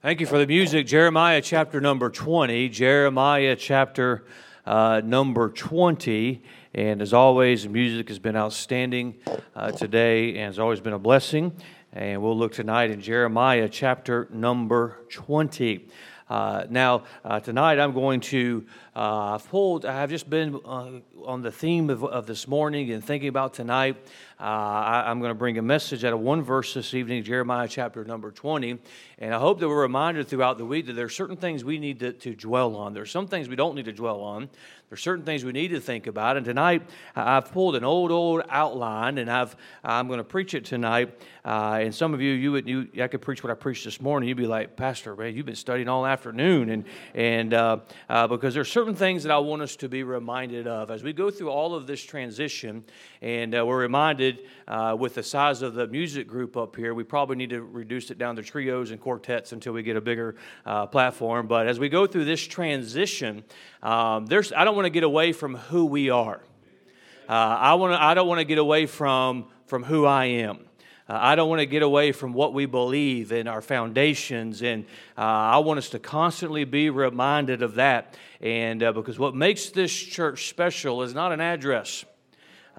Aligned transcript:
Thank 0.00 0.20
you 0.20 0.26
for 0.26 0.38
the 0.38 0.46
music. 0.46 0.86
Jeremiah 0.86 1.42
chapter 1.42 1.80
number 1.80 2.08
20. 2.08 2.68
Jeremiah 2.68 3.56
chapter 3.56 4.26
uh, 4.64 5.00
number 5.04 5.48
20. 5.48 6.40
And 6.72 7.02
as 7.02 7.12
always, 7.12 7.64
the 7.64 7.68
music 7.68 8.06
has 8.06 8.20
been 8.20 8.36
outstanding 8.36 9.16
uh, 9.56 9.72
today 9.72 10.36
and 10.36 10.44
has 10.44 10.60
always 10.60 10.80
been 10.80 10.92
a 10.92 11.00
blessing. 11.00 11.50
And 11.92 12.22
we'll 12.22 12.38
look 12.38 12.52
tonight 12.52 12.92
in 12.92 13.00
Jeremiah 13.00 13.68
chapter 13.68 14.28
number 14.30 15.00
20. 15.10 15.88
Uh, 16.28 16.66
now, 16.68 17.04
uh, 17.24 17.40
tonight 17.40 17.80
I'm 17.80 17.92
going 17.92 18.20
to, 18.20 18.66
uh, 18.94 19.34
I've 19.34 19.48
pulled, 19.48 19.84
I've 19.84 20.10
just 20.10 20.28
been 20.28 20.60
uh, 20.64 20.90
on 21.24 21.42
the 21.42 21.50
theme 21.50 21.88
of, 21.90 22.04
of, 22.04 22.26
this 22.26 22.46
morning 22.46 22.92
and 22.92 23.02
thinking 23.02 23.30
about 23.30 23.54
tonight. 23.54 23.96
Uh, 24.40 24.44
I, 24.44 25.10
am 25.10 25.18
going 25.18 25.30
to 25.30 25.34
bring 25.34 25.58
a 25.58 25.62
message 25.62 26.04
out 26.04 26.12
of 26.12 26.20
one 26.20 26.42
verse 26.42 26.72
this 26.72 26.94
evening, 26.94 27.24
Jeremiah 27.24 27.66
chapter 27.66 28.04
number 28.04 28.30
20. 28.30 28.78
And 29.18 29.34
I 29.34 29.38
hope 29.40 29.58
that 29.58 29.68
we're 29.68 29.82
reminded 29.82 30.28
throughout 30.28 30.58
the 30.58 30.64
week 30.64 30.86
that 30.86 30.92
there 30.92 31.06
are 31.06 31.08
certain 31.08 31.36
things 31.36 31.64
we 31.64 31.76
need 31.76 31.98
to, 31.98 32.12
to 32.12 32.36
dwell 32.36 32.76
on. 32.76 32.94
There 32.94 33.02
are 33.02 33.06
some 33.06 33.26
things 33.26 33.48
we 33.48 33.56
don't 33.56 33.74
need 33.74 33.86
to 33.86 33.92
dwell 33.92 34.20
on. 34.20 34.48
There 34.88 34.94
are 34.94 34.96
certain 34.96 35.24
things 35.24 35.44
we 35.44 35.52
need 35.52 35.68
to 35.68 35.80
think 35.80 36.06
about. 36.06 36.36
And 36.36 36.46
tonight, 36.46 36.82
I've 37.14 37.52
pulled 37.52 37.76
an 37.76 37.84
old, 37.84 38.10
old 38.10 38.42
outline, 38.48 39.18
and 39.18 39.30
I've, 39.30 39.54
I'm 39.84 40.06
going 40.06 40.18
to 40.18 40.24
preach 40.24 40.54
it 40.54 40.64
tonight. 40.64 41.20
Uh, 41.44 41.80
and 41.82 41.94
some 41.94 42.14
of 42.14 42.22
you, 42.22 42.32
you 42.32 42.52
would, 42.52 42.68
you, 42.68 42.88
I 43.02 43.08
could 43.08 43.20
preach 43.20 43.42
what 43.42 43.50
I 43.50 43.54
preached 43.54 43.84
this 43.84 44.00
morning. 44.00 44.28
You'd 44.30 44.38
be 44.38 44.46
like, 44.46 44.76
Pastor, 44.76 45.14
man, 45.14 45.34
you've 45.34 45.44
been 45.46 45.56
studying 45.56 45.88
all 45.88 46.06
afternoon. 46.06 46.70
And, 46.70 46.84
and 47.12 47.52
uh, 47.52 47.78
uh, 48.08 48.28
because 48.28 48.54
there's 48.54 48.70
certain 48.70 48.94
things 48.94 49.24
that 49.24 49.32
I 49.32 49.38
want 49.38 49.60
us 49.60 49.76
to 49.76 49.88
be 49.88 50.04
reminded 50.04 50.66
of. 50.66 50.90
As 50.90 51.02
we 51.02 51.12
go 51.12 51.30
through 51.30 51.50
all 51.50 51.74
of 51.74 51.86
this 51.86 52.02
transition, 52.02 52.84
and 53.20 53.54
uh, 53.54 53.64
we're 53.66 53.80
reminded 53.80 54.40
uh, 54.66 54.96
with 54.98 55.14
the 55.14 55.22
size 55.22 55.62
of 55.62 55.74
the 55.74 55.86
music 55.86 56.28
group 56.28 56.56
up 56.56 56.76
here, 56.76 56.94
we 56.94 57.04
probably 57.04 57.36
need 57.36 57.50
to 57.50 57.62
reduce 57.62 58.10
it 58.10 58.18
down 58.18 58.36
to 58.36 58.42
trios 58.42 58.90
and 58.90 59.00
quartets 59.00 59.52
until 59.52 59.72
we 59.72 59.82
get 59.82 59.96
a 59.96 60.00
bigger 60.00 60.36
uh, 60.64 60.86
platform. 60.86 61.46
But 61.46 61.66
as 61.66 61.78
we 61.78 61.88
go 61.88 62.06
through 62.06 62.26
this 62.26 62.46
transition, 62.46 63.44
um, 63.82 64.26
there's, 64.26 64.52
I 64.52 64.64
don't 64.64 64.76
want 64.76 64.86
to 64.86 64.90
get 64.90 65.04
away 65.04 65.32
from 65.32 65.56
who 65.56 65.86
we 65.86 66.10
are. 66.10 66.40
Uh, 67.28 67.32
I, 67.32 67.74
wanna, 67.74 67.98
I 68.00 68.14
don't 68.14 68.28
want 68.28 68.38
to 68.38 68.44
get 68.44 68.58
away 68.58 68.86
from, 68.86 69.46
from 69.66 69.84
who 69.84 70.06
I 70.06 70.26
am. 70.26 70.60
Uh, 71.08 71.18
I 71.20 71.36
don't 71.36 71.48
want 71.48 71.60
to 71.60 71.66
get 71.66 71.82
away 71.82 72.12
from 72.12 72.34
what 72.34 72.52
we 72.52 72.66
believe 72.66 73.32
in 73.32 73.48
our 73.48 73.62
foundations, 73.62 74.62
and 74.62 74.84
uh, 75.16 75.22
I 75.22 75.58
want 75.58 75.78
us 75.78 75.88
to 75.90 75.98
constantly 75.98 76.64
be 76.64 76.90
reminded 76.90 77.62
of 77.62 77.76
that. 77.76 78.16
And 78.40 78.82
uh, 78.82 78.92
because 78.92 79.18
what 79.18 79.34
makes 79.34 79.70
this 79.70 79.92
church 79.92 80.48
special 80.48 81.02
is 81.02 81.14
not 81.14 81.32
an 81.32 81.40
address. 81.40 82.04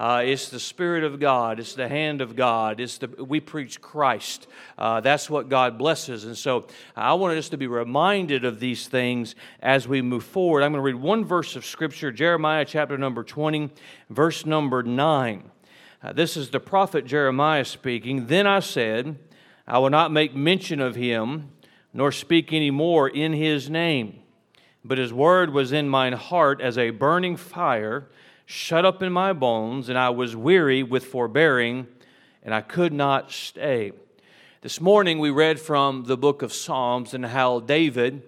Uh, 0.00 0.22
it's 0.24 0.48
the 0.48 0.58
Spirit 0.58 1.04
of 1.04 1.20
God. 1.20 1.60
It's 1.60 1.74
the 1.74 1.86
hand 1.86 2.22
of 2.22 2.34
God. 2.34 2.80
It's 2.80 2.96
the, 2.96 3.08
we 3.22 3.38
preach 3.38 3.82
Christ. 3.82 4.46
Uh, 4.78 5.02
that's 5.02 5.28
what 5.28 5.50
God 5.50 5.76
blesses. 5.76 6.24
And 6.24 6.38
so 6.38 6.66
I 6.96 7.12
wanted 7.12 7.36
us 7.36 7.50
to 7.50 7.58
be 7.58 7.66
reminded 7.66 8.46
of 8.46 8.60
these 8.60 8.88
things 8.88 9.34
as 9.60 9.86
we 9.86 10.00
move 10.00 10.24
forward. 10.24 10.62
I'm 10.62 10.72
going 10.72 10.78
to 10.78 10.90
read 10.90 10.94
one 10.94 11.26
verse 11.26 11.54
of 11.54 11.66
Scripture, 11.66 12.10
Jeremiah 12.10 12.64
chapter 12.64 12.96
number 12.96 13.22
20, 13.22 13.68
verse 14.08 14.46
number 14.46 14.82
9. 14.82 15.50
Uh, 16.02 16.12
this 16.14 16.34
is 16.34 16.48
the 16.48 16.60
prophet 16.60 17.04
Jeremiah 17.04 17.66
speaking. 17.66 18.28
Then 18.28 18.46
I 18.46 18.60
said, 18.60 19.18
I 19.66 19.80
will 19.80 19.90
not 19.90 20.10
make 20.10 20.34
mention 20.34 20.80
of 20.80 20.96
him, 20.96 21.50
nor 21.92 22.10
speak 22.10 22.54
any 22.54 22.70
more 22.70 23.06
in 23.06 23.34
his 23.34 23.68
name. 23.68 24.20
But 24.82 24.96
his 24.96 25.12
word 25.12 25.50
was 25.50 25.72
in 25.72 25.90
mine 25.90 26.14
heart 26.14 26.62
as 26.62 26.78
a 26.78 26.88
burning 26.88 27.36
fire 27.36 28.08
shut 28.50 28.84
up 28.84 29.00
in 29.00 29.12
my 29.12 29.32
bones, 29.32 29.88
and 29.88 29.96
I 29.96 30.10
was 30.10 30.34
weary 30.34 30.82
with 30.82 31.04
forbearing, 31.04 31.86
and 32.42 32.52
I 32.52 32.62
could 32.62 32.92
not 32.92 33.30
stay. 33.30 33.92
This 34.60 34.80
morning 34.80 35.20
we 35.20 35.30
read 35.30 35.60
from 35.60 36.02
the 36.02 36.16
book 36.16 36.42
of 36.42 36.52
Psalms 36.52 37.14
and 37.14 37.24
how 37.24 37.60
David 37.60 38.24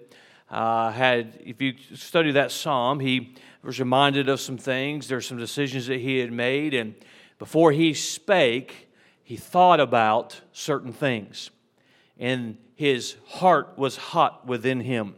uh, 0.49 0.91
had, 0.91 1.41
if 1.43 1.61
you 1.61 1.73
study 1.93 2.31
that 2.31 2.51
psalm, 2.51 3.01
he 3.01 3.35
was 3.63 3.81
reminded 3.81 4.29
of 4.29 4.39
some 4.39 4.57
things. 4.57 5.09
There 5.09 5.15
There's 5.15 5.27
some 5.27 5.37
decisions 5.37 5.87
that 5.87 5.99
he 5.99 6.19
had 6.19 6.31
made, 6.31 6.73
and 6.73 6.95
before 7.37 7.73
he 7.73 7.93
spake, 7.93 8.89
he 9.23 9.35
thought 9.35 9.81
about 9.81 10.39
certain 10.53 10.93
things, 10.93 11.51
and 12.17 12.57
his 12.75 13.17
heart 13.27 13.77
was 13.77 13.97
hot 13.97 14.47
within 14.47 14.79
him 14.79 15.15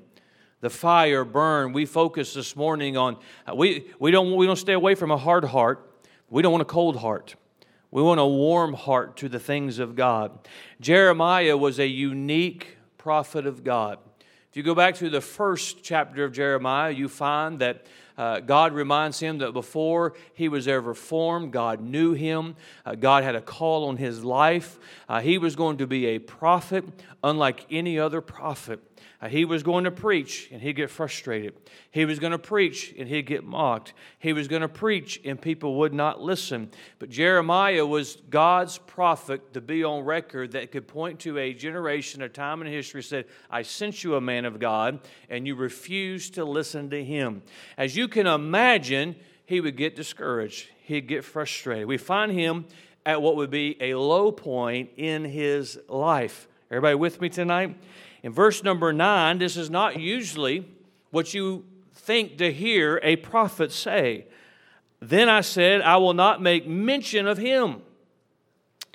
the 0.62 0.70
fire 0.70 1.24
burn. 1.24 1.74
We 1.74 1.86
focus 1.86 2.34
this 2.34 2.56
morning 2.56 2.98
on 2.98 3.18
uh, 3.48 3.56
we, 3.56 3.92
we 4.00 4.12
don't 4.12 4.36
we 4.36 4.46
don't 4.46 4.56
stay 4.56 4.74
away 4.74 4.96
from 4.96 5.12
a 5.12 5.18
hard 5.18 5.46
heart. 5.46 5.92
We 6.30 6.42
don't 6.42 6.52
want 6.52 6.64
a 6.64 6.66
cold 6.66 6.98
heart. 6.98 7.36
We 7.92 8.02
want 8.02 8.20
a 8.20 8.26
warm 8.26 8.74
heart 8.74 9.16
to 9.18 9.30
the 9.30 9.40
things 9.40 9.80
of 9.80 9.96
God. 9.96 10.38
Jeremiah 10.82 11.56
was 11.56 11.80
a 11.80 11.88
unique 11.88 12.78
prophet 12.98 13.46
of 13.46 13.64
God. 13.64 14.00
If 14.50 14.58
you 14.58 14.64
go 14.64 14.76
back 14.76 14.96
to 14.96 15.10
the 15.10 15.22
first 15.22 15.84
chapter 15.84 16.24
of 16.24 16.32
Jeremiah, 16.32 16.92
you 16.92 17.08
find 17.08 17.60
that 17.60 17.86
uh, 18.18 18.40
God 18.40 18.74
reminds 18.74 19.20
him 19.20 19.40
that 19.40 19.52
before 19.52 20.14
he 20.34 20.48
was 20.48 20.68
ever 20.68 20.94
formed, 20.94 21.52
God 21.52 21.82
knew 21.82 22.14
him. 22.14 22.56
Uh, 22.86 22.96
God 22.96 23.24
had 23.24 23.36
a 23.36 23.42
call 23.42 23.86
on 23.86 23.98
his 23.98 24.24
life. 24.24 24.80
Uh, 25.10 25.20
he 25.20 25.38
was 25.38 25.56
going 25.56 25.78
to 25.78 25.88
be 25.88 26.06
a 26.08 26.20
prophet 26.20 26.86
unlike 27.24 27.66
any 27.70 28.00
other 28.00 28.22
prophet. 28.22 28.80
He 29.30 29.46
was 29.46 29.64
going 29.64 29.86
to 29.86 29.92
preach 29.92 30.50
and 30.52 30.62
he'd 30.62 30.74
get 30.74 30.90
frustrated. 30.90 31.54
He 31.92 32.06
was 32.06 32.20
going 32.20 32.32
to 32.32 32.40
preach 32.40 32.94
and 32.98 33.08
he'd 33.08 33.26
get 33.26 33.44
mocked. 33.44 33.94
He 34.20 34.34
was 34.34 34.48
going 34.48 34.62
to 34.62 34.68
preach 34.68 35.22
and 35.24 35.42
people 35.42 35.76
would 35.76 35.94
not 35.94 36.22
listen. 36.22 36.70
But 37.00 37.10
Jeremiah 37.10 37.86
was 37.86 38.18
God's 38.30 38.78
prophet 38.78 39.54
to 39.54 39.62
be 39.62 39.84
on 39.84 40.04
record 40.04 40.52
that 40.52 40.72
could 40.72 40.88
point 40.88 41.20
to 41.22 41.38
a 41.38 41.54
generation, 41.54 42.22
a 42.22 42.30
time 42.30 42.62
in 42.62 42.68
history, 42.68 43.04
said, 43.04 43.26
I 43.50 43.62
sent 43.62 44.04
you 44.04 44.16
a 44.16 44.22
man 44.22 44.46
of 44.46 44.60
God 44.60 45.00
and 45.30 45.48
you 45.48 45.56
refused 45.56 46.34
to 46.36 46.44
listen 46.44 46.90
to 46.90 47.04
him. 47.04 47.42
As 47.78 47.96
you 47.96 48.08
can 48.08 48.28
imagine, 48.28 49.16
he 49.46 49.62
would 49.62 49.78
get 49.78 49.96
discouraged. 49.96 50.68
He'd 50.84 51.08
get 51.08 51.24
frustrated. 51.24 51.88
We 51.88 51.98
find 51.98 52.32
him 52.32 52.66
at 53.06 53.22
what 53.22 53.36
would 53.36 53.52
be 53.52 53.78
a 53.82 53.96
low 53.96 54.32
point 54.32 54.90
in 54.98 55.24
his 55.24 55.80
life. 55.88 56.48
Everybody 56.72 56.96
with 56.96 57.22
me 57.22 57.30
tonight? 57.30 57.78
In 58.26 58.34
verse 58.34 58.64
number 58.64 58.92
nine, 58.92 59.38
this 59.38 59.56
is 59.56 59.70
not 59.70 60.00
usually 60.00 60.66
what 61.12 61.36
you 61.36 61.64
think 61.94 62.40
to 62.40 62.52
hear 62.52 63.00
a 63.04 63.18
prophet 63.18 63.72
say. 63.72 64.26
Then 65.00 65.30
I 65.30 65.42
said, 65.42 65.82
I 65.82 65.98
will 65.98 66.16
not 66.16 66.42
make 66.42 66.68
mention 66.68 67.28
of 67.28 67.38
him. 67.38 67.84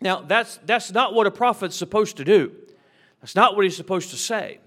Now, 0.02 0.22
that's, 0.22 0.58
that's 0.64 0.90
not 0.90 1.14
what 1.14 1.28
a 1.28 1.30
prophet's 1.30 1.76
supposed 1.76 2.16
to 2.16 2.24
do. 2.24 2.50
That's 3.20 3.36
not 3.36 3.54
what 3.54 3.62
he's 3.62 3.76
supposed 3.76 4.10
to 4.10 4.16
say. 4.16 4.58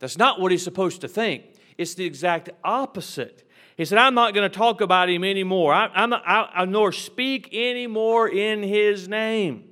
That's 0.00 0.18
not 0.18 0.38
what 0.38 0.52
he's 0.52 0.64
supposed 0.64 1.00
to 1.00 1.08
think. 1.08 1.44
It's 1.78 1.94
the 1.94 2.04
exact 2.04 2.50
opposite. 2.62 3.48
He 3.78 3.86
said, 3.86 3.96
I'm 3.96 4.12
not 4.12 4.34
going 4.34 4.50
to 4.50 4.54
talk 4.54 4.82
about 4.82 5.08
him 5.08 5.24
anymore. 5.24 5.72
I, 5.72 5.86
I'm, 5.94 6.10
not, 6.10 6.24
I, 6.26 6.50
I 6.56 6.64
nor 6.66 6.92
speak 6.92 7.48
anymore 7.54 8.28
in 8.28 8.62
his 8.62 9.08
name. 9.08 9.64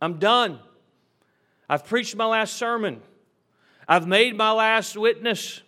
I'm 0.00 0.20
done. 0.20 0.60
I've 1.68 1.84
preached 1.84 2.14
my 2.14 2.26
last 2.26 2.54
sermon. 2.54 3.02
I've 3.90 4.06
made 4.06 4.36
my 4.36 4.52
last 4.52 4.96
witness. 4.96 5.62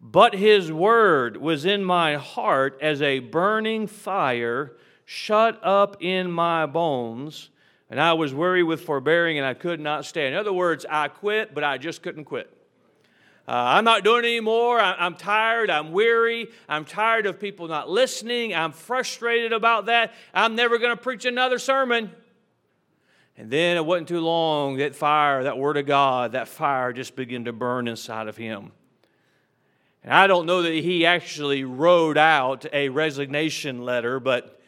But 0.00 0.34
his 0.34 0.72
word 0.72 1.36
was 1.36 1.64
in 1.64 1.84
my 1.84 2.16
heart 2.16 2.76
as 2.82 3.00
a 3.00 3.20
burning 3.20 3.86
fire 3.86 4.72
shut 5.04 5.60
up 5.62 6.02
in 6.02 6.28
my 6.28 6.66
bones, 6.66 7.50
and 7.88 8.00
I 8.00 8.14
was 8.14 8.34
weary 8.34 8.64
with 8.64 8.80
forbearing 8.80 9.38
and 9.38 9.46
I 9.46 9.54
could 9.54 9.78
not 9.78 10.06
stay. 10.06 10.26
In 10.26 10.34
other 10.34 10.52
words, 10.52 10.84
I 10.90 11.06
quit, 11.06 11.54
but 11.54 11.62
I 11.62 11.78
just 11.78 12.02
couldn't 12.02 12.24
quit. 12.24 12.52
Uh, 13.46 13.52
I'm 13.52 13.84
not 13.84 14.02
doing 14.02 14.24
it 14.24 14.28
anymore. 14.28 14.80
I, 14.80 14.94
I'm 14.94 15.14
tired. 15.14 15.70
I'm 15.70 15.92
weary. 15.92 16.48
I'm 16.68 16.84
tired 16.84 17.26
of 17.26 17.38
people 17.38 17.68
not 17.68 17.88
listening. 17.88 18.56
I'm 18.56 18.72
frustrated 18.72 19.52
about 19.52 19.86
that. 19.86 20.12
I'm 20.34 20.56
never 20.56 20.78
going 20.78 20.96
to 20.96 21.00
preach 21.00 21.24
another 21.24 21.60
sermon. 21.60 22.10
And 23.38 23.52
then 23.52 23.76
it 23.76 23.86
wasn't 23.86 24.08
too 24.08 24.20
long, 24.20 24.78
that 24.78 24.96
fire, 24.96 25.44
that 25.44 25.56
word 25.56 25.76
of 25.76 25.86
God, 25.86 26.32
that 26.32 26.48
fire 26.48 26.92
just 26.92 27.14
began 27.14 27.44
to 27.44 27.52
burn 27.52 27.86
inside 27.86 28.26
of 28.26 28.36
him. 28.36 28.72
And 30.02 30.12
I 30.12 30.26
don't 30.26 30.44
know 30.44 30.62
that 30.62 30.72
he 30.72 31.06
actually 31.06 31.62
wrote 31.62 32.18
out 32.18 32.66
a 32.72 32.88
resignation 32.88 33.84
letter, 33.84 34.18
but 34.18 34.60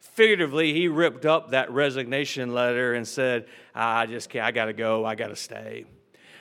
figuratively, 0.00 0.72
he 0.72 0.88
ripped 0.88 1.26
up 1.26 1.50
that 1.50 1.70
resignation 1.70 2.54
letter 2.54 2.94
and 2.94 3.06
said, 3.06 3.46
ah, 3.74 3.98
I 3.98 4.06
just 4.06 4.30
can't, 4.30 4.46
I 4.46 4.52
got 4.52 4.66
to 4.66 4.72
go, 4.72 5.04
I 5.04 5.16
got 5.16 5.28
to 5.28 5.36
stay. 5.36 5.84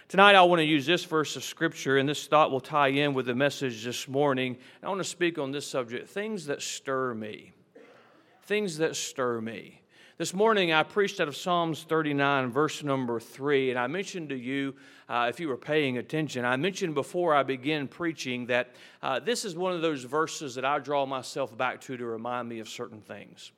Tonight, 0.07 0.36
I 0.36 0.44
want 0.44 0.62
to 0.62 0.66
use 0.66 0.86
this 0.86 1.04
verse 1.04 1.36
of 1.36 1.44
Scripture, 1.44 1.98
and 1.98 2.07
this 2.07 2.28
thought 2.28 2.50
will 2.50 2.62
tie 2.62 2.90
in 2.90 3.13
with 3.13 3.25
the 3.25 3.36
message 3.36 3.84
this 3.84 4.07
morning. 4.07 4.56
I 4.81 4.88
want 4.88 5.02
to 5.02 5.04
speak 5.04 5.38
on 5.38 5.52
this 5.52 5.68
subject 5.68 6.07
things 6.07 6.46
that 6.46 6.62
stir 6.62 7.13
me. 7.13 7.52
Things 8.44 8.78
that 8.78 8.96
stir 8.96 9.42
me. 9.42 9.82
This 10.15 10.31
morning 10.31 10.71
I 10.71 10.83
preached 10.83 11.19
out 11.19 11.27
of 11.27 11.36
Psalms 11.36 11.81
39, 11.89 12.51
verse 12.51 12.83
number 12.83 13.19
3, 13.19 13.71
and 13.71 13.80
I 13.80 13.88
mentioned 13.88 14.30
to 14.30 14.36
you, 14.36 14.75
uh, 15.10 15.25
if 15.27 15.39
you 15.39 15.48
were 15.48 15.57
paying 15.57 15.98
attention, 15.98 16.45
I 16.45 16.56
mentioned 16.56 16.94
before 16.94 17.33
I 17.33 17.42
began 17.42 17.88
preaching 17.88 18.45
that 18.45 18.75
uh, 19.01 19.19
this 19.19 19.44
is 19.44 19.56
one 19.56 19.74
of 19.74 19.81
those 19.81 20.04
verses 20.04 20.54
that 20.54 20.65
I 20.65 20.77
draw 20.77 21.07
myself 21.07 21.57
back 21.57 21.81
to 21.81 21.98
to 21.98 22.06
remind 22.06 22.48
me 22.48 22.60
of 22.60 22.69
certain 22.69 23.01
things. 23.01 23.54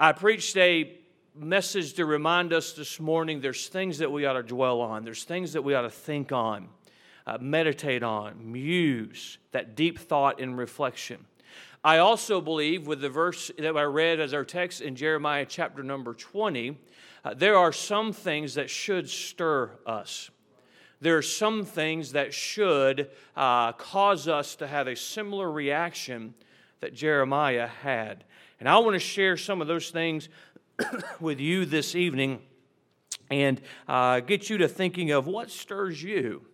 I 0.00 0.12
preached 0.12 0.56
a 0.56 0.96
message 1.34 1.92
to 1.94 2.06
remind 2.06 2.54
us 2.54 2.72
this 2.72 2.98
morning 2.98 3.42
there's 3.42 3.68
things 3.68 3.98
that 3.98 4.10
we 4.10 4.24
ought 4.24 4.32
to 4.32 4.42
dwell 4.42 4.80
on, 4.80 5.04
there's 5.04 5.24
things 5.24 5.52
that 5.52 5.60
we 5.60 5.74
ought 5.74 5.82
to 5.82 5.90
think 5.90 6.32
on, 6.32 6.70
uh, 7.26 7.36
meditate 7.38 8.02
on, 8.02 8.50
muse, 8.50 9.36
that 9.52 9.76
deep 9.76 9.98
thought 9.98 10.40
and 10.40 10.56
reflection. 10.56 11.26
I 11.86 11.98
also 11.98 12.40
believe, 12.40 12.88
with 12.88 13.00
the 13.00 13.08
verse 13.08 13.48
that 13.56 13.76
I 13.76 13.84
read 13.84 14.18
as 14.18 14.34
our 14.34 14.44
text 14.44 14.80
in 14.80 14.96
Jeremiah 14.96 15.46
chapter 15.48 15.84
number 15.84 16.14
20, 16.14 16.76
uh, 17.24 17.34
there 17.34 17.56
are 17.56 17.72
some 17.72 18.12
things 18.12 18.54
that 18.54 18.68
should 18.68 19.08
stir 19.08 19.70
us. 19.86 20.28
There 21.00 21.16
are 21.16 21.22
some 21.22 21.64
things 21.64 22.10
that 22.10 22.34
should 22.34 23.08
uh, 23.36 23.70
cause 23.74 24.26
us 24.26 24.56
to 24.56 24.66
have 24.66 24.88
a 24.88 24.96
similar 24.96 25.48
reaction 25.48 26.34
that 26.80 26.92
Jeremiah 26.92 27.68
had. 27.68 28.24
And 28.58 28.68
I 28.68 28.78
want 28.78 28.94
to 28.94 28.98
share 28.98 29.36
some 29.36 29.62
of 29.62 29.68
those 29.68 29.90
things 29.90 30.28
with 31.20 31.38
you 31.38 31.66
this 31.66 31.94
evening 31.94 32.40
and 33.30 33.60
uh, 33.86 34.18
get 34.18 34.50
you 34.50 34.58
to 34.58 34.66
thinking 34.66 35.12
of 35.12 35.28
what 35.28 35.52
stirs 35.52 36.02
you. 36.02 36.46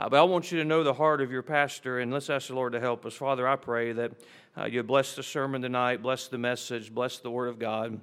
Uh, 0.00 0.08
but 0.08 0.18
I 0.18 0.22
want 0.22 0.50
you 0.50 0.56
to 0.60 0.64
know 0.64 0.82
the 0.82 0.94
heart 0.94 1.20
of 1.20 1.30
your 1.30 1.42
pastor, 1.42 1.98
and 1.98 2.10
let's 2.10 2.30
ask 2.30 2.48
the 2.48 2.54
Lord 2.54 2.72
to 2.72 2.80
help 2.80 3.04
us. 3.04 3.12
Father, 3.12 3.46
I 3.46 3.56
pray 3.56 3.92
that 3.92 4.12
uh, 4.56 4.64
you 4.64 4.82
bless 4.82 5.14
the 5.14 5.22
sermon 5.22 5.60
tonight, 5.60 6.00
bless 6.00 6.26
the 6.26 6.38
message, 6.38 6.90
bless 6.90 7.18
the 7.18 7.30
Word 7.30 7.50
of 7.50 7.58
God. 7.58 8.00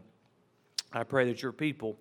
I 0.93 1.01
pray 1.01 1.25
that 1.25 1.41
your 1.41 1.53
people 1.53 1.97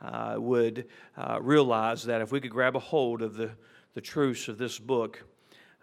uh, 0.00 0.36
would 0.38 0.86
uh, 1.16 1.40
realize 1.42 2.04
that 2.04 2.20
if 2.20 2.30
we 2.30 2.40
could 2.40 2.52
grab 2.52 2.76
a 2.76 2.78
hold 2.78 3.22
of 3.22 3.34
the, 3.34 3.50
the 3.94 4.00
truths 4.00 4.46
of 4.46 4.56
this 4.56 4.78
book, 4.78 5.24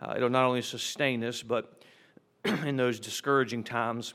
uh, 0.02 0.14
it'll 0.16 0.30
not 0.30 0.46
only 0.46 0.62
sustain 0.62 1.22
us, 1.26 1.44
but 1.44 1.84
in 2.46 2.78
those 2.78 3.02
discouraging 3.02 3.66
times, 3.66 4.14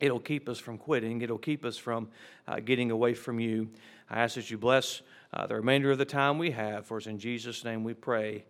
it'll 0.00 0.18
keep 0.18 0.48
us 0.48 0.58
from 0.58 0.78
quitting. 0.78 1.20
It'll 1.20 1.36
keep 1.36 1.62
us 1.62 1.76
from 1.76 2.08
uh, 2.48 2.60
getting 2.60 2.90
away 2.90 3.12
from 3.12 3.38
you. 3.38 3.68
I 4.08 4.20
ask 4.20 4.36
that 4.36 4.50
you 4.50 4.56
bless 4.56 5.02
uh, 5.32 5.46
the 5.46 5.54
remainder 5.54 5.90
of 5.90 5.98
the 5.98 6.04
time 6.04 6.38
we 6.38 6.50
have. 6.50 6.86
For 6.86 6.98
it's 6.98 7.06
in 7.06 7.18
Jesus' 7.18 7.64
name 7.64 7.84
we 7.84 7.94
pray. 7.94 8.44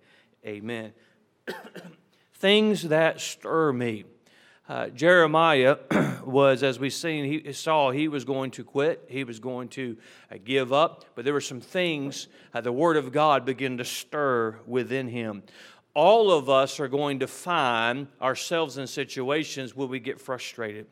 Amen. 0.46 0.92
Things 2.34 2.82
that 2.84 3.20
stir 3.20 3.72
me. 3.72 4.04
Uh, 4.68 4.88
Jeremiah 4.88 5.78
was, 6.24 6.62
as 6.62 6.78
we 6.78 6.90
seen, 6.90 7.24
he 7.24 7.52
saw 7.52 7.90
he 7.90 8.06
was 8.06 8.24
going 8.24 8.52
to 8.52 8.62
quit. 8.62 9.04
He 9.08 9.24
was 9.24 9.40
going 9.40 9.68
to 9.70 9.96
uh, 10.30 10.36
give 10.44 10.72
up. 10.72 11.04
But 11.16 11.24
there 11.24 11.34
were 11.34 11.40
some 11.40 11.60
things 11.60 12.28
uh, 12.54 12.60
the 12.60 12.70
Word 12.70 12.96
of 12.96 13.10
God 13.10 13.44
began 13.44 13.78
to 13.78 13.84
stir 13.84 14.60
within 14.66 15.08
him. 15.08 15.42
All 15.92 16.30
of 16.30 16.48
us 16.48 16.78
are 16.78 16.86
going 16.86 17.18
to 17.18 17.26
find 17.26 18.06
ourselves 18.22 18.78
in 18.78 18.86
situations 18.86 19.74
where 19.74 19.88
we 19.88 19.98
get 19.98 20.20
frustrated. 20.20 20.86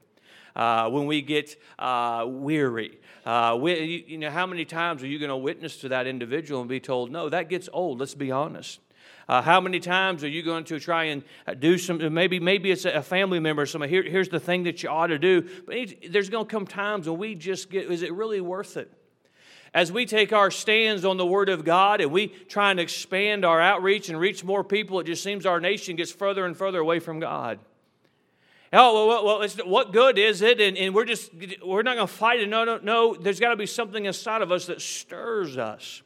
Uh, 0.57 0.89
when 0.91 1.07
we 1.07 1.23
get 1.23 1.57
uh, 1.79 2.25
weary. 2.27 2.99
Uh, 3.25 3.57
we, 3.61 3.79
you, 3.81 4.05
you 4.09 4.19
know, 4.19 4.31
how 4.31 4.47
many 4.47 4.65
times 4.65 5.03
are 5.03 5.07
you 5.07 5.19
going 5.19 5.29
to 5.29 5.37
witness 5.37 5.77
to 5.77 5.89
that 5.91 6.07
individual 6.07 6.61
and 6.61 6.69
be 6.69 6.81
told, 6.81 7.13
no, 7.13 7.29
that 7.29 7.49
gets 7.49 7.69
old, 7.73 8.01
let's 8.01 8.15
be 8.15 8.33
honest. 8.33 8.81
Uh, 9.29 9.43
how 9.43 9.61
many 9.61 9.79
times 9.79 10.25
are 10.25 10.29
you 10.29 10.43
going 10.43 10.65
to 10.65 10.81
try 10.81 11.05
and 11.05 11.23
uh, 11.47 11.53
do 11.53 11.77
some? 11.77 12.15
Maybe 12.15 12.41
maybe 12.41 12.71
it's 12.71 12.87
a 12.87 13.03
family 13.03 13.39
member. 13.39 13.67
Somebody 13.67 13.93
here, 13.93 14.03
here's 14.03 14.31
the 14.31 14.41
thing 14.41 14.63
that 14.63 14.83
you 14.83 14.89
ought 14.89 15.09
to 15.09 15.19
do. 15.19 15.47
But 15.67 15.77
there's 16.11 16.31
going 16.31 16.47
to 16.47 16.51
come 16.51 16.67
times 16.67 17.07
when 17.09 17.19
we 17.19 17.35
just 17.35 17.71
get. 17.71 17.91
Is 17.91 18.01
it 18.01 18.13
really 18.15 18.41
worth 18.41 18.79
it? 18.79 18.91
As 19.75 19.93
we 19.93 20.07
take 20.07 20.33
our 20.33 20.51
stands 20.51 21.05
on 21.05 21.19
the 21.19 21.27
Word 21.27 21.51
of 21.51 21.63
God 21.63 22.01
and 22.01 22.11
we 22.11 22.29
try 22.29 22.71
and 22.71 22.81
expand 22.81 23.45
our 23.45 23.61
outreach 23.61 24.09
and 24.09 24.19
reach 24.19 24.43
more 24.43 24.65
people, 24.65 24.99
it 25.01 25.05
just 25.05 25.23
seems 25.23 25.45
our 25.45 25.61
nation 25.61 25.97
gets 25.97 26.11
further 26.11 26.47
and 26.47 26.57
further 26.57 26.79
away 26.79 26.99
from 26.99 27.21
God. 27.21 27.59
Oh, 28.73 29.07
well, 29.07 29.25
well 29.25 29.49
what 29.65 29.93
good 29.93 30.19
is 30.19 30.43
it? 30.43 30.61
And, 30.61 30.77
and 30.77 30.95
we're 30.95 31.05
just, 31.05 31.31
we're 31.65 31.83
not 31.83 31.97
going 31.97 32.07
to 32.07 32.13
fight 32.13 32.41
it. 32.41 32.49
No, 32.49 32.65
no, 32.65 32.79
no. 32.79 33.15
There's 33.15 33.41
got 33.41 33.51
to 33.51 33.57
be 33.57 33.67
something 33.67 34.05
inside 34.05 34.43
of 34.43 34.53
us 34.53 34.67
that 34.67 34.81
stirs 34.83 35.57
us. 35.57 36.03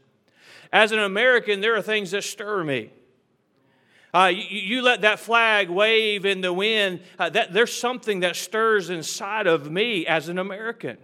As 0.72 0.92
an 0.92 1.00
American, 1.00 1.60
there 1.60 1.76
are 1.76 1.82
things 1.82 2.12
that 2.12 2.24
stir 2.24 2.64
me. 2.64 2.90
Uh, 4.14 4.30
you, 4.32 4.44
you, 4.58 4.82
let 4.82 5.00
that 5.00 5.18
flag 5.18 5.70
wave 5.70 6.26
in 6.26 6.42
the 6.42 6.52
wind. 6.52 7.00
Uh, 7.18 7.30
that, 7.30 7.52
there's 7.52 7.72
something 7.72 8.20
that 8.20 8.36
stirs 8.36 8.90
inside 8.90 9.46
of 9.46 9.70
me 9.70 10.06
as 10.06 10.28
an 10.28 10.38
American. 10.38 10.98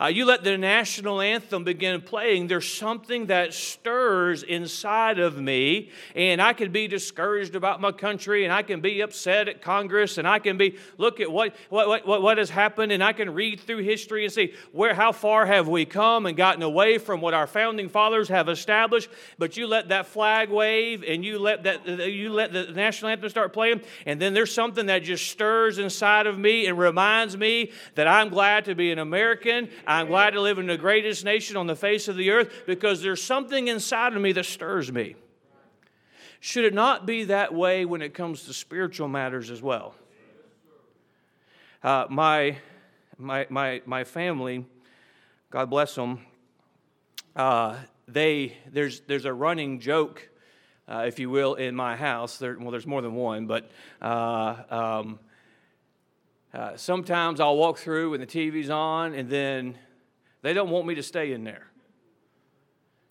Uh, 0.00 0.06
you 0.06 0.24
let 0.24 0.42
the 0.42 0.56
national 0.56 1.20
anthem 1.20 1.62
begin 1.62 2.00
playing, 2.00 2.46
there's 2.46 2.72
something 2.72 3.26
that 3.26 3.52
stirs 3.52 4.42
inside 4.42 5.18
of 5.18 5.36
me, 5.36 5.90
and 6.16 6.40
I 6.40 6.54
can 6.54 6.72
be 6.72 6.88
discouraged 6.88 7.54
about 7.54 7.82
my 7.82 7.92
country, 7.92 8.44
and 8.44 8.52
I 8.52 8.62
can 8.62 8.80
be 8.80 9.02
upset 9.02 9.46
at 9.46 9.60
Congress, 9.60 10.16
and 10.16 10.26
I 10.26 10.38
can 10.38 10.56
be 10.56 10.78
look 10.96 11.20
at 11.20 11.30
what 11.30 11.54
what 11.68 12.06
what, 12.06 12.22
what 12.22 12.38
has 12.38 12.48
happened, 12.48 12.92
and 12.92 13.04
I 13.04 13.12
can 13.12 13.34
read 13.34 13.60
through 13.60 13.82
history 13.82 14.24
and 14.24 14.32
see 14.32 14.54
where 14.72 14.94
how 14.94 15.12
far 15.12 15.44
have 15.44 15.68
we 15.68 15.84
come 15.84 16.24
and 16.24 16.34
gotten 16.34 16.62
away 16.62 16.96
from 16.96 17.20
what 17.20 17.34
our 17.34 17.46
founding 17.46 17.90
fathers 17.90 18.28
have 18.28 18.48
established. 18.48 19.10
But 19.36 19.58
you 19.58 19.66
let 19.66 19.90
that 19.90 20.06
flag 20.06 20.48
wave, 20.48 21.04
and 21.06 21.22
you 21.22 21.38
let 21.38 21.64
that 21.64 21.86
you 21.86 22.32
let 22.32 22.54
the 22.54 22.72
national 22.72 23.10
anthem 23.10 23.28
start 23.28 23.52
playing, 23.52 23.82
and 24.06 24.18
then 24.18 24.32
there's 24.32 24.54
something 24.54 24.86
that 24.86 25.02
just 25.02 25.30
stirs 25.30 25.76
inside 25.76 26.26
of 26.26 26.38
me 26.38 26.68
and 26.68 26.78
reminds 26.78 27.36
me 27.36 27.72
that 27.96 28.06
I'm 28.06 28.30
glad 28.30 28.64
to 28.64 28.74
be 28.74 28.92
an 28.92 28.98
American. 28.98 29.68
I'm 29.90 30.06
glad 30.06 30.34
to 30.34 30.40
live 30.40 30.58
in 30.58 30.68
the 30.68 30.76
greatest 30.76 31.24
nation 31.24 31.56
on 31.56 31.66
the 31.66 31.74
face 31.74 32.06
of 32.06 32.16
the 32.16 32.30
earth 32.30 32.62
because 32.64 33.02
there's 33.02 33.20
something 33.20 33.66
inside 33.66 34.14
of 34.14 34.22
me 34.22 34.30
that 34.30 34.46
stirs 34.46 34.92
me. 34.92 35.16
Should 36.38 36.64
it 36.64 36.74
not 36.74 37.06
be 37.06 37.24
that 37.24 37.52
way 37.52 37.84
when 37.84 38.00
it 38.00 38.14
comes 38.14 38.44
to 38.44 38.52
spiritual 38.52 39.08
matters 39.08 39.50
as 39.50 39.60
well? 39.60 39.96
Uh, 41.82 42.06
my, 42.08 42.58
my, 43.18 43.48
my, 43.50 43.82
my 43.84 44.04
family, 44.04 44.64
God 45.50 45.68
bless 45.68 45.96
them, 45.96 46.20
uh, 47.34 47.76
they, 48.06 48.56
there's, 48.70 49.00
there's 49.00 49.24
a 49.24 49.32
running 49.32 49.80
joke, 49.80 50.28
uh, 50.86 51.04
if 51.08 51.18
you 51.18 51.30
will, 51.30 51.54
in 51.54 51.74
my 51.74 51.96
house. 51.96 52.38
There, 52.38 52.56
well, 52.60 52.70
there's 52.70 52.86
more 52.86 53.02
than 53.02 53.14
one, 53.14 53.48
but 53.48 53.68
uh, 54.00 54.54
um, 54.70 55.18
uh, 56.52 56.76
sometimes 56.76 57.40
I'll 57.40 57.56
walk 57.56 57.78
through 57.78 58.14
and 58.14 58.22
the 58.22 58.26
TV's 58.26 58.70
on, 58.70 59.14
and 59.14 59.28
then 59.28 59.76
they 60.42 60.52
don't 60.52 60.70
want 60.70 60.86
me 60.86 60.96
to 60.96 61.02
stay 61.02 61.32
in 61.32 61.44
there. 61.44 61.66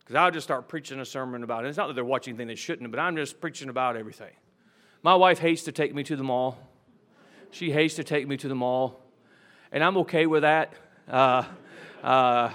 Because 0.00 0.16
I'll 0.16 0.30
just 0.30 0.44
start 0.44 0.68
preaching 0.68 1.00
a 1.00 1.04
sermon 1.04 1.42
about 1.42 1.64
it. 1.64 1.68
It's 1.68 1.78
not 1.78 1.86
that 1.86 1.94
they're 1.94 2.04
watching 2.04 2.36
things 2.36 2.48
they 2.48 2.54
shouldn't, 2.54 2.90
but 2.90 2.98
I'm 2.98 3.16
just 3.16 3.40
preaching 3.40 3.68
about 3.68 3.96
everything. 3.96 4.32
My 5.02 5.14
wife 5.14 5.38
hates 5.38 5.62
to 5.64 5.72
take 5.72 5.94
me 5.94 6.02
to 6.04 6.16
the 6.16 6.24
mall. 6.24 6.58
She 7.50 7.70
hates 7.70 7.94
to 7.94 8.04
take 8.04 8.28
me 8.28 8.36
to 8.38 8.48
the 8.48 8.54
mall. 8.54 9.00
And 9.72 9.82
I'm 9.82 9.96
okay 9.98 10.26
with 10.26 10.42
that. 10.42 10.74
Uh, 11.08 11.44
uh, 12.02 12.50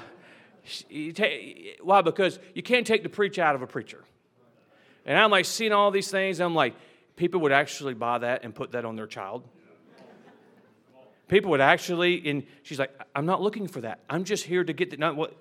why? 1.81 2.01
Because 2.01 2.39
you 2.53 2.61
can't 2.61 2.85
take 2.85 3.03
the 3.03 3.09
preach 3.09 3.39
out 3.39 3.55
of 3.55 3.61
a 3.61 3.67
preacher. 3.67 4.03
And 5.05 5.17
I'm 5.17 5.31
like 5.31 5.45
seeing 5.45 5.71
all 5.71 5.91
these 5.91 6.11
things. 6.11 6.39
I'm 6.39 6.55
like, 6.55 6.75
people 7.15 7.41
would 7.41 7.51
actually 7.51 7.93
buy 7.93 8.19
that 8.19 8.43
and 8.43 8.53
put 8.53 8.71
that 8.73 8.85
on 8.85 8.95
their 8.95 9.07
child. 9.07 9.43
People 11.27 11.51
would 11.51 11.61
actually, 11.61 12.27
and 12.29 12.43
she's 12.63 12.79
like, 12.79 12.91
I'm 13.15 13.25
not 13.25 13.41
looking 13.41 13.67
for 13.67 13.81
that. 13.81 14.01
I'm 14.09 14.23
just 14.23 14.45
here 14.45 14.63
to 14.63 14.73
get 14.73 14.91
the, 14.91 14.97
not 14.97 15.15
what, 15.15 15.35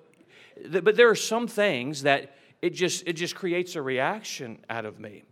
but 0.69 0.95
there 0.95 1.09
are 1.09 1.15
some 1.15 1.47
things 1.47 2.03
that 2.03 2.35
it 2.61 2.71
just, 2.71 3.07
it 3.07 3.13
just 3.13 3.35
creates 3.35 3.75
a 3.75 3.81
reaction 3.81 4.59
out 4.69 4.85
of 4.85 4.99
me. 4.99 5.23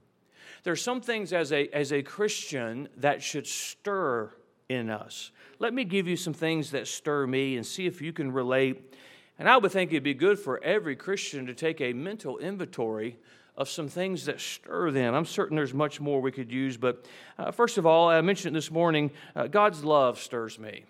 There 0.63 0.73
are 0.73 0.77
some 0.77 1.01
things 1.01 1.33
as 1.33 1.51
a, 1.51 1.67
as 1.69 1.91
a 1.91 2.03
Christian 2.03 2.87
that 2.97 3.21
should 3.23 3.47
stir 3.47 4.31
in 4.69 4.89
us. 4.89 5.31
Let 5.59 5.73
me 5.73 5.83
give 5.83 6.07
you 6.07 6.15
some 6.15 6.33
things 6.33 6.71
that 6.71 6.87
stir 6.87 7.27
me 7.27 7.57
and 7.57 7.65
see 7.65 7.85
if 7.85 8.01
you 8.01 8.13
can 8.13 8.31
relate. 8.31 8.93
And 9.39 9.49
I 9.49 9.57
would 9.57 9.71
think 9.71 9.91
it'd 9.91 10.03
be 10.03 10.13
good 10.13 10.39
for 10.39 10.63
every 10.63 10.95
Christian 10.95 11.45
to 11.47 11.53
take 11.53 11.81
a 11.81 11.93
mental 11.93 12.37
inventory 12.37 13.17
of 13.55 13.69
some 13.69 13.87
things 13.87 14.25
that 14.25 14.39
stir 14.39 14.91
them. 14.91 15.13
I'm 15.13 15.25
certain 15.25 15.55
there's 15.55 15.73
much 15.73 16.01
more 16.01 16.21
we 16.21 16.31
could 16.31 16.51
use, 16.51 16.77
but 16.77 17.05
uh, 17.37 17.51
first 17.51 17.77
of 17.77 17.85
all, 17.85 18.09
I 18.09 18.19
mentioned 18.21 18.55
this 18.55 18.71
morning 18.71 19.11
uh, 19.35 19.47
God's 19.47 19.83
love 19.83 20.19
stirs 20.19 20.57
me. 20.57 20.85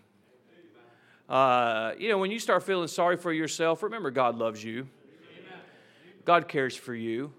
Uh, 1.27 1.93
you 1.97 2.09
know, 2.09 2.17
when 2.17 2.31
you 2.31 2.39
start 2.39 2.63
feeling 2.63 2.87
sorry 2.87 3.17
for 3.17 3.31
yourself, 3.33 3.83
remember 3.83 4.11
God 4.11 4.37
loves 4.37 4.63
you, 4.63 4.87
God 6.25 6.47
cares 6.47 6.75
for 6.75 6.93
you. 6.93 7.33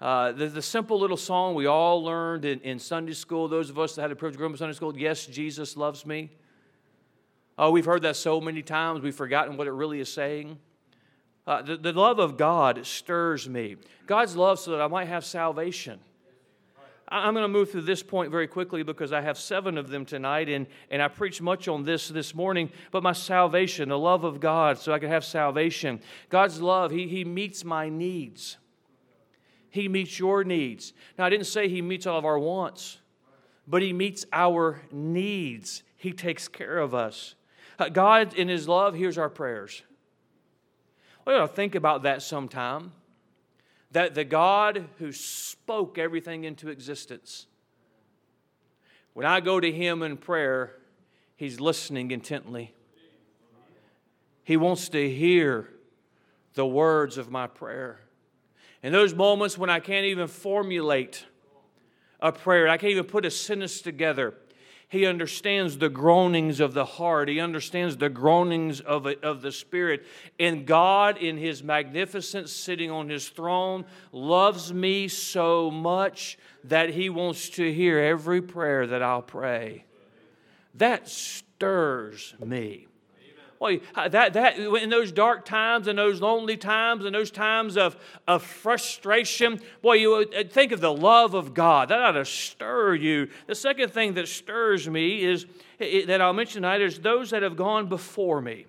Uh, 0.00 0.30
the, 0.30 0.46
the, 0.46 0.62
simple 0.62 0.98
little 0.98 1.16
song 1.16 1.56
we 1.56 1.66
all 1.66 2.04
learned 2.04 2.44
in, 2.44 2.60
in, 2.60 2.78
Sunday 2.78 3.12
school, 3.12 3.48
those 3.48 3.68
of 3.68 3.80
us 3.80 3.96
that 3.96 4.02
had 4.02 4.12
the 4.12 4.16
privilege 4.16 4.36
of 4.36 4.38
growing 4.38 4.52
up 4.52 4.58
Sunday 4.58 4.72
school, 4.72 4.96
Yes, 4.96 5.26
Jesus 5.26 5.76
loves 5.76 6.06
me. 6.06 6.30
Oh, 7.58 7.72
we've 7.72 7.84
heard 7.84 8.02
that 8.02 8.14
so 8.14 8.40
many 8.40 8.62
times, 8.62 9.00
we've 9.00 9.14
forgotten 9.14 9.56
what 9.56 9.66
it 9.66 9.72
really 9.72 9.98
is 9.98 10.12
saying. 10.12 10.56
Uh, 11.48 11.62
the, 11.62 11.78
the 11.78 11.92
love 11.94 12.18
of 12.18 12.36
God 12.36 12.84
stirs 12.84 13.48
me. 13.48 13.76
God's 14.06 14.36
love 14.36 14.58
so 14.58 14.72
that 14.72 14.82
I 14.82 14.86
might 14.86 15.08
have 15.08 15.24
salvation. 15.24 15.98
I'm 17.08 17.32
going 17.32 17.42
to 17.42 17.48
move 17.48 17.70
through 17.70 17.82
this 17.82 18.02
point 18.02 18.30
very 18.30 18.46
quickly 18.46 18.82
because 18.82 19.14
I 19.14 19.22
have 19.22 19.38
seven 19.38 19.78
of 19.78 19.88
them 19.88 20.04
tonight, 20.04 20.50
and, 20.50 20.66
and 20.90 21.00
I 21.00 21.08
preached 21.08 21.40
much 21.40 21.66
on 21.66 21.84
this 21.84 22.08
this 22.08 22.34
morning. 22.34 22.70
But 22.90 23.02
my 23.02 23.14
salvation, 23.14 23.88
the 23.88 23.98
love 23.98 24.24
of 24.24 24.40
God, 24.40 24.76
so 24.76 24.92
I 24.92 24.98
can 24.98 25.08
have 25.08 25.24
salvation. 25.24 26.02
God's 26.28 26.60
love, 26.60 26.90
He, 26.90 27.08
he 27.08 27.24
meets 27.24 27.64
my 27.64 27.88
needs. 27.88 28.58
He 29.70 29.88
meets 29.88 30.18
your 30.18 30.44
needs. 30.44 30.92
Now, 31.16 31.24
I 31.24 31.30
didn't 31.30 31.46
say 31.46 31.66
He 31.66 31.80
meets 31.80 32.06
all 32.06 32.18
of 32.18 32.26
our 32.26 32.38
wants, 32.38 32.98
but 33.66 33.80
He 33.80 33.94
meets 33.94 34.26
our 34.34 34.82
needs. 34.92 35.82
He 35.96 36.12
takes 36.12 36.46
care 36.46 36.76
of 36.76 36.94
us. 36.94 37.36
Uh, 37.78 37.88
God, 37.88 38.34
in 38.34 38.48
His 38.48 38.68
love, 38.68 38.94
hears 38.94 39.16
our 39.16 39.30
prayers. 39.30 39.82
We 41.28 41.34
ought 41.34 41.40
to 41.40 41.48
think 41.48 41.74
about 41.74 42.04
that 42.04 42.22
sometime. 42.22 42.92
That 43.92 44.14
the 44.14 44.24
God 44.24 44.86
who 44.96 45.12
spoke 45.12 45.98
everything 45.98 46.44
into 46.44 46.70
existence, 46.70 47.46
when 49.12 49.26
I 49.26 49.40
go 49.40 49.60
to 49.60 49.70
Him 49.70 50.02
in 50.02 50.16
prayer, 50.16 50.76
He's 51.36 51.60
listening 51.60 52.12
intently. 52.12 52.74
He 54.42 54.56
wants 54.56 54.88
to 54.88 55.10
hear 55.10 55.68
the 56.54 56.64
words 56.64 57.18
of 57.18 57.30
my 57.30 57.46
prayer. 57.46 58.00
In 58.82 58.94
those 58.94 59.12
moments 59.12 59.58
when 59.58 59.68
I 59.68 59.80
can't 59.80 60.06
even 60.06 60.28
formulate 60.28 61.26
a 62.20 62.32
prayer, 62.32 62.68
I 62.68 62.78
can't 62.78 62.92
even 62.92 63.04
put 63.04 63.26
a 63.26 63.30
sentence 63.30 63.82
together, 63.82 64.32
he 64.90 65.04
understands 65.04 65.76
the 65.76 65.90
groanings 65.90 66.60
of 66.60 66.72
the 66.72 66.86
heart. 66.86 67.28
He 67.28 67.40
understands 67.40 67.98
the 67.98 68.08
groanings 68.08 68.80
of, 68.80 69.06
of 69.22 69.42
the 69.42 69.52
Spirit. 69.52 70.06
And 70.40 70.66
God, 70.66 71.18
in 71.18 71.36
His 71.36 71.62
magnificence, 71.62 72.52
sitting 72.52 72.90
on 72.90 73.10
His 73.10 73.28
throne, 73.28 73.84
loves 74.12 74.72
me 74.72 75.06
so 75.08 75.70
much 75.70 76.38
that 76.64 76.88
He 76.88 77.10
wants 77.10 77.50
to 77.50 77.70
hear 77.70 77.98
every 77.98 78.40
prayer 78.40 78.86
that 78.86 79.02
I'll 79.02 79.20
pray. 79.20 79.84
That 80.74 81.06
stirs 81.06 82.34
me. 82.42 82.86
Well, 83.60 83.78
that, 83.96 84.34
that, 84.34 84.58
in 84.58 84.88
those 84.88 85.10
dark 85.10 85.44
times 85.44 85.88
and 85.88 85.98
those 85.98 86.20
lonely 86.20 86.56
times 86.56 87.04
and 87.04 87.14
those 87.14 87.30
times 87.30 87.76
of, 87.76 87.96
of 88.28 88.42
frustration, 88.42 89.60
boy, 89.82 89.94
you 89.94 90.14
uh, 90.14 90.44
think 90.48 90.70
of 90.70 90.80
the 90.80 90.92
love 90.92 91.34
of 91.34 91.54
God. 91.54 91.88
That 91.88 92.00
ought 92.00 92.12
to 92.12 92.24
stir 92.24 92.94
you. 92.94 93.28
The 93.48 93.56
second 93.56 93.92
thing 93.92 94.14
that 94.14 94.28
stirs 94.28 94.88
me 94.88 95.24
is 95.24 95.46
that 95.78 96.20
I'll 96.20 96.32
mention 96.32 96.62
tonight 96.62 96.80
is 96.82 97.00
those 97.00 97.30
that 97.30 97.42
have 97.42 97.56
gone 97.56 97.88
before 97.88 98.40
me. 98.40 98.66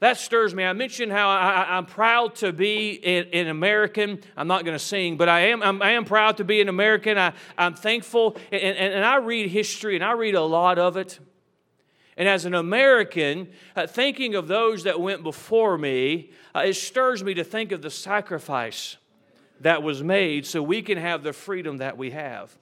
That 0.00 0.18
stirs 0.18 0.54
me. 0.54 0.64
I 0.64 0.74
mentioned 0.74 1.12
how 1.12 1.30
I, 1.30 1.78
am 1.78 1.86
proud 1.86 2.34
to 2.36 2.52
be 2.52 3.02
an, 3.02 3.28
an 3.32 3.46
American. 3.46 4.20
I'm 4.36 4.48
not 4.48 4.66
going 4.66 4.76
to 4.76 4.84
sing, 4.84 5.16
but 5.16 5.30
I 5.30 5.46
am, 5.46 5.62
I'm, 5.62 5.80
I 5.80 5.92
am 5.92 6.04
proud 6.04 6.36
to 6.38 6.44
be 6.44 6.60
an 6.60 6.68
American. 6.68 7.16
I, 7.16 7.32
I'm 7.56 7.72
thankful. 7.72 8.36
And, 8.52 8.60
and, 8.60 8.92
and 8.92 9.04
I 9.04 9.16
read 9.16 9.50
history, 9.50 9.94
and 9.94 10.04
I 10.04 10.12
read 10.12 10.34
a 10.34 10.42
lot 10.42 10.78
of 10.78 10.98
it. 10.98 11.20
And 12.16 12.28
as 12.28 12.44
an 12.44 12.54
American, 12.54 13.48
uh, 13.74 13.86
thinking 13.86 14.34
of 14.34 14.46
those 14.46 14.84
that 14.84 15.00
went 15.00 15.22
before 15.22 15.76
me, 15.76 16.30
uh, 16.54 16.60
it 16.60 16.74
stirs 16.74 17.24
me 17.24 17.34
to 17.34 17.44
think 17.44 17.72
of 17.72 17.82
the 17.82 17.90
sacrifice 17.90 18.96
that 19.60 19.82
was 19.82 20.02
made 20.02 20.46
so 20.46 20.62
we 20.62 20.82
can 20.82 20.98
have 20.98 21.22
the 21.22 21.32
freedom 21.32 21.78
that 21.78 21.96
we 21.96 22.10
have. 22.10 22.56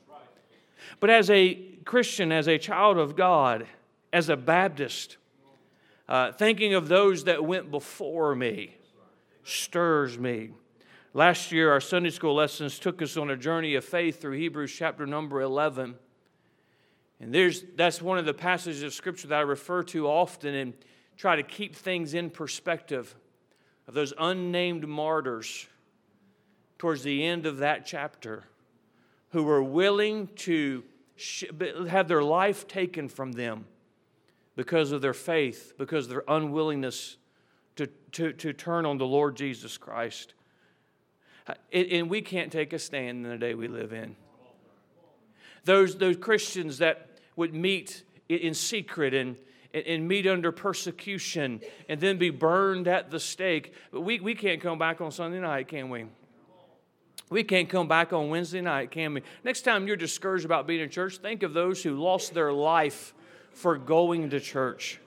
But 1.01 1.11
as 1.11 1.31
a 1.31 1.55
Christian, 1.85 2.33
as 2.33 2.49
a 2.49 2.59
child 2.59 2.97
of 2.97 3.17
God, 3.17 3.67
as 4.13 4.29
a 4.29 4.37
Baptist, 4.37 5.17
uh, 6.09 6.33
thinking 6.33 6.75
of 6.75 6.89
those 6.89 7.25
that 7.25 7.45
went 7.45 7.71
before 7.71 8.35
me 8.35 8.77
stirs 9.45 10.19
me. 10.19 10.51
Last 11.15 11.53
year, 11.53 11.71
our 11.71 11.81
Sunday 11.81 12.11
school 12.11 12.35
lessons 12.35 12.79
took 12.79 13.03
us 13.03 13.17
on 13.17 13.31
a 13.31 13.37
journey 13.37 13.75
of 13.75 13.85
faith 13.85 14.21
through 14.21 14.39
Hebrews 14.39 14.73
chapter 14.73 15.07
number 15.07 15.41
11. 15.41 15.97
And 17.23 17.33
there's, 17.33 17.63
that's 17.77 18.03
one 18.03 18.19
of 18.19 18.25
the 18.25 18.35
passages 18.35 18.83
of 18.83 18.93
Scripture 18.93 19.29
that 19.29 19.39
I 19.39 19.43
refer 19.43 19.85
to 19.85 20.09
often 20.09 20.55
and 20.57 20.75
try 21.17 21.37
to 21.37 21.45
keep 21.45 21.77
things 21.77 22.15
in 22.15 22.31
perspective 22.31 23.15
of 23.87 23.95
those 23.95 24.13
unnamed 24.19 24.89
martyrs 24.89 25.69
towards 26.79 27.05
the 27.05 27.25
end 27.25 27.47
of 27.47 27.59
that 27.59 27.87
chapter 27.87 28.43
who 29.31 29.45
were 29.45 29.63
willing 29.63 30.27
to 30.35 30.83
have 31.89 32.09
their 32.09 32.25
life 32.25 32.67
taken 32.67 33.09
from 33.09 33.31
them 33.31 33.67
because 34.57 34.91
of 34.91 35.01
their 35.01 35.15
faith, 35.15 35.75
because 35.79 36.07
of 36.07 36.11
their 36.11 36.25
unwillingness 36.27 37.19
to, 37.77 37.87
to, 38.11 38.33
to 38.33 38.53
turn 38.53 38.85
on 38.85 38.99
the 38.99 39.07
Lord 39.07 39.37
Jesus 39.37 39.79
Christ. 39.79 40.35
And 41.73 42.11
we 42.11 42.21
can't 42.21 42.51
take 42.51 42.73
a 42.73 42.81
stand 42.81 43.25
in 43.25 43.31
the 43.31 43.39
day 43.39 43.55
we 43.55 43.69
live 43.69 43.93
in. 43.93 44.17
Those, 45.65 45.97
those 45.97 46.17
Christians 46.17 46.79
that 46.79 47.11
would 47.37 47.55
meet 47.55 48.05
in 48.29 48.55
secret 48.55 49.15
and, 49.15 49.37
and 49.73 50.07
meet 50.07 50.27
under 50.27 50.53
persecution 50.53 51.61
and 51.89 52.01
then 52.01 52.19
be 52.19 52.31
burned 52.31 52.89
at 52.89 53.11
the 53.11 53.21
stake. 53.21 53.75
But 53.91 54.03
we, 54.03 54.21
we 54.21 54.35
can't 54.35 54.61
come 54.61 54.79
back 54.79 55.01
on 55.01 55.11
Sunday 55.11 55.41
night, 55.41 55.69
can 55.69 55.91
we? 55.91 56.07
We 57.31 57.45
can't 57.45 57.69
come 57.69 57.89
back 57.89 58.13
on 58.13 58.29
Wednesday 58.29 58.61
night, 58.61 58.91
can 58.91 59.15
we? 59.15 59.23
Next 59.43 59.63
time 59.63 59.87
you're 59.87 59.97
discouraged 59.97 60.45
about 60.45 60.67
being 60.67 60.81
in 60.81 60.91
church, 60.91 61.17
think 61.19 61.43
of 61.43 61.55
those 61.55 61.83
who 61.83 61.95
lost 61.97 62.35
their 62.35 62.53
life 62.53 63.15
for 63.53 63.79
going 63.79 64.31
to 64.31 64.41
church. 64.41 65.01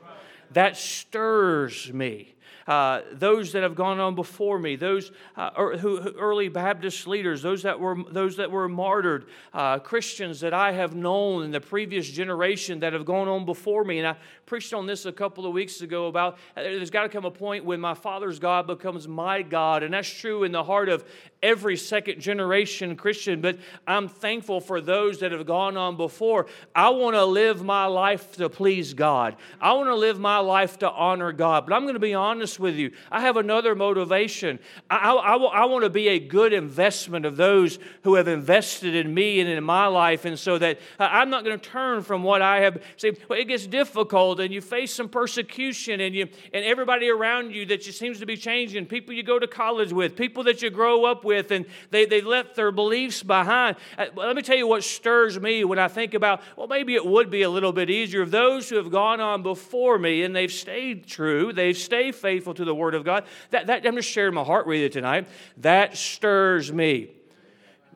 That 0.52 0.78
stirs 0.78 1.92
me 1.92 2.35
uh, 2.68 3.02
those 3.12 3.52
that 3.52 3.64
have 3.64 3.76
gone 3.76 4.00
on 4.00 4.16
before 4.16 4.58
me, 4.58 4.76
those 4.76 5.12
uh, 5.36 5.52
who, 5.78 6.00
early 6.18 6.50
Baptist 6.50 7.06
leaders, 7.06 7.42
those 7.42 7.64
that 7.64 7.80
were, 7.80 7.98
those 8.12 8.38
that 8.38 8.50
were 8.50 8.68
martyred, 8.68 9.26
uh, 9.54 9.80
Christians 9.80 10.40
that 10.40 10.54
I 10.54 10.72
have 10.72 10.96
known 10.96 11.44
in 11.44 11.52
the 11.52 11.62
previous 11.62 12.10
generation 12.10 12.80
that 12.80 12.94
have 12.94 13.06
gone 13.06 13.28
on 13.28 13.46
before 13.46 13.84
me. 13.84 14.00
And 14.00 14.08
I 14.08 14.16
preached 14.46 14.74
on 14.74 14.88
this 14.88 15.06
a 15.06 15.12
couple 15.12 15.46
of 15.46 15.54
weeks 15.54 15.82
ago 15.82 16.08
about 16.08 16.40
uh, 16.58 16.64
there's 16.64 16.90
got 16.90 17.04
to 17.04 17.10
come 17.10 17.26
a 17.26 17.32
point 17.32 17.66
when 17.66 17.80
my 17.80 17.94
father's 17.94 18.40
God 18.40 18.66
becomes 18.66 19.08
my 19.08 19.42
God. 19.42 19.84
And 19.84 19.94
that's 19.94 20.10
true 20.10 20.44
in 20.44 20.52
the 20.52 20.64
heart 20.64 20.90
of 20.90 21.06
every 21.46 21.78
second 21.78 22.20
generation 22.20 22.96
Christian, 22.96 23.40
but 23.40 23.58
I'm 23.86 24.08
thankful 24.08 24.60
for 24.60 24.82
those 24.82 25.20
that 25.20 25.32
have 25.32 25.46
gone 25.46 25.78
on 25.78 25.96
before. 25.96 26.48
I 26.74 26.90
want 26.90 27.16
to 27.16 27.24
live 27.24 27.64
my 27.64 27.86
life 27.86 28.32
to 28.38 28.50
please 28.50 28.96
God, 28.96 29.36
I 29.62 29.74
want 29.74 29.88
to 29.88 29.96
live 29.96 30.20
my 30.20 30.40
life 30.40 30.80
to 30.80 30.90
honor 30.90 31.32
God. 31.32 31.68
But 31.68 31.76
I'm 31.76 31.84
going 31.84 31.94
to 31.94 32.00
be 32.00 32.16
honest 32.16 32.60
with 32.60 32.76
you. 32.76 32.92
I 33.12 33.22
have 33.22 33.38
another 33.38 33.76
motivation. 33.76 34.60
I, 34.90 35.12
I, 35.12 35.36
I 35.36 35.66
want 35.66 35.84
to 35.84 35.90
be 35.90 36.08
a 36.08 36.20
good 36.20 36.52
investment 36.52 37.26
of 37.26 37.38
those 37.38 37.78
who 38.04 38.16
have 38.16 38.28
invested 38.28 38.96
in 38.96 39.14
me 39.14 39.40
and 39.40 39.50
in 39.50 39.64
my 39.64 39.86
life, 39.86 40.26
and 40.26 40.40
so 40.40 40.58
that 40.58 40.80
uh, 41.00 41.08
I'm 41.12 41.30
not 41.30 41.44
going 41.44 41.60
to 41.60 41.70
turn 41.70 42.02
from 42.02 42.24
what 42.24 42.42
I 42.42 42.62
have. 42.62 42.82
See, 42.98 43.12
well, 43.30 43.40
it 43.40 43.46
gets 43.46 43.68
difficult, 43.68 44.40
and 44.40 44.52
you 44.52 44.62
face 44.62 44.92
some 44.94 45.10
persecution, 45.10 46.02
and 46.02 46.16
you 46.16 46.28
and 46.54 46.66
everybody 46.66 47.10
around 47.10 47.52
you 47.52 47.66
that 47.68 47.82
just 47.82 48.00
seems 48.00 48.20
to 48.20 48.26
be 48.26 48.36
changing. 48.36 48.88
People 48.88 49.14
you 49.14 49.22
go 49.22 49.38
to 49.38 49.48
college 49.48 49.94
with, 49.94 50.16
people 50.16 50.44
that 50.46 50.62
you 50.64 50.72
grow 50.72 51.06
up 51.06 51.24
with, 51.24 51.35
and 51.36 51.66
they 51.92 52.06
they 52.06 52.22
left 52.22 52.56
their 52.56 52.72
beliefs 52.72 53.24
behind. 53.24 53.76
Uh, 53.98 54.06
let 54.16 54.36
me 54.36 54.42
tell 54.42 54.58
you 54.58 54.68
what 54.68 54.84
stirs 54.84 55.40
me 55.40 55.64
when 55.64 55.80
I 55.80 55.88
think 55.88 56.14
about. 56.14 56.42
Well, 56.56 56.68
maybe 56.68 56.96
it 56.96 57.06
would 57.06 57.30
be 57.30 57.42
a 57.42 57.50
little 57.50 57.72
bit 57.72 57.90
easier 57.90 58.22
if 58.22 58.32
those 58.32 58.70
who 58.70 58.78
have 58.78 58.92
gone 58.92 59.20
on 59.20 59.44
before 59.44 59.98
me 59.98 60.24
and 60.24 60.36
they've 60.36 60.52
stayed 60.52 61.08
true, 61.08 61.54
they've 61.54 61.78
stayed 61.78 62.16
faithful 62.16 62.54
to 62.54 62.66
the 62.66 62.76
Word 62.76 62.96
of 62.96 63.04
God. 63.04 63.26
That, 63.52 63.68
that, 63.68 63.86
I'm 63.86 63.96
just 63.96 64.10
sharing 64.10 64.34
my 64.34 64.44
heart 64.44 64.68
with 64.68 64.80
you 64.80 64.90
tonight. 64.90 65.28
That 65.58 65.98
stirs 65.98 66.72
me. 66.72 67.10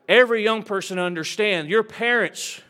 Every 0.07 0.43
young 0.43 0.63
person 0.63 0.97
understand 0.97 1.69
your 1.69 1.83
parents, 1.83 2.61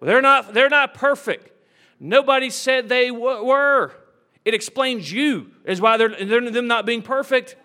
they're 0.00 0.22
not, 0.22 0.54
they're 0.54 0.70
not 0.70 0.94
perfect. 0.94 1.52
Nobody 2.00 2.50
said 2.50 2.88
they 2.88 3.08
w- 3.08 3.44
were. 3.44 3.92
It 4.44 4.54
explains 4.54 5.12
you 5.12 5.50
as 5.66 5.80
why 5.80 5.96
they're, 5.98 6.08
they're 6.24 6.50
them 6.50 6.66
not 6.66 6.86
being 6.86 7.02
perfect. 7.02 7.56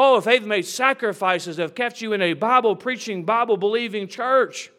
Oh, 0.00 0.16
if 0.16 0.24
they've 0.24 0.46
made 0.46 0.64
sacrifices, 0.64 1.56
they've 1.56 1.74
kept 1.74 2.00
you 2.00 2.12
in 2.12 2.22
a 2.22 2.32
Bible 2.32 2.76
preaching, 2.76 3.24
Bible 3.24 3.56
believing 3.56 4.06
church, 4.06 4.70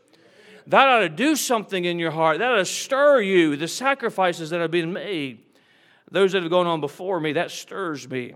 that 0.66 0.88
ought 0.88 1.00
to 1.00 1.10
do 1.10 1.36
something 1.36 1.84
in 1.86 2.00
your 2.00 2.12
heart. 2.12 2.40
That 2.40 2.52
ought 2.52 2.58
to 2.58 2.66
stir 2.66 3.22
you, 3.22 3.58
the 3.58 3.68
sacrifices 3.68 4.50
that 4.50 4.62
have 4.62 4.72
been 4.72 4.94
made 4.94 5.44
those 6.12 6.32
that 6.32 6.42
have 6.42 6.52
gone 6.52 6.68
on 6.68 6.82
before 6.82 7.20
me, 7.20 7.34
that 7.34 7.52
stirs 7.52 8.10
me. 8.10 8.34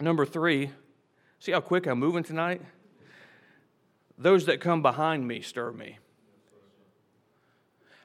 Number 0.00 0.24
three, 0.24 0.70
see 1.38 1.52
how 1.52 1.60
quick 1.60 1.86
I'm 1.86 1.98
moving 1.98 2.22
tonight? 2.22 2.62
Those 4.16 4.46
that 4.46 4.60
come 4.60 4.82
behind 4.82 5.26
me 5.26 5.40
stir 5.40 5.72
me. 5.72 5.98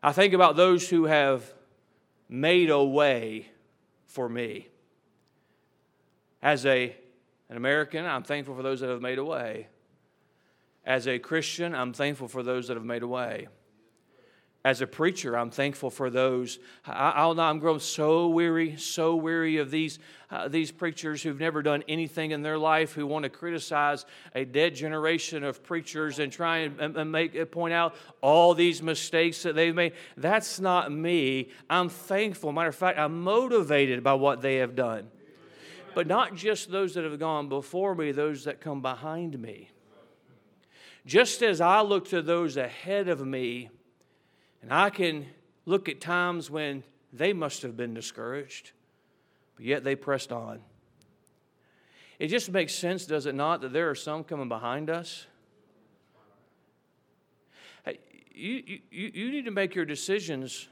I 0.01 0.11
think 0.11 0.33
about 0.33 0.55
those 0.55 0.89
who 0.89 1.05
have 1.05 1.53
made 2.27 2.69
a 2.69 2.83
way 2.83 3.49
for 4.05 4.27
me. 4.27 4.67
As 6.41 6.65
a, 6.65 6.95
an 7.49 7.57
American, 7.57 8.05
I'm 8.05 8.23
thankful 8.23 8.55
for 8.55 8.63
those 8.63 8.79
that 8.81 8.89
have 8.89 9.01
made 9.01 9.17
a 9.17 9.25
way. 9.25 9.67
As 10.85 11.07
a 11.07 11.19
Christian, 11.19 11.75
I'm 11.75 11.93
thankful 11.93 12.27
for 12.27 12.43
those 12.43 12.67
that 12.67 12.77
have 12.77 12.85
made 12.85 13.03
a 13.03 13.07
way 13.07 13.47
as 14.65 14.81
a 14.81 14.87
preacher, 14.87 15.37
I'm 15.37 15.51
thankful 15.51 15.89
for 15.89 16.09
those. 16.09 16.59
I, 16.85 17.25
will 17.25 17.39
I'm 17.39 17.59
growing 17.59 17.79
so 17.79 18.27
weary, 18.27 18.75
so 18.75 19.15
weary 19.15 19.57
of 19.57 19.71
these, 19.71 19.99
uh, 20.29 20.49
these 20.49 20.69
preachers 20.69 21.23
who've 21.23 21.39
never 21.39 21.61
done 21.61 21.81
anything 21.87 22.31
in 22.31 22.41
their 22.41 22.57
life, 22.57 22.91
who 22.91 23.07
want 23.07 23.23
to 23.23 23.29
criticize 23.29 24.05
a 24.35 24.43
dead 24.43 24.75
generation 24.75 25.45
of 25.45 25.63
preachers 25.63 26.19
and 26.19 26.29
try 26.29 26.57
and, 26.57 26.97
and 26.97 27.09
make 27.09 27.37
uh, 27.37 27.45
point 27.45 27.73
out 27.73 27.95
all 28.19 28.53
these 28.53 28.83
mistakes 28.83 29.43
that 29.43 29.55
they've 29.55 29.73
made. 29.73 29.93
That's 30.17 30.59
not 30.59 30.91
me. 30.91 31.51
I'm 31.69 31.87
thankful. 31.87 32.51
Matter 32.51 32.69
of 32.69 32.75
fact, 32.75 32.99
I'm 32.99 33.23
motivated 33.23 34.03
by 34.03 34.15
what 34.15 34.41
they 34.41 34.57
have 34.57 34.75
done. 34.75 35.07
But 35.95 36.07
not 36.07 36.35
just 36.35 36.71
those 36.71 36.93
that 36.93 37.03
have 37.03 37.19
gone 37.19 37.49
before 37.49 37.95
me, 37.95 38.11
those 38.11 38.43
that 38.45 38.61
come 38.61 38.81
behind 38.81 39.39
me. 39.39 39.69
Just 41.05 41.41
as 41.41 41.61
I 41.61 41.81
look 41.81 42.09
to 42.09 42.21
those 42.21 42.57
ahead 42.57 43.07
of 43.07 43.25
me, 43.25 43.69
and 44.61 44.71
I 44.71 44.89
can 44.89 45.25
look 45.65 45.89
at 45.89 46.01
times 46.01 46.49
when 46.49 46.83
They 47.11 47.33
must 47.33 47.63
have 47.63 47.75
been 47.75 47.93
discouraged, 47.93 48.71
but 49.55 49.65
yet 49.65 49.83
they 49.83 49.95
pressed 49.95 50.31
on. 50.31 50.59
It 52.19 52.27
just 52.27 52.51
makes 52.51 52.75
sense, 52.75 53.05
does 53.05 53.25
it 53.25 53.33
not, 53.33 53.61
that 53.61 53.73
there 53.73 53.89
are 53.89 53.95
some 53.95 54.23
coming 54.23 54.49
behind 54.49 54.89
us? 54.89 55.25
You, 58.35 58.63
you, 58.91 59.11
you 59.13 59.31
need 59.31 59.45
to 59.45 59.51
make 59.51 59.75
your 59.75 59.85
decisions. 59.85 60.69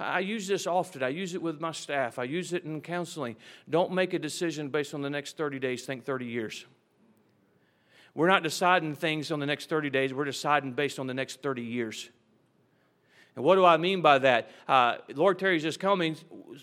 I 0.00 0.20
use 0.20 0.48
this 0.48 0.66
often. 0.66 1.02
I 1.02 1.08
use 1.08 1.34
it 1.34 1.42
with 1.42 1.60
my 1.60 1.72
staff. 1.72 2.18
I 2.18 2.24
use 2.24 2.52
it 2.52 2.64
in 2.64 2.80
counseling. 2.80 3.36
Don't 3.68 3.92
make 3.92 4.14
a 4.14 4.18
decision 4.18 4.70
based 4.70 4.94
on 4.94 5.02
the 5.02 5.10
next 5.10 5.36
30 5.36 5.58
days, 5.58 5.84
think 5.84 6.04
30 6.04 6.24
years. 6.24 6.64
We're 8.14 8.28
not 8.28 8.42
deciding 8.42 8.96
things 8.96 9.30
on 9.30 9.38
the 9.38 9.46
next 9.46 9.68
30 9.68 9.90
days, 9.90 10.12
we're 10.12 10.24
deciding 10.24 10.72
based 10.72 10.98
on 10.98 11.06
the 11.06 11.14
next 11.14 11.42
30 11.42 11.62
years. 11.62 12.10
And 13.36 13.44
what 13.44 13.54
do 13.54 13.64
I 13.64 13.76
mean 13.76 14.02
by 14.02 14.18
that? 14.18 14.50
Uh, 14.66 14.96
Lord 15.14 15.38
tarries 15.38 15.62
just 15.62 15.78
coming. 15.78 16.16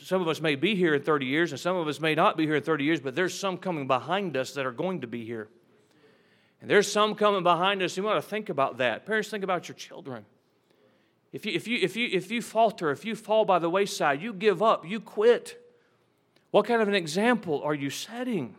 Some 0.04 0.22
of 0.22 0.28
us 0.28 0.42
may 0.42 0.56
be 0.56 0.76
here 0.76 0.96
in 0.96 1.02
30 1.02 1.26
years, 1.26 1.52
and 1.52 1.60
some 1.60 1.78
of 1.78 1.88
us 1.88 2.02
may 2.02 2.14
not 2.16 2.36
be 2.36 2.46
here 2.46 2.56
in 2.56 2.64
30 2.64 2.84
years, 2.84 3.00
but 3.00 3.16
there's 3.16 3.38
some 3.38 3.58
coming 3.58 3.88
behind 3.88 4.36
us 4.36 4.54
that 4.54 4.66
are 4.66 4.74
going 4.74 5.02
to 5.02 5.08
be 5.08 5.24
here. 5.24 5.48
And 6.60 6.70
there's 6.70 6.92
some 6.92 7.16
coming 7.16 7.44
behind 7.44 7.82
us. 7.82 7.96
You 7.96 8.04
want 8.04 8.22
to 8.22 8.28
think 8.28 8.50
about 8.50 8.80
that. 8.80 9.06
Parents, 9.06 9.30
think 9.30 9.44
about 9.44 9.70
your 9.70 9.76
children. 9.76 10.26
If 11.38 11.46
you, 11.46 11.54
if, 11.54 11.68
you, 11.68 11.78
if, 11.84 11.96
you, 11.96 12.10
if 12.12 12.32
you 12.32 12.42
falter, 12.42 12.90
if 12.90 13.06
you 13.06 13.16
fall 13.16 13.46
by 13.46 13.60
the 13.60 13.70
wayside, 13.70 14.24
you 14.24 14.34
give 14.34 14.64
up, 14.64 14.88
you 14.88 15.00
quit. 15.00 15.64
What 16.50 16.66
kind 16.66 16.82
of 16.82 16.88
an 16.88 16.96
example 16.96 17.62
are 17.64 17.76
you 17.76 17.92
setting? 17.92 18.56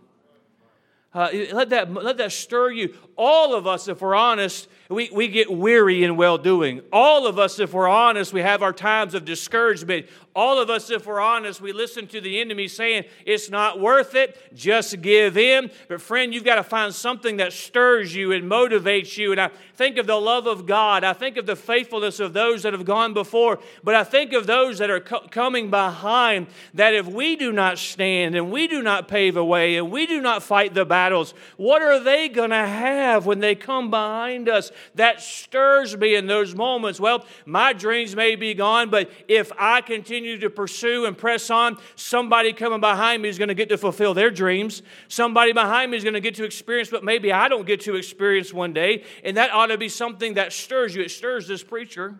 Uh, 1.12 1.28
let, 1.50 1.70
that, 1.70 1.92
let 1.92 2.18
that 2.18 2.30
stir 2.30 2.70
you. 2.70 2.94
All 3.16 3.56
of 3.56 3.66
us, 3.66 3.88
if 3.88 4.00
we're 4.00 4.14
honest, 4.14 4.68
we, 4.90 5.11
we 5.12 5.28
get 5.28 5.52
weary 5.52 6.02
in 6.02 6.16
well 6.16 6.38
doing. 6.38 6.80
All 6.90 7.26
of 7.26 7.38
us, 7.38 7.59
if 7.59 7.75
we're 7.75 7.88
honest, 7.88 8.33
we 8.33 8.40
have 8.40 8.62
our 8.62 8.73
times 8.73 9.12
of 9.12 9.26
discouragement. 9.26 10.07
All 10.35 10.59
of 10.59 10.71
us, 10.71 10.88
if 10.88 11.04
we're 11.04 11.21
honest, 11.21 11.61
we 11.61 11.73
listen 11.73 12.07
to 12.07 12.23
the 12.23 12.40
enemy 12.40 12.68
saying, 12.68 13.04
It's 13.26 13.50
not 13.50 13.80
worth 13.80 14.14
it, 14.14 14.54
just 14.54 15.02
give 15.02 15.37
in. 15.37 15.71
But, 15.88 16.00
friend, 16.00 16.33
you've 16.33 16.45
got 16.45 16.54
to 16.54 16.62
find 16.62 16.95
something 16.95 17.37
that 17.37 17.52
stirs 17.52 18.14
you 18.14 18.33
and 18.33 18.50
motivates 18.50 19.18
you. 19.18 19.33
And 19.33 19.40
I 19.40 19.50
think 19.75 19.99
of 19.99 20.07
the 20.07 20.18
love 20.18 20.47
of 20.47 20.64
God. 20.64 21.04
I 21.04 21.12
think 21.12 21.37
of 21.37 21.45
the 21.45 21.57
faithfulness 21.57 22.18
of 22.18 22.33
those 22.33 22.62
that 22.62 22.73
have 22.73 22.87
gone 22.87 23.12
before. 23.12 23.59
But 23.85 23.95
I 23.95 24.04
think 24.04 24.33
of 24.33 24.47
those 24.47 24.78
that 24.78 24.88
are 24.88 25.00
co- 25.00 25.26
coming 25.28 25.68
behind 25.68 26.47
that 26.73 26.95
if 26.95 27.07
we 27.07 27.37
do 27.37 27.52
not 27.52 27.76
stand 27.76 28.37
and 28.37 28.50
we 28.50 28.68
do 28.68 28.80
not 28.80 29.07
pave 29.07 29.37
a 29.37 29.45
way 29.45 29.76
and 29.76 29.90
we 29.90 30.07
do 30.07 30.23
not 30.23 30.42
fight 30.42 30.73
the 30.73 30.87
battles, 30.87 31.35
what 31.59 31.83
are 31.83 32.00
they 32.00 32.28
going 32.28 32.50
to 32.50 32.57
have 32.57 33.26
when 33.26 33.40
they 33.40 33.54
come 33.54 33.90
behind 33.90 34.49
us? 34.49 34.71
That 34.94 35.20
stirs 35.20 35.97
me 35.97 36.14
in 36.14 36.26
those 36.26 36.54
moments. 36.54 37.00
Well, 37.00 37.25
my 37.47 37.73
dreams 37.73 38.14
may 38.16 38.37
be 38.37 38.54
gone, 38.54 38.90
but 38.90 39.11
if 39.28 39.52
I 39.58 39.80
continue 39.80 40.38
to 40.38 40.50
pursue 40.50 41.06
and 41.06 41.16
press 41.16 41.50
on, 41.50 41.76
somebody 41.97 42.52
coming 42.52 42.80
behind 42.80 43.23
me 43.23 43.28
is 43.28 43.38
going 43.38 43.49
to 43.49 43.54
get 43.54 43.68
to 43.70 43.78
fulfill 43.78 44.14
their 44.14 44.30
dreams. 44.30 44.82
Somebody 45.08 45.52
behind 45.52 45.90
me 45.90 45.97
is 45.97 46.04
going 46.04 46.14
to 46.14 46.20
get 46.20 46.35
to 46.37 46.44
experience 46.44 46.90
what 46.92 47.04
maybe 47.04 47.32
I 47.32 47.49
don't 47.49 47.66
get 47.66 47.80
to 47.82 47.97
experience 47.97 48.52
one 48.52 48.73
day. 48.73 49.04
And 49.25 49.37
that 49.37 49.52
ought 49.52 49.66
to 49.66 49.78
be 49.78 49.88
something 49.88 50.35
that 50.35 50.52
stirs 50.52 50.94
you. 50.94 51.02
It 51.02 51.11
stirs 51.11 51.49
this 51.49 51.62
preacher. 51.62 52.18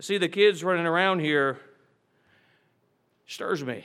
See 0.00 0.18
the 0.18 0.28
kids 0.28 0.62
running 0.62 0.86
around 0.86 1.20
here 1.20 1.58
stirs 3.26 3.64
me. 3.64 3.84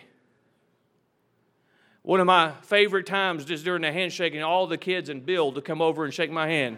One 2.04 2.20
of 2.20 2.26
my 2.26 2.52
favorite 2.64 3.06
times 3.06 3.50
is 3.50 3.64
during 3.64 3.82
the 3.82 3.92
handshaking, 3.92 4.44
all 4.44 4.68
the 4.68 4.78
kids 4.78 5.08
and 5.10 5.26
Bill 5.26 5.54
to 5.54 5.62
come 5.62 5.82
over 5.82 6.04
and 6.04 6.14
shake 6.14 6.32
my 6.32 6.48
hand. 6.48 6.78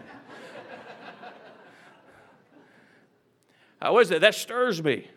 Uh, 3.80 3.90
what 3.90 4.02
is 4.02 4.10
it? 4.10 4.20
That 4.20 4.34
stirs 4.34 4.82
me. 4.82 5.08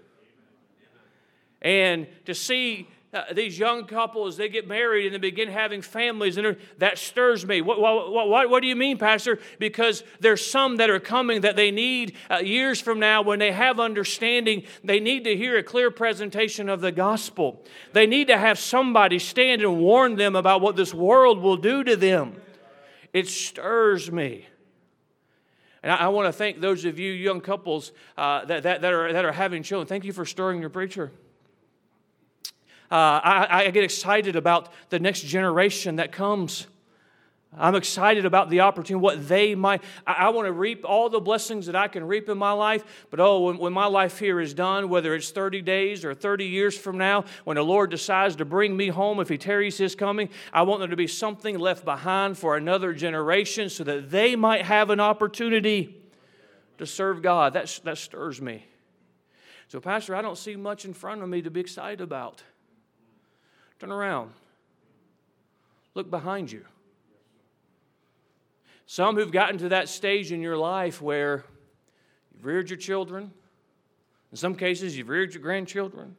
And 1.61 2.07
to 2.25 2.33
see 2.33 2.87
uh, 3.11 3.23
these 3.33 3.57
young 3.57 3.85
couples, 3.85 4.37
they 4.37 4.49
get 4.49 4.67
married 4.67 5.07
and 5.07 5.15
they 5.15 5.29
begin 5.29 5.49
having 5.49 5.81
families, 5.81 6.37
and 6.37 6.55
that 6.77 6.97
stirs 6.99 7.43
me. 7.43 7.59
What, 7.59 7.81
what, 7.81 8.11
what, 8.11 8.49
what, 8.49 8.61
do 8.61 8.67
you 8.67 8.75
mean, 8.75 8.99
Pastor? 8.99 9.39
Because 9.57 10.03
there's 10.19 10.45
some 10.45 10.77
that 10.77 10.91
are 10.91 10.99
coming 10.99 11.41
that 11.41 11.55
they 11.55 11.71
need 11.71 12.15
uh, 12.29 12.37
years 12.37 12.79
from 12.79 12.99
now 12.99 13.23
when 13.23 13.39
they 13.39 13.51
have 13.51 13.79
understanding, 13.79 14.63
they 14.83 14.99
need 14.99 15.23
to 15.23 15.35
hear 15.35 15.57
a 15.57 15.63
clear 15.63 15.89
presentation 15.89 16.69
of 16.69 16.81
the 16.81 16.91
gospel. 16.91 17.63
They 17.93 18.05
need 18.05 18.27
to 18.27 18.37
have 18.37 18.59
somebody 18.59 19.17
stand 19.17 19.63
and 19.63 19.79
warn 19.79 20.15
them 20.15 20.35
about 20.35 20.61
what 20.61 20.75
this 20.75 20.93
world 20.93 21.41
will 21.41 21.57
do 21.57 21.83
to 21.83 21.95
them. 21.95 22.39
It 23.11 23.27
stirs 23.27 24.11
me. 24.11 24.45
And 25.83 25.91
I, 25.91 25.97
I 25.97 26.07
want 26.09 26.27
to 26.27 26.33
thank 26.33 26.59
those 26.59 26.85
of 26.85 26.99
you 26.99 27.11
young 27.11 27.41
couples 27.41 27.91
uh, 28.17 28.45
that, 28.45 28.63
that, 28.63 28.81
that, 28.81 28.93
are, 28.93 29.13
that 29.13 29.25
are 29.25 29.31
having 29.31 29.63
children. 29.63 29.87
Thank 29.87 30.03
you 30.03 30.13
for 30.13 30.25
stirring 30.25 30.61
your 30.61 30.69
preacher. 30.69 31.11
Uh, 32.91 33.21
I, 33.23 33.65
I 33.65 33.69
get 33.71 33.83
excited 33.83 34.35
about 34.35 34.73
the 34.89 34.99
next 34.99 35.21
generation 35.21 35.97
that 35.97 36.11
comes. 36.11 36.67
I'm 37.57 37.73
excited 37.73 38.25
about 38.25 38.49
the 38.49 38.59
opportunity, 38.61 39.01
what 39.01 39.27
they 39.27 39.55
might. 39.55 39.83
I, 40.05 40.13
I, 40.13 40.29
want 40.29 40.45
to 40.45 40.51
reap 40.51 40.85
all 40.85 41.09
the 41.09 41.19
blessings 41.19 41.65
that 41.65 41.75
I 41.75 41.87
can 41.87 42.03
reap 42.03 42.29
in 42.29 42.37
my 42.37 42.51
life. 42.51 42.83
But 43.09 43.19
oh, 43.19 43.39
when, 43.41 43.57
when, 43.57 43.73
my 43.73 43.87
life 43.87 44.19
here 44.19 44.39
is 44.39 44.53
done, 44.53 44.87
whether 44.87 45.15
it's 45.15 45.31
30 45.31 45.63
days 45.63 46.05
or 46.05 46.13
30 46.13 46.45
years 46.45 46.77
from 46.77 46.99
now, 46.99 47.25
when 47.45 47.55
the 47.55 47.63
Lord 47.63 47.89
decides 47.89 48.35
to 48.35 48.45
bring 48.45 48.77
me 48.77 48.89
home, 48.89 49.19
if 49.19 49.29
He 49.29 49.37
tarries 49.39 49.79
His 49.79 49.95
coming, 49.95 50.29
I 50.53 50.61
want 50.61 50.81
there 50.81 50.89
to 50.89 50.95
be 50.95 51.07
something 51.07 51.57
left 51.57 51.85
behind 51.85 52.37
for 52.37 52.55
another 52.55 52.93
generation 52.93 53.69
so 53.69 53.83
that 53.83 54.11
they 54.11 54.35
might 54.35 54.65
have 54.65 54.91
an 54.91 54.99
opportunity 54.99 55.97
to 56.77 56.85
serve 56.85 57.23
God. 57.23 57.53
That, 57.53 57.79
that 57.83 57.97
stirs 57.97 58.39
me. 58.39 58.67
So, 59.69 59.79
Pastor, 59.79 60.15
I 60.15 60.21
don't 60.21 60.37
see 60.37 60.55
much 60.55 60.85
in 60.85 60.93
front 60.93 61.23
of 61.23 61.29
me 61.29 61.41
to 61.41 61.49
be 61.49 61.59
excited 61.59 62.01
about. 62.01 62.43
Turn 63.79 63.91
around. 63.91 64.33
Look 65.95 66.11
behind 66.11 66.51
you. 66.51 66.65
Some 68.91 69.17
who've 69.17 69.31
gotten 69.31 69.59
to 69.59 69.69
that 69.69 69.87
stage 69.87 70.31
in 70.31 70.41
your 70.41 70.57
life 70.57 70.99
where 70.99 71.43
you've 72.33 72.43
reared 72.43 72.71
your 72.71 72.77
children, 72.77 73.31
in 74.31 74.35
some 74.35 74.55
cases, 74.55 74.97
you've 74.97 75.09
reared 75.09 75.31
your 75.31 75.43
grandchildren, 75.43 76.15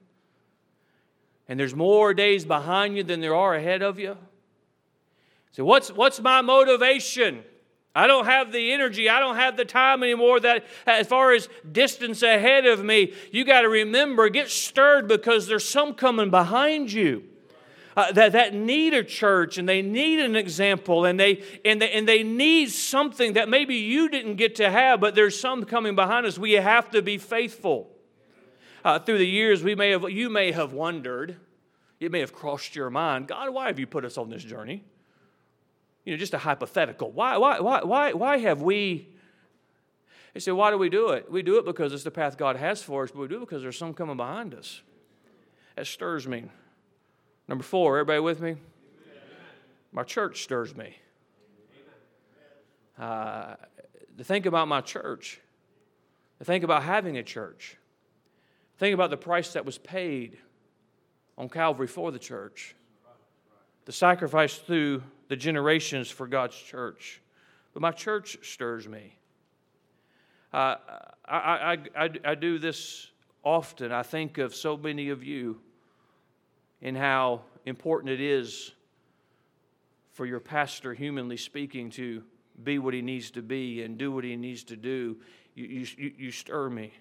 and 1.49 1.59
there's 1.59 1.75
more 1.75 2.15
days 2.15 2.45
behind 2.45 2.97
you 2.97 3.03
than 3.03 3.21
there 3.21 3.35
are 3.35 3.57
ahead 3.57 3.83
of 3.83 3.99
you. 3.99 4.17
So, 5.51 5.65
what's, 5.65 5.91
what's 5.91 6.21
my 6.21 6.43
motivation? 6.43 7.43
I 7.93 8.07
don't 8.07 8.27
have 8.27 8.53
the 8.53 8.71
energy. 8.71 9.09
I 9.09 9.19
don't 9.19 9.35
have 9.35 9.57
the 9.57 9.65
time 9.65 10.05
anymore 10.05 10.39
that 10.39 10.65
as 10.87 11.09
far 11.09 11.33
as 11.33 11.49
distance 11.73 12.23
ahead 12.23 12.67
of 12.67 12.85
me. 12.85 13.15
You 13.33 13.45
got 13.45 13.63
to 13.63 13.69
remember, 13.69 14.29
get 14.29 14.49
stirred 14.49 15.09
because 15.09 15.49
there's 15.49 15.69
some 15.69 15.95
coming 15.95 16.31
behind 16.31 16.93
you 16.93 17.30
uh, 18.01 18.13
that, 18.13 18.33
that 18.33 18.55
need 18.55 18.95
a 18.95 19.05
church 19.05 19.59
and 19.59 19.69
they 19.69 19.83
need 19.83 20.21
an 20.21 20.35
example 20.35 21.05
and 21.05 21.21
they, 21.21 21.43
and, 21.65 21.83
they, 21.83 21.91
and 21.93 22.09
they 22.09 22.23
need 22.23 22.71
something 22.71 23.35
that 23.35 23.49
maybe 23.49 23.77
you 23.77 24.09
didn't 24.09 24.37
get 24.37 24.57
to 24.57 24.71
have, 24.71 25.01
but 25.01 25.15
there's 25.15 25.39
some 25.39 25.65
coming 25.65 25.95
behind 25.95 26.25
us. 26.25 26.39
We 26.39 26.53
have 26.53 26.91
to 26.93 27.03
be 27.03 27.19
faithful. 27.19 27.91
Uh, 28.83 28.99
through 28.99 29.19
the 29.19 29.27
years, 29.27 29.63
we 29.63 29.75
may 29.75 29.91
have, 29.91 30.09
you 30.11 30.31
may 30.31 30.53
have 30.53 30.73
wondered, 30.73 31.37
it 32.01 32.11
may 32.11 32.21
have 32.21 32.33
crossed 32.33 32.75
your 32.75 32.89
mind, 32.89 33.29
God, 33.29 33.51
why 33.51 33.67
have 33.67 33.79
you 33.79 33.87
put 33.87 34.07
us 34.07 34.17
on 34.17 34.31
this 34.31 34.43
journey? 34.43 34.83
You 36.05 36.15
know, 36.15 36.17
just 36.17 36.33
a 36.33 36.39
hypothetical. 36.39 37.11
Why, 37.11 37.37
why, 37.37 37.61
why, 37.61 37.83
why, 37.83 38.13
why 38.15 38.39
have 38.39 38.63
we? 38.63 39.09
He 40.33 40.41
said, 40.41 40.55
why 40.55 40.71
do 40.71 40.79
we 40.79 40.89
do 40.89 41.11
it? 41.11 41.31
We 41.31 41.43
do 41.43 41.59
it 41.59 41.67
because 41.67 41.93
it's 41.93 42.05
the 42.05 42.11
path 42.11 42.39
God 42.39 42.57
has 42.57 42.83
for 42.83 43.03
us, 43.03 43.11
but 43.11 43.21
we 43.21 43.29
do 43.29 43.37
it 43.37 43.41
because 43.41 43.61
there's 43.61 43.77
some 43.77 43.93
coming 43.93 44.17
behind 44.17 44.55
us. 44.55 44.81
That 45.77 45.87
stirs 45.87 46.27
me. 46.27 46.45
Number 47.51 47.65
four, 47.65 47.99
everybody 47.99 48.21
with 48.21 48.41
me? 48.41 48.51
Amen. 48.51 48.61
My 49.91 50.05
church 50.05 50.45
stirs 50.45 50.77
me. 50.77 50.97
Uh, 52.97 53.57
to 54.17 54.23
think 54.23 54.47
about 54.47 54.69
my 54.69 54.81
church, 54.81 55.41
to 56.39 56.45
think 56.45 56.63
about 56.63 56.85
having 56.85 57.19
a 57.19 57.25
church, 57.25 57.77
think 58.79 58.95
about 58.95 59.11
the 59.11 59.17
price 59.17 59.55
that 59.55 59.65
was 59.65 59.79
paid 59.79 60.39
on 61.37 61.49
Calvary 61.49 61.89
for 61.89 62.13
the 62.13 62.21
church, 62.21 62.77
the 63.85 63.93
sacrifice 63.93 64.55
through 64.55 65.03
the 65.27 65.35
generations 65.35 66.09
for 66.09 66.29
God's 66.29 66.57
church. 66.57 67.21
But 67.75 67.83
my 67.83 67.91
church 67.91 68.39
stirs 68.43 68.87
me. 68.87 69.19
Uh, 70.53 70.77
I, 71.25 71.37
I, 71.37 71.79
I, 71.97 72.11
I 72.25 72.35
do 72.37 72.61
this 72.61 73.09
often. 73.43 73.91
I 73.91 74.05
think 74.05 74.39
of 74.39 74.55
so 74.55 74.77
many 74.77 75.09
of 75.09 75.25
you 75.25 75.61
in 76.81 76.95
how 76.95 77.43
important 77.67 78.13
it 78.13 78.21
is 78.21 78.73
for 80.13 80.27
your 80.27 80.41
pastor, 80.41 80.95
humanly 80.95 81.37
speaking, 81.37 81.91
to 81.91 82.23
be 82.63 82.79
what 82.79 82.95
he 82.95 83.03
needs 83.03 83.31
to 83.33 83.43
be 83.43 83.83
and 83.83 83.97
do 83.97 84.13
what 84.13 84.25
he 84.25 84.37
needs 84.37 84.65
to 84.65 84.77
do. 84.77 85.17
You, 85.55 85.87
you, 85.97 86.13
you 86.19 86.31
stir 86.31 86.69
me. 86.69 86.93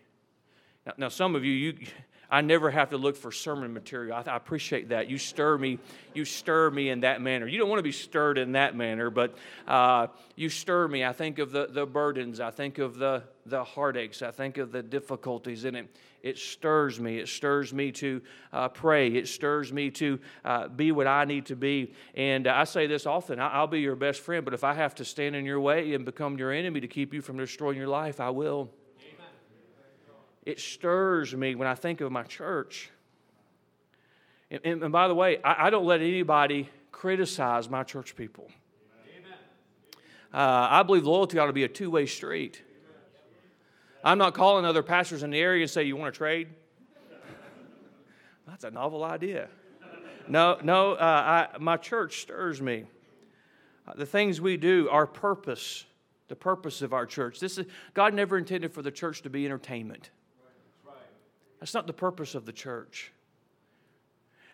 Now, 0.86 0.94
now 0.98 1.08
some 1.10 1.36
of 1.36 1.44
you, 1.44 1.52
you, 1.52 1.78
I 2.32 2.42
never 2.42 2.70
have 2.70 2.92
to 2.92 2.98
look 2.98 3.16
for 3.16 3.32
sermon 3.32 3.74
material. 3.74 4.16
I, 4.16 4.32
I, 4.32 4.36
appreciate 4.36 4.90
that. 4.90 5.10
You 5.10 5.18
stir 5.18 5.58
me. 5.58 5.80
You 6.14 6.26
stir 6.26 6.70
me 6.70 6.90
in 6.90 7.00
that 7.00 7.22
manner. 7.22 7.48
You 7.48 7.58
don't 7.58 7.70
want 7.70 7.80
to 7.80 7.84
be 7.84 7.92
stirred 7.92 8.38
in 8.38 8.52
that 8.52 8.76
manner, 8.76 9.10
but 9.10 9.36
uh, 9.68 10.08
you 10.36 10.48
stir 10.50 10.88
me. 10.88 11.04
I 11.04 11.12
think 11.12 11.40
of 11.40 11.52
the, 11.52 11.68
the 11.72 11.88
burdens. 11.88 12.40
I 12.40 12.52
think 12.52 12.78
of 12.78 12.98
the, 12.98 13.24
the 13.48 13.64
heartaches. 13.64 14.22
I 14.22 14.30
think 14.30 14.60
of 14.60 14.72
the 14.72 14.84
difficulties 14.84 15.66
in 15.66 15.76
it. 15.76 15.88
It 16.22 16.38
stirs 16.38 17.00
me. 17.00 17.18
It 17.18 17.28
stirs 17.28 17.74
me 17.74 17.92
to 17.94 18.22
uh, 18.52 18.70
pray. 18.70 19.10
It 19.10 19.28
stirs 19.28 19.72
me 19.72 19.90
to 19.92 20.20
uh, 20.44 20.68
be 20.68 20.92
what 20.92 21.08
I 21.08 21.26
need 21.26 21.46
to 21.48 21.56
be. 21.56 21.94
And 22.14 22.48
I 22.48 22.66
say 22.66 22.88
this 22.88 23.06
often 23.06 23.40
I'll 23.40 23.68
be 23.68 23.80
your 23.80 23.96
best 23.96 24.20
friend, 24.20 24.44
but 24.44 24.54
if 24.54 24.64
I 24.64 24.74
have 24.74 24.96
to 24.96 25.06
stand 25.06 25.36
in 25.36 25.46
your 25.46 25.60
way 25.60 25.94
and 25.94 26.04
become 26.04 26.38
your 26.38 26.52
enemy 26.52 26.82
to 26.82 26.88
keep 26.88 27.14
you 27.14 27.22
from 27.22 27.38
destroying 27.38 27.78
your 27.78 27.88
life, 27.88 28.20
I 28.20 28.30
will. 28.32 28.70
It 30.46 30.60
stirs 30.60 31.36
me 31.36 31.56
when 31.56 31.68
I 31.68 31.76
think 31.76 32.02
of 32.02 32.12
my 32.12 32.24
church. 32.24 32.90
And, 34.50 34.62
and, 34.64 34.84
and 34.84 34.92
by 34.92 35.08
the 35.08 35.14
way, 35.16 35.38
I, 35.44 35.68
I, 35.68 35.70
don't 35.70 35.86
let 35.86 36.02
anybody 36.02 36.70
criticize 36.92 37.70
my 37.70 37.84
church 37.84 38.16
people. 38.16 38.50
Uh, 40.34 40.68
I 40.72 40.84
believe 40.84 41.06
loyalty 41.06 41.38
ought 41.38 41.48
to 41.48 41.54
be 41.54 41.66
a 41.66 41.68
two 41.68 41.92
way 41.92 42.06
street. 42.06 42.64
I'm 44.04 44.18
not 44.18 44.34
calling 44.34 44.66
other 44.66 44.84
pastors 44.84 45.24
in 45.24 45.32
the 45.32 45.40
area 45.40 45.64
and 45.64 45.70
say, 45.70 45.84
You 45.84 45.96
want 45.96 46.14
to 46.14 46.18
trade? 46.18 46.50
That's 48.48 48.64
a 48.64 48.72
novel 48.72 49.04
idea. 49.04 49.48
No, 50.28 50.58
no, 50.64 50.94
uh, 50.94 51.48
I, 51.54 51.58
my 51.60 51.78
church 51.78 52.22
stirs 52.22 52.62
me. 52.62 52.86
Uh, 53.88 53.94
the 53.96 54.06
things 54.06 54.40
we 54.40 54.58
do, 54.58 54.88
our 54.90 55.08
purpose, 55.08 55.86
the 56.28 56.36
purpose 56.36 56.82
of 56.82 56.94
our 56.94 57.06
church. 57.06 57.40
This 57.40 57.58
is, 57.58 57.66
God 57.94 58.14
never 58.14 58.38
intended 58.38 58.74
for 58.74 58.82
the 58.82 58.92
church 58.92 59.24
to 59.24 59.30
be 59.30 59.46
entertainment. 59.46 60.12
That's 61.60 61.74
not 61.74 61.88
the 61.88 61.94
purpose 61.94 62.36
of 62.36 62.46
the 62.46 62.54
church. 62.54 63.12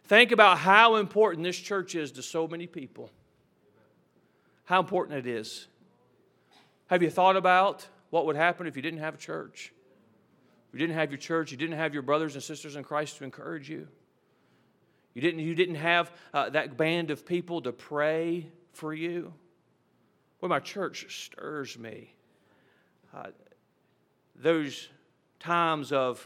Think 0.06 0.32
about 0.32 0.60
how 0.60 0.96
important 0.96 1.44
this 1.44 1.58
church 1.58 1.96
is 1.96 2.12
to 2.14 2.22
so 2.22 2.48
many 2.48 2.68
people. 2.68 3.10
How 4.66 4.80
important 4.80 5.20
it 5.20 5.28
is. 5.28 5.68
Have 6.88 7.02
you 7.02 7.10
thought 7.10 7.36
about 7.36 7.88
what 8.16 8.28
would 8.28 8.38
happen 8.38 8.66
if 8.66 8.78
you 8.78 8.82
didn't 8.82 9.02
have 9.02 9.16
a 9.16 9.18
church? 9.18 9.74
If 10.70 10.74
you 10.74 10.80
didn't 10.80 10.96
have 10.96 11.12
your 11.12 11.18
church, 11.18 11.52
you 11.52 11.58
didn't 11.58 11.76
have 11.76 11.94
your 11.94 12.02
brothers 12.02 12.36
and 12.36 12.42
sisters 12.42 12.78
in 12.78 12.84
Christ 12.86 13.18
to 13.18 13.26
encourage 13.26 13.70
you. 13.70 13.90
You 15.14 15.22
didn't, 15.22 15.42
you 15.42 15.54
didn't 15.54 15.76
have 15.76 16.14
uh, 16.34 16.50
that 16.52 16.78
band 16.78 17.12
of 17.12 17.26
people 17.26 17.62
to 17.64 17.74
pray 17.74 18.48
for 18.72 18.94
you. 18.94 19.34
Well, 20.40 20.48
my 20.48 20.62
church 20.62 21.26
stirs 21.26 21.78
me. 21.78 22.16
Uh, 23.14 23.32
those 24.34 24.88
times 25.42 25.92
of 25.92 26.26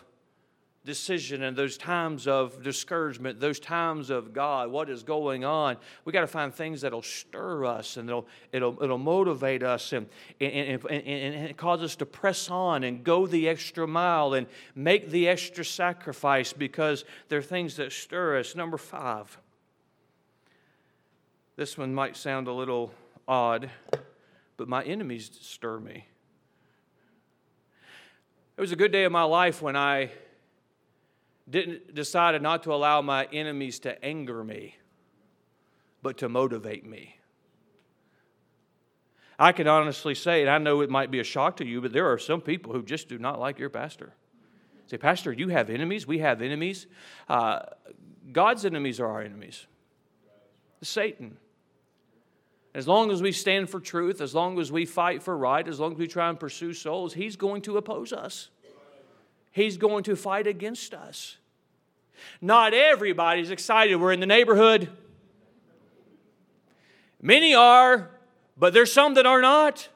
decision 0.90 1.44
and 1.44 1.56
those 1.56 1.78
times 1.78 2.28
of 2.28 2.64
discouragement, 2.64 3.40
those 3.40 3.60
times 3.60 4.10
of 4.10 4.34
God, 4.34 4.72
what 4.72 4.90
is 4.90 5.04
going 5.04 5.46
on, 5.46 5.78
we 6.04 6.12
got 6.12 6.22
to 6.22 6.28
find 6.28 6.52
things 6.52 6.82
that'll 6.82 7.04
stir 7.04 7.64
us 7.64 7.96
and 7.96 8.10
it'll, 8.10 8.26
it'll, 8.52 8.82
it'll 8.82 8.98
motivate 8.98 9.62
us 9.62 9.94
and, 9.94 10.08
and, 10.42 10.84
and, 10.90 11.04
and, 11.06 11.58
cause 11.58 11.84
us 11.84 11.96
to 11.98 12.08
press 12.08 12.50
on 12.50 12.84
and 12.84 13.04
go 13.04 13.28
the 13.28 13.48
extra 13.48 13.86
mile 13.88 14.34
and 14.34 14.48
make 14.74 15.12
the 15.12 15.28
extra 15.28 15.64
sacrifice 15.64 16.54
because 16.54 17.06
they're 17.28 17.44
things 17.44 17.76
that 17.76 17.92
stir 17.92 18.40
us. 18.40 18.56
Number 18.56 18.78
five. 18.78 19.38
This 21.56 21.78
one 21.78 21.94
might 21.94 22.18
sound 22.18 22.48
a 22.48 22.54
little 22.54 22.92
odd, 23.28 23.70
but 24.58 24.68
my 24.68 24.84
enemies 24.84 25.30
stir 25.40 25.80
me. 25.80 26.08
It 28.58 28.62
was 28.62 28.72
a 28.72 28.76
good 28.76 28.92
day 28.92 29.04
of 29.04 29.12
my 29.12 29.24
life 29.24 29.62
when 29.62 29.76
I 29.76 30.10
didn't 31.50 31.96
decided 31.96 32.42
not 32.42 32.64
to 32.64 32.74
allow 32.74 33.02
my 33.02 33.26
enemies 33.32 33.80
to 33.80 34.04
anger 34.04 34.44
me, 34.44 34.78
but 36.02 36.18
to 36.20 36.30
motivate 36.30 36.86
me. 36.86 37.16
I 39.38 39.54
can 39.54 39.68
honestly 39.68 40.16
say, 40.16 40.42
and 40.42 40.50
I 40.50 40.58
know 40.58 40.82
it 40.82 40.90
might 40.90 41.12
be 41.12 41.22
a 41.22 41.24
shock 41.24 41.58
to 41.58 41.66
you, 41.66 41.80
but 41.82 41.94
there 41.94 42.12
are 42.12 42.18
some 42.18 42.42
people 42.42 42.74
who 42.74 42.84
just 42.84 43.08
do 43.08 43.18
not 43.18 43.40
like 43.40 43.58
your 43.58 43.70
pastor. 43.70 44.14
Say, 44.88 44.98
Pastor, 44.98 45.32
you 45.32 45.50
have 45.50 45.70
enemies. 45.70 46.06
We 46.06 46.18
have 46.20 46.42
enemies. 46.42 46.88
Uh, 47.30 47.60
God's 48.32 48.66
enemies 48.66 49.00
are 49.00 49.08
our 49.08 49.22
enemies. 49.22 49.68
Satan. 50.82 51.38
As 52.74 52.88
long 52.88 53.12
as 53.12 53.22
we 53.22 53.32
stand 53.32 53.70
for 53.70 53.80
truth, 53.80 54.20
as 54.20 54.36
long 54.36 54.60
as 54.60 54.72
we 54.72 54.86
fight 54.86 55.24
for 55.24 55.38
right, 55.38 55.68
as 55.68 55.80
long 55.80 55.94
as 55.94 55.98
we 55.98 56.08
try 56.08 56.30
and 56.30 56.40
pursue 56.40 56.74
souls, 56.74 57.14
he's 57.14 57.36
going 57.36 57.62
to 57.64 57.78
oppose 57.78 58.12
us. 58.12 58.50
He's 59.52 59.78
going 59.78 60.04
to 60.04 60.16
fight 60.16 60.48
against 60.48 60.94
us. 60.94 61.38
Not 62.42 62.74
everybody's 62.74 63.52
excited 63.52 63.96
we're 63.96 64.12
in 64.12 64.20
the 64.20 64.26
neighborhood. 64.26 64.90
Many 67.22 67.54
are, 67.54 68.12
but 68.58 68.74
there's 68.74 68.92
some 68.92 69.16
that 69.16 69.26
are 69.26 69.42
not. 69.42 69.90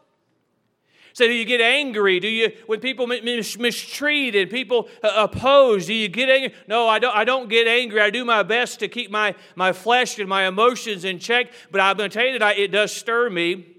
So, 1.13 1.27
do 1.27 1.33
you 1.33 1.45
get 1.45 1.61
angry? 1.61 2.19
Do 2.19 2.27
you, 2.27 2.51
when 2.65 2.79
people 2.79 3.05
mis- 3.05 3.59
mistreat 3.59 4.35
and 4.35 4.49
people 4.49 4.89
uh, 5.03 5.27
oppose, 5.31 5.85
do 5.85 5.93
you 5.93 6.07
get 6.07 6.27
angry? 6.27 6.55
No, 6.67 6.87
I 6.87 6.97
don't, 6.97 7.15
I 7.15 7.23
don't 7.23 7.49
get 7.49 7.67
angry. 7.67 8.01
I 8.01 8.09
do 8.09 8.25
my 8.25 8.41
best 8.41 8.79
to 8.79 8.87
keep 8.87 9.11
my, 9.11 9.35
my 9.55 9.73
flesh 9.73 10.17
and 10.17 10.27
my 10.27 10.47
emotions 10.47 11.05
in 11.05 11.19
check, 11.19 11.53
but 11.69 11.79
I'm 11.79 11.97
going 11.97 12.09
to 12.09 12.13
tell 12.13 12.25
you 12.25 12.39
that 12.39 12.43
I, 12.43 12.53
it 12.53 12.69
does 12.69 12.91
stir 12.91 13.29
me 13.29 13.72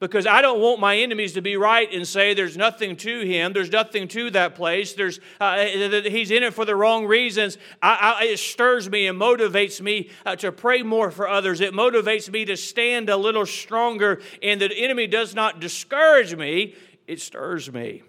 because 0.00 0.26
I 0.26 0.42
don't 0.42 0.60
want 0.60 0.80
my 0.80 0.96
enemies 0.96 1.32
to 1.32 1.42
be 1.42 1.56
right 1.56 1.92
and 1.92 2.06
say 2.06 2.34
there's 2.34 2.56
nothing 2.56 2.96
to 2.98 3.20
him, 3.20 3.52
there's 3.52 3.70
nothing 3.72 4.08
to 4.08 4.30
that 4.30 4.54
place, 4.54 4.92
there's, 4.92 5.20
uh, 5.40 5.64
he's 5.64 6.30
in 6.30 6.42
it 6.42 6.54
for 6.54 6.64
the 6.64 6.76
wrong 6.76 7.06
reasons. 7.06 7.58
I, 7.82 8.16
I, 8.20 8.24
it 8.26 8.38
stirs 8.38 8.88
me 8.88 9.06
and 9.06 9.20
motivates 9.20 9.80
me 9.80 10.10
uh, 10.24 10.36
to 10.36 10.52
pray 10.52 10.82
more 10.82 11.10
for 11.10 11.28
others. 11.28 11.60
It 11.60 11.72
motivates 11.72 12.30
me 12.30 12.44
to 12.44 12.56
stand 12.56 13.08
a 13.08 13.16
little 13.16 13.46
stronger, 13.46 14.20
and 14.42 14.60
the 14.60 14.72
enemy 14.76 15.06
does 15.06 15.34
not 15.34 15.60
discourage 15.60 16.34
me, 16.34 16.74
it 17.06 17.20
stirs 17.20 17.72
me. 17.72 18.02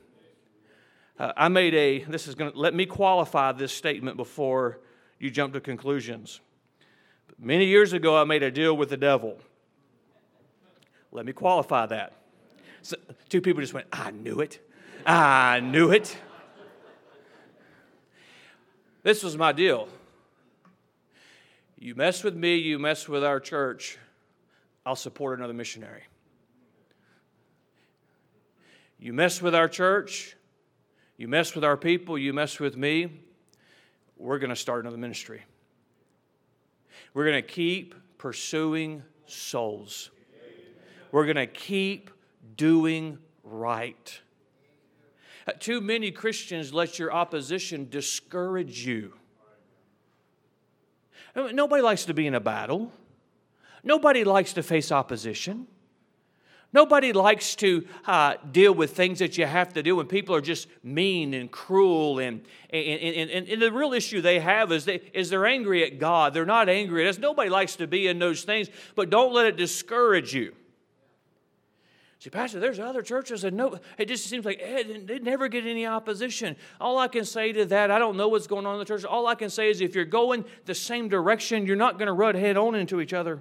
Uh, 1.18 1.34
I 1.36 1.50
made 1.50 1.74
a, 1.74 2.04
this 2.06 2.28
is 2.28 2.36
going 2.36 2.52
to, 2.52 2.58
let 2.58 2.74
me 2.74 2.86
qualify 2.86 3.52
this 3.52 3.74
statement 3.74 4.16
before 4.16 4.80
you 5.20 5.30
jump 5.30 5.54
to 5.54 5.60
conclusions. 5.60 6.40
Many 7.38 7.66
years 7.66 7.94
ago, 7.94 8.18
I 8.18 8.24
made 8.26 8.44
a 8.44 8.52
deal 8.52 8.76
with 8.76 8.90
the 8.90 8.98
devil. 8.98 9.40
Let 11.12 11.26
me 11.26 11.34
qualify 11.34 11.88
that. 11.88 12.14
So, 12.82 12.96
two 13.30 13.42
people 13.42 13.62
just 13.62 13.74
went, 13.74 13.88
I 13.92 14.12
knew 14.12 14.40
it. 14.40 14.60
I 15.06 15.60
knew 15.60 15.92
it. 15.92 16.18
This 19.04 19.24
was 19.24 19.38
my 19.38 19.52
deal. 19.52 19.88
You 21.78 21.96
mess 21.96 22.24
with 22.24 22.36
me, 22.36 22.58
you 22.58 22.78
mess 22.78 23.08
with 23.08 23.24
our 23.24 23.40
church, 23.40 23.98
I'll 24.86 24.98
support 24.98 25.40
another 25.40 25.54
missionary. 25.54 26.04
You 29.00 29.14
mess 29.14 29.42
with 29.42 29.56
our 29.56 29.70
church, 29.70 30.36
you 31.16 31.30
mess 31.30 31.56
with 31.56 31.64
our 31.64 31.78
people, 31.78 32.18
you 32.18 32.34
mess 32.34 32.60
with 32.60 32.76
me, 32.76 33.22
we're 34.18 34.40
going 34.40 34.50
to 34.50 34.56
start 34.58 34.82
another 34.82 34.98
ministry. 34.98 35.42
We're 37.14 37.26
going 37.26 37.42
to 37.42 37.48
keep 37.48 37.96
pursuing 38.18 39.02
souls. 39.26 40.12
We're 41.12 41.26
going 41.26 41.36
to 41.36 41.48
keep 41.48 42.12
doing 42.56 43.18
right. 43.44 44.22
Uh, 45.48 45.54
too 45.60 45.82
many 45.82 46.12
Christians 46.12 46.74
let 46.74 47.00
your 47.00 47.12
opposition 47.12 47.88
discourage 47.90 48.86
you. 48.86 49.14
Nobody 51.36 51.82
likes 51.82 52.06
to 52.06 52.14
be 52.14 52.28
in 52.28 52.36
a 52.36 52.40
battle. 52.40 52.92
Nobody 53.84 54.24
likes 54.24 54.54
to 54.54 54.64
face 54.64 54.92
opposition. 54.92 55.68
Nobody 56.72 57.14
likes 57.14 57.56
to 57.56 57.88
uh, 58.06 58.36
deal 58.52 58.74
with 58.74 58.92
things 58.96 59.20
that 59.20 59.38
you 59.40 59.46
have 59.48 59.74
to 59.74 59.82
do 59.82 59.96
when 59.96 60.06
people 60.06 60.36
are 60.36 60.42
just 60.42 60.68
mean 60.84 61.34
and 61.34 61.50
cruel. 61.50 62.20
And, 62.20 62.42
and, 62.70 63.30
and, 63.32 63.48
and, 63.48 63.62
the 63.62 63.72
real 63.72 63.94
issue 63.94 64.22
they 64.22 64.40
have 64.40 64.72
is, 64.72 64.86
they, 64.86 65.02
is 65.14 65.32
they're 65.32 65.48
angry 65.48 65.84
at 65.84 65.98
God. 65.98 66.36
They're 66.36 66.46
not 66.46 66.70
angry 66.70 67.08
at 67.08 67.10
us. 67.10 67.18
Nobody 67.18 67.50
likes 67.50 67.76
to 67.78 67.88
be 67.88 68.08
in 68.08 68.20
those 68.20 68.44
things, 68.44 68.70
but 68.96 69.10
don't 69.10 69.34
let 69.34 69.48
it 69.48 69.58
discourage 69.58 70.36
you. 70.36 70.54
See, 72.20 72.30
Pastor, 72.30 72.60
there's 72.60 72.80
other 72.80 73.02
churches 73.02 73.46
and 73.46 73.56
no, 73.56 73.80
it 73.98 74.10
just 74.10 74.26
seems 74.26 74.44
like 74.44 74.60
eh, 74.62 74.84
they 75.06 75.20
never 75.20 75.48
get 75.48 75.66
any 75.66 75.86
opposition. 75.86 76.58
All 76.80 76.98
I 76.98 77.08
can 77.08 77.24
say 77.24 77.54
to 77.54 77.66
that, 77.68 77.92
I 77.92 77.98
don't 77.98 78.18
know 78.18 78.28
what's 78.28 78.46
going 78.46 78.66
on 78.66 78.74
in 78.74 78.80
the 78.80 78.86
church. 78.86 79.06
All 79.06 79.26
I 79.26 79.36
can 79.36 79.50
say 79.50 79.70
is 79.70 79.80
if 79.80 79.96
you're 79.96 80.04
going 80.04 80.44
the 80.66 80.76
same 80.76 81.08
direction, 81.08 81.66
you're 81.66 81.78
not 81.78 81.98
going 81.98 82.08
to 82.08 82.14
run 82.14 82.36
head 82.36 82.58
on 82.58 82.76
into 82.76 83.00
each 83.00 83.14
other. 83.14 83.40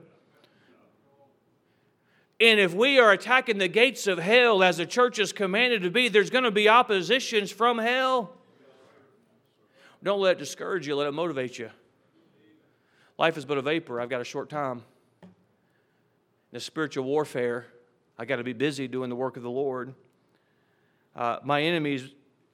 And 2.41 2.61
if 2.61 2.73
we 2.73 3.01
are 3.01 3.11
attacking 3.11 3.59
the 3.59 3.67
gates 3.67 4.07
of 4.07 4.21
hell 4.21 4.63
as 4.63 4.77
the 4.77 4.87
church 4.87 5.19
is 5.19 5.33
commanded 5.33 5.83
to 5.83 5.91
be, 5.91 6.09
there's 6.09 6.31
going 6.31 6.45
to 6.45 6.53
be 6.53 6.69
oppositions 6.69 7.51
from 7.51 7.79
hell. 7.79 8.33
Don't 10.05 10.21
let 10.21 10.37
it 10.37 10.39
discourage 10.39 10.87
you, 10.87 10.95
let 10.95 11.09
it 11.09 11.13
motivate 11.13 11.59
you. 11.59 11.71
Life 13.19 13.37
is 13.37 13.45
but 13.45 13.59
a 13.59 13.63
vapor. 13.63 14.01
I've 14.01 14.09
got 14.09 14.21
a 14.21 14.25
short 14.25 14.49
time. 14.49 14.85
The 16.53 16.61
spiritual 16.61 17.03
warfare 17.03 17.67
I 18.19 18.25
got 18.25 18.37
to 18.37 18.45
be 18.45 18.53
busy 18.53 18.89
doing 18.89 19.11
the 19.11 19.17
work 19.17 19.37
of 19.37 19.43
the 19.43 19.51
Lord. 19.51 19.95
Uh, 21.15 21.39
my 21.45 21.63
enemies 21.63 22.11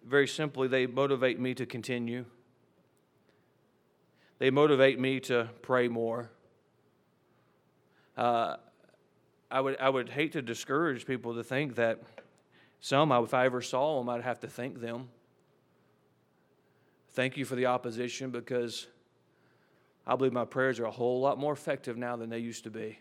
very 0.06 0.28
simply, 0.28 0.68
they 0.68 0.86
motivate 0.86 1.40
me 1.40 1.54
to 1.54 1.64
continue. 1.64 2.26
They 4.38 4.50
motivate 4.50 4.98
me 4.98 5.20
to 5.20 5.48
pray 5.62 5.88
more. 5.88 6.30
Uh, 8.16 8.56
I, 9.50 9.60
would, 9.60 9.76
I 9.80 9.88
would 9.88 10.10
hate 10.10 10.32
to 10.32 10.42
discourage 10.42 11.06
people 11.06 11.34
to 11.34 11.42
think 11.42 11.76
that 11.76 12.02
some, 12.80 13.10
if 13.12 13.32
I 13.32 13.46
ever 13.46 13.62
saw 13.62 13.98
them, 13.98 14.10
I'd 14.10 14.22
have 14.22 14.40
to 14.40 14.48
thank 14.48 14.80
them. 14.80 15.08
Thank 17.12 17.36
you 17.36 17.44
for 17.44 17.54
the 17.54 17.66
opposition 17.66 18.30
because 18.30 18.86
I 20.06 20.16
believe 20.16 20.32
my 20.32 20.44
prayers 20.44 20.78
are 20.80 20.84
a 20.84 20.90
whole 20.90 21.20
lot 21.20 21.38
more 21.38 21.52
effective 21.52 21.96
now 21.96 22.16
than 22.16 22.28
they 22.28 22.40
used 22.40 22.64
to 22.64 22.70
be. 22.70 22.98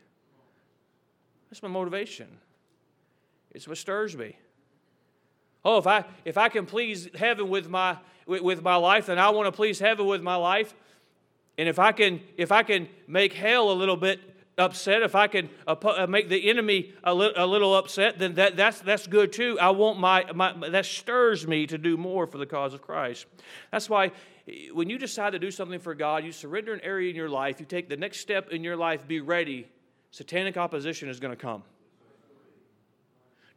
That's 1.49 1.61
my 1.61 1.69
motivation. 1.69 2.27
It's 3.53 3.67
what 3.67 3.77
stirs 3.77 4.15
me. 4.17 4.37
Oh, 5.65 5.77
if 5.77 5.87
I 5.87 6.05
if 6.25 6.37
I 6.37 6.49
can 6.49 6.65
please 6.65 7.09
heaven 7.15 7.49
with 7.49 7.69
my 7.69 7.97
with, 8.25 8.41
with 8.41 8.61
my 8.61 8.75
life, 8.75 9.07
then 9.07 9.19
I 9.19 9.29
want 9.29 9.47
to 9.47 9.51
please 9.51 9.79
heaven 9.79 10.05
with 10.05 10.21
my 10.21 10.35
life. 10.35 10.73
And 11.57 11.69
if 11.69 11.79
I 11.79 11.91
can 11.91 12.21
if 12.37 12.51
I 12.51 12.63
can 12.63 12.89
make 13.07 13.33
hell 13.33 13.71
a 13.71 13.73
little 13.73 13.97
bit 13.97 14.19
upset, 14.57 15.01
if 15.01 15.15
I 15.15 15.27
can 15.27 15.49
uh, 15.67 16.07
make 16.07 16.29
the 16.29 16.49
enemy 16.49 16.93
a, 17.03 17.13
li- 17.13 17.33
a 17.35 17.45
little 17.45 17.75
upset, 17.75 18.19
then 18.19 18.35
that, 18.35 18.55
that's, 18.55 18.81
that's 18.81 19.07
good 19.07 19.33
too. 19.33 19.57
I 19.59 19.71
want 19.71 19.99
my, 19.99 20.31
my, 20.33 20.69
that 20.69 20.85
stirs 20.85 21.47
me 21.47 21.65
to 21.67 21.77
do 21.77 21.97
more 21.97 22.27
for 22.27 22.37
the 22.37 22.45
cause 22.45 22.73
of 22.73 22.81
Christ. 22.81 23.25
That's 23.71 23.89
why 23.89 24.11
when 24.73 24.89
you 24.89 24.97
decide 24.97 25.31
to 25.31 25.39
do 25.39 25.51
something 25.51 25.79
for 25.79 25.95
God, 25.95 26.23
you 26.23 26.31
surrender 26.31 26.73
an 26.73 26.81
area 26.83 27.09
in 27.09 27.15
your 27.15 27.29
life, 27.29 27.59
you 27.59 27.65
take 27.65 27.89
the 27.89 27.97
next 27.97 28.19
step 28.19 28.49
in 28.49 28.63
your 28.63 28.75
life, 28.75 29.07
be 29.07 29.21
ready. 29.21 29.67
Satanic 30.11 30.57
opposition 30.57 31.09
is 31.09 31.19
going 31.19 31.31
to 31.31 31.41
come. 31.41 31.63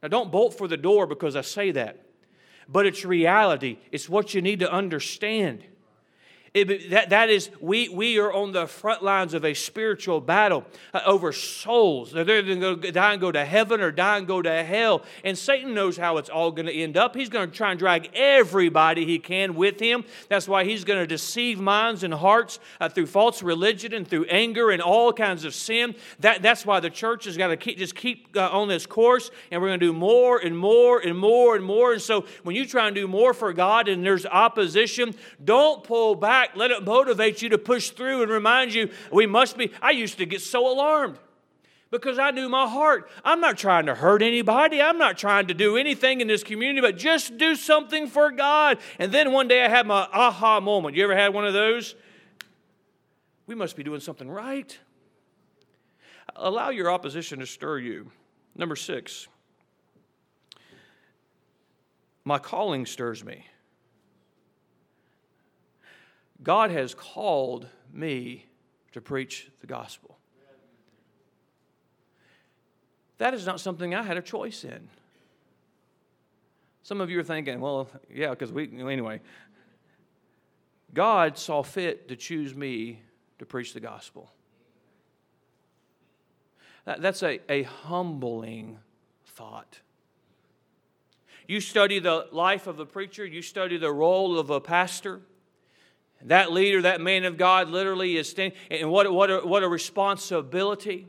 Now, 0.06 0.18
don't 0.20 0.30
bolt 0.30 0.56
for 0.56 0.68
the 0.68 0.76
door 0.76 1.04
because 1.08 1.34
I 1.34 1.40
say 1.40 1.72
that, 1.72 2.06
but 2.68 2.86
it's 2.86 3.04
reality. 3.04 3.78
It's 3.90 4.08
what 4.08 4.34
you 4.34 4.40
need 4.40 4.60
to 4.60 4.70
understand. 4.70 5.64
It, 6.54 6.90
that, 6.90 7.10
that 7.10 7.28
is, 7.28 7.50
we, 7.60 7.88
we 7.88 8.18
are 8.18 8.32
on 8.32 8.52
the 8.52 8.66
front 8.66 9.02
lines 9.02 9.34
of 9.34 9.44
a 9.44 9.52
spiritual 9.52 10.20
battle 10.20 10.64
uh, 10.94 11.00
over 11.04 11.32
souls. 11.32 12.12
They're 12.12 12.22
either 12.22 12.56
going 12.56 12.80
to 12.80 12.92
die 12.92 13.12
and 13.12 13.20
go 13.20 13.30
to 13.30 13.44
heaven 13.44 13.80
or 13.80 13.90
die 13.90 14.18
and 14.18 14.26
go 14.26 14.40
to 14.40 14.64
hell. 14.64 15.02
And 15.22 15.36
Satan 15.36 15.74
knows 15.74 15.96
how 15.96 16.16
it's 16.16 16.30
all 16.30 16.50
going 16.50 16.66
to 16.66 16.72
end 16.74 16.96
up. 16.96 17.14
He's 17.14 17.28
going 17.28 17.50
to 17.50 17.56
try 17.56 17.70
and 17.72 17.78
drag 17.78 18.10
everybody 18.14 19.04
he 19.04 19.18
can 19.18 19.54
with 19.54 19.78
him. 19.78 20.04
That's 20.28 20.48
why 20.48 20.64
he's 20.64 20.84
going 20.84 21.00
to 21.00 21.06
deceive 21.06 21.60
minds 21.60 22.02
and 22.02 22.14
hearts 22.14 22.58
uh, 22.80 22.88
through 22.88 23.06
false 23.06 23.42
religion 23.42 23.92
and 23.92 24.08
through 24.08 24.24
anger 24.26 24.70
and 24.70 24.80
all 24.80 25.12
kinds 25.12 25.44
of 25.44 25.54
sin. 25.54 25.94
That, 26.20 26.42
that's 26.42 26.64
why 26.64 26.80
the 26.80 26.90
church 26.90 27.26
has 27.26 27.36
got 27.36 27.48
to 27.48 27.56
keep, 27.56 27.76
just 27.76 27.94
keep 27.94 28.36
uh, 28.36 28.48
on 28.50 28.68
this 28.68 28.86
course, 28.86 29.30
and 29.50 29.60
we're 29.60 29.68
going 29.68 29.80
to 29.80 29.86
do 29.86 29.92
more 29.92 30.38
and 30.38 30.56
more 30.56 31.00
and 31.00 31.18
more 31.18 31.56
and 31.56 31.64
more. 31.64 31.92
And 31.92 32.00
so 32.00 32.24
when 32.44 32.56
you 32.56 32.66
try 32.66 32.86
and 32.86 32.94
do 32.94 33.06
more 33.06 33.34
for 33.34 33.52
God 33.52 33.88
and 33.88 34.04
there's 34.04 34.24
opposition, 34.24 35.14
don't 35.44 35.84
pull 35.84 36.14
back 36.14 36.45
Let 36.54 36.70
it 36.70 36.84
motivate 36.84 37.42
you 37.42 37.48
to 37.50 37.58
push 37.58 37.90
through 37.90 38.22
and 38.22 38.30
remind 38.30 38.74
you 38.74 38.90
we 39.10 39.26
must 39.26 39.56
be. 39.56 39.72
I 39.80 39.90
used 39.90 40.18
to 40.18 40.26
get 40.26 40.40
so 40.40 40.70
alarmed 40.70 41.18
because 41.90 42.18
I 42.18 42.30
knew 42.30 42.48
my 42.48 42.66
heart. 42.66 43.08
I'm 43.24 43.40
not 43.40 43.56
trying 43.56 43.86
to 43.86 43.94
hurt 43.94 44.22
anybody. 44.22 44.80
I'm 44.80 44.98
not 44.98 45.16
trying 45.16 45.46
to 45.48 45.54
do 45.54 45.76
anything 45.76 46.20
in 46.20 46.28
this 46.28 46.42
community, 46.42 46.80
but 46.80 46.96
just 46.96 47.38
do 47.38 47.54
something 47.54 48.06
for 48.08 48.30
God. 48.30 48.78
And 48.98 49.12
then 49.12 49.32
one 49.32 49.48
day 49.48 49.64
I 49.64 49.68
had 49.68 49.86
my 49.86 50.08
aha 50.12 50.60
moment. 50.60 50.96
You 50.96 51.04
ever 51.04 51.16
had 51.16 51.32
one 51.32 51.46
of 51.46 51.52
those? 51.52 51.94
We 53.46 53.54
must 53.54 53.76
be 53.76 53.82
doing 53.82 54.00
something 54.00 54.28
right. 54.28 54.76
Allow 56.34 56.70
your 56.70 56.90
opposition 56.90 57.38
to 57.38 57.46
stir 57.46 57.78
you. 57.78 58.10
Number 58.54 58.76
six, 58.76 59.28
my 62.24 62.38
calling 62.38 62.86
stirs 62.86 63.24
me. 63.24 63.46
God 66.46 66.70
has 66.70 66.94
called 66.94 67.66
me 67.92 68.46
to 68.92 69.00
preach 69.00 69.50
the 69.60 69.66
gospel. 69.66 70.16
That 73.18 73.34
is 73.34 73.44
not 73.44 73.58
something 73.58 73.96
I 73.96 74.04
had 74.04 74.16
a 74.16 74.22
choice 74.22 74.62
in. 74.62 74.88
Some 76.84 77.00
of 77.00 77.10
you 77.10 77.18
are 77.18 77.24
thinking, 77.24 77.58
well, 77.58 77.88
yeah, 78.08 78.30
because 78.30 78.52
we, 78.52 78.70
anyway. 78.80 79.22
God 80.94 81.36
saw 81.36 81.64
fit 81.64 82.06
to 82.10 82.14
choose 82.14 82.54
me 82.54 83.00
to 83.40 83.44
preach 83.44 83.74
the 83.74 83.80
gospel. 83.80 84.30
That, 86.84 87.02
that's 87.02 87.24
a, 87.24 87.40
a 87.50 87.64
humbling 87.64 88.78
thought. 89.24 89.80
You 91.48 91.60
study 91.60 91.98
the 91.98 92.28
life 92.30 92.68
of 92.68 92.78
a 92.78 92.86
preacher, 92.86 93.26
you 93.26 93.42
study 93.42 93.78
the 93.78 93.92
role 93.92 94.38
of 94.38 94.48
a 94.50 94.60
pastor. 94.60 95.22
That 96.22 96.52
leader, 96.52 96.82
that 96.82 97.00
man 97.00 97.24
of 97.24 97.36
God, 97.36 97.70
literally 97.70 98.16
is 98.16 98.28
standing. 98.28 98.58
And 98.70 98.90
what, 98.90 99.12
what, 99.12 99.30
a, 99.30 99.38
what 99.40 99.62
a 99.62 99.68
responsibility 99.68 101.06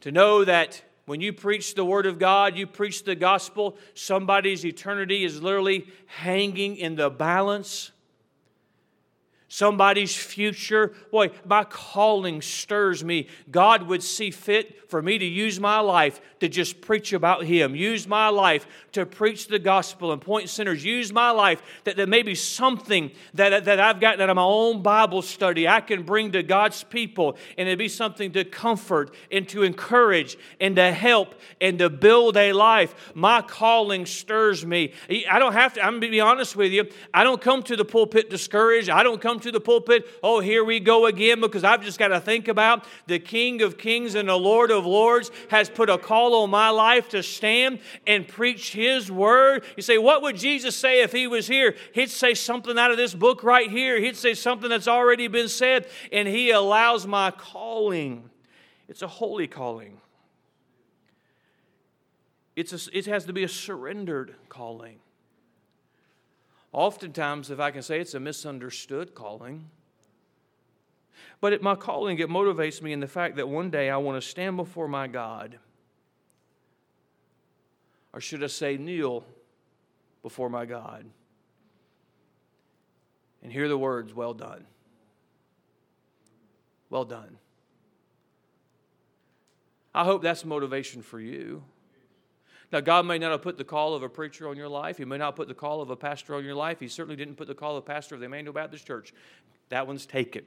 to 0.00 0.10
know 0.10 0.44
that 0.44 0.82
when 1.06 1.20
you 1.20 1.32
preach 1.32 1.74
the 1.74 1.84
Word 1.84 2.06
of 2.06 2.18
God, 2.18 2.56
you 2.56 2.66
preach 2.66 3.04
the 3.04 3.14
gospel, 3.14 3.76
somebody's 3.94 4.64
eternity 4.64 5.24
is 5.24 5.42
literally 5.42 5.86
hanging 6.06 6.76
in 6.76 6.96
the 6.96 7.10
balance 7.10 7.92
somebody's 9.48 10.14
future. 10.14 10.92
Boy, 11.10 11.30
my 11.44 11.64
calling 11.64 12.42
stirs 12.42 13.04
me. 13.04 13.28
God 13.50 13.84
would 13.84 14.02
see 14.02 14.30
fit 14.30 14.90
for 14.90 15.02
me 15.02 15.18
to 15.18 15.24
use 15.24 15.60
my 15.60 15.80
life 15.80 16.20
to 16.40 16.48
just 16.48 16.80
preach 16.80 17.12
about 17.12 17.44
Him, 17.44 17.74
use 17.74 18.06
my 18.06 18.28
life 18.28 18.66
to 18.92 19.06
preach 19.06 19.48
the 19.48 19.58
gospel 19.58 20.12
and 20.12 20.20
point 20.20 20.48
sinners, 20.48 20.84
use 20.84 21.12
my 21.12 21.30
life 21.30 21.62
that 21.84 21.96
there 21.96 22.06
may 22.06 22.22
be 22.22 22.34
something 22.34 23.10
that, 23.34 23.64
that 23.64 23.80
I've 23.80 24.00
gotten 24.00 24.20
out 24.20 24.30
of 24.30 24.36
my 24.36 24.42
own 24.42 24.82
Bible 24.82 25.22
study 25.22 25.66
I 25.66 25.80
can 25.80 26.02
bring 26.02 26.32
to 26.32 26.42
God's 26.42 26.84
people, 26.84 27.36
and 27.58 27.68
it'd 27.68 27.78
be 27.78 27.88
something 27.88 28.32
to 28.32 28.44
comfort 28.44 29.14
and 29.30 29.48
to 29.48 29.62
encourage 29.62 30.36
and 30.60 30.76
to 30.76 30.92
help 30.92 31.34
and 31.60 31.78
to 31.78 31.90
build 31.90 32.36
a 32.36 32.52
life. 32.52 33.12
My 33.14 33.42
calling 33.42 34.06
stirs 34.06 34.64
me. 34.64 34.92
I 35.30 35.38
don't 35.38 35.54
have 35.54 35.74
to, 35.74 35.84
I'm 35.84 36.00
to 36.00 36.08
be 36.08 36.20
honest 36.20 36.56
with 36.56 36.72
you, 36.72 36.88
I 37.12 37.24
don't 37.24 37.40
come 37.40 37.62
to 37.64 37.76
the 37.76 37.84
pulpit 37.84 38.30
discouraged. 38.30 38.90
I 38.90 39.02
don't 39.02 39.20
come 39.20 39.33
to 39.40 39.52
the 39.52 39.60
pulpit, 39.60 40.06
oh, 40.22 40.40
here 40.40 40.64
we 40.64 40.80
go 40.80 41.06
again, 41.06 41.40
because 41.40 41.64
I've 41.64 41.82
just 41.82 41.98
got 41.98 42.08
to 42.08 42.20
think 42.20 42.48
about 42.48 42.84
the 43.06 43.18
King 43.18 43.62
of 43.62 43.78
Kings 43.78 44.14
and 44.14 44.28
the 44.28 44.36
Lord 44.36 44.70
of 44.70 44.86
Lords 44.86 45.30
has 45.50 45.68
put 45.68 45.90
a 45.90 45.98
call 45.98 46.42
on 46.42 46.50
my 46.50 46.70
life 46.70 47.08
to 47.10 47.22
stand 47.22 47.80
and 48.06 48.26
preach 48.26 48.72
His 48.72 49.10
word. 49.10 49.64
You 49.76 49.82
say, 49.82 49.98
what 49.98 50.22
would 50.22 50.36
Jesus 50.36 50.76
say 50.76 51.02
if 51.02 51.12
He 51.12 51.26
was 51.26 51.46
here? 51.46 51.76
He'd 51.92 52.10
say 52.10 52.34
something 52.34 52.78
out 52.78 52.90
of 52.90 52.96
this 52.96 53.14
book 53.14 53.42
right 53.42 53.70
here. 53.70 54.00
He'd 54.00 54.16
say 54.16 54.34
something 54.34 54.70
that's 54.70 54.88
already 54.88 55.28
been 55.28 55.48
said, 55.48 55.88
and 56.12 56.28
He 56.28 56.50
allows 56.50 57.06
my 57.06 57.30
calling. 57.30 58.30
It's 58.88 59.02
a 59.02 59.08
holy 59.08 59.46
calling. 59.46 60.00
It's 62.56 62.72
a, 62.72 62.96
it 62.96 63.06
has 63.06 63.24
to 63.24 63.32
be 63.32 63.42
a 63.42 63.48
surrendered 63.48 64.34
calling. 64.48 64.98
Oftentimes, 66.74 67.52
if 67.52 67.60
I 67.60 67.70
can 67.70 67.82
say 67.82 68.00
it's 68.00 68.14
a 68.14 68.20
misunderstood 68.20 69.14
calling. 69.14 69.70
But 71.40 71.52
it, 71.52 71.62
my 71.62 71.76
calling, 71.76 72.18
it 72.18 72.28
motivates 72.28 72.82
me 72.82 72.92
in 72.92 72.98
the 72.98 73.06
fact 73.06 73.36
that 73.36 73.48
one 73.48 73.70
day 73.70 73.90
I 73.90 73.96
want 73.98 74.20
to 74.20 74.28
stand 74.28 74.56
before 74.56 74.88
my 74.88 75.06
God. 75.06 75.60
Or 78.12 78.20
should 78.20 78.42
I 78.42 78.48
say, 78.48 78.76
kneel 78.76 79.24
before 80.20 80.50
my 80.50 80.66
God 80.66 81.06
and 83.40 83.52
hear 83.52 83.68
the 83.68 83.78
words, 83.78 84.12
Well 84.12 84.34
done. 84.34 84.66
Well 86.90 87.04
done. 87.04 87.38
I 89.94 90.02
hope 90.02 90.22
that's 90.22 90.44
motivation 90.44 91.02
for 91.02 91.20
you. 91.20 91.62
Now, 92.72 92.80
God 92.80 93.06
may 93.06 93.18
not 93.18 93.30
have 93.30 93.42
put 93.42 93.58
the 93.58 93.64
call 93.64 93.94
of 93.94 94.02
a 94.02 94.08
preacher 94.08 94.48
on 94.48 94.56
your 94.56 94.68
life. 94.68 94.98
He 94.98 95.04
may 95.04 95.18
not 95.18 95.36
put 95.36 95.48
the 95.48 95.54
call 95.54 95.80
of 95.80 95.90
a 95.90 95.96
pastor 95.96 96.34
on 96.34 96.44
your 96.44 96.54
life. 96.54 96.80
He 96.80 96.88
certainly 96.88 97.16
didn't 97.16 97.36
put 97.36 97.46
the 97.46 97.54
call 97.54 97.76
of 97.76 97.84
a 97.84 97.86
pastor 97.86 98.14
of 98.14 98.20
the 98.20 98.26
Emmanuel 98.26 98.52
Baptist 98.52 98.86
Church. 98.86 99.12
That 99.68 99.86
one's 99.86 100.06
taken. 100.06 100.44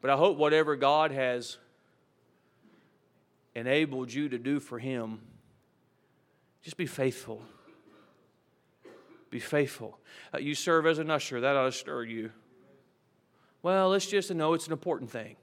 But 0.00 0.10
I 0.10 0.16
hope 0.16 0.36
whatever 0.36 0.76
God 0.76 1.12
has 1.12 1.56
enabled 3.54 4.12
you 4.12 4.28
to 4.28 4.38
do 4.38 4.60
for 4.60 4.78
Him, 4.78 5.20
just 6.62 6.76
be 6.76 6.86
faithful. 6.86 7.42
Be 9.30 9.40
faithful. 9.40 9.98
Uh, 10.32 10.38
you 10.38 10.54
serve 10.54 10.86
as 10.86 10.98
an 10.98 11.10
usher, 11.10 11.40
that 11.40 11.56
ought 11.56 11.64
to 11.64 11.72
stir 11.72 12.04
you. 12.04 12.30
Well, 13.62 13.88
let's 13.88 14.06
just 14.06 14.32
know 14.32 14.52
it's 14.52 14.66
an 14.66 14.72
important 14.72 15.10
thing. 15.10 15.36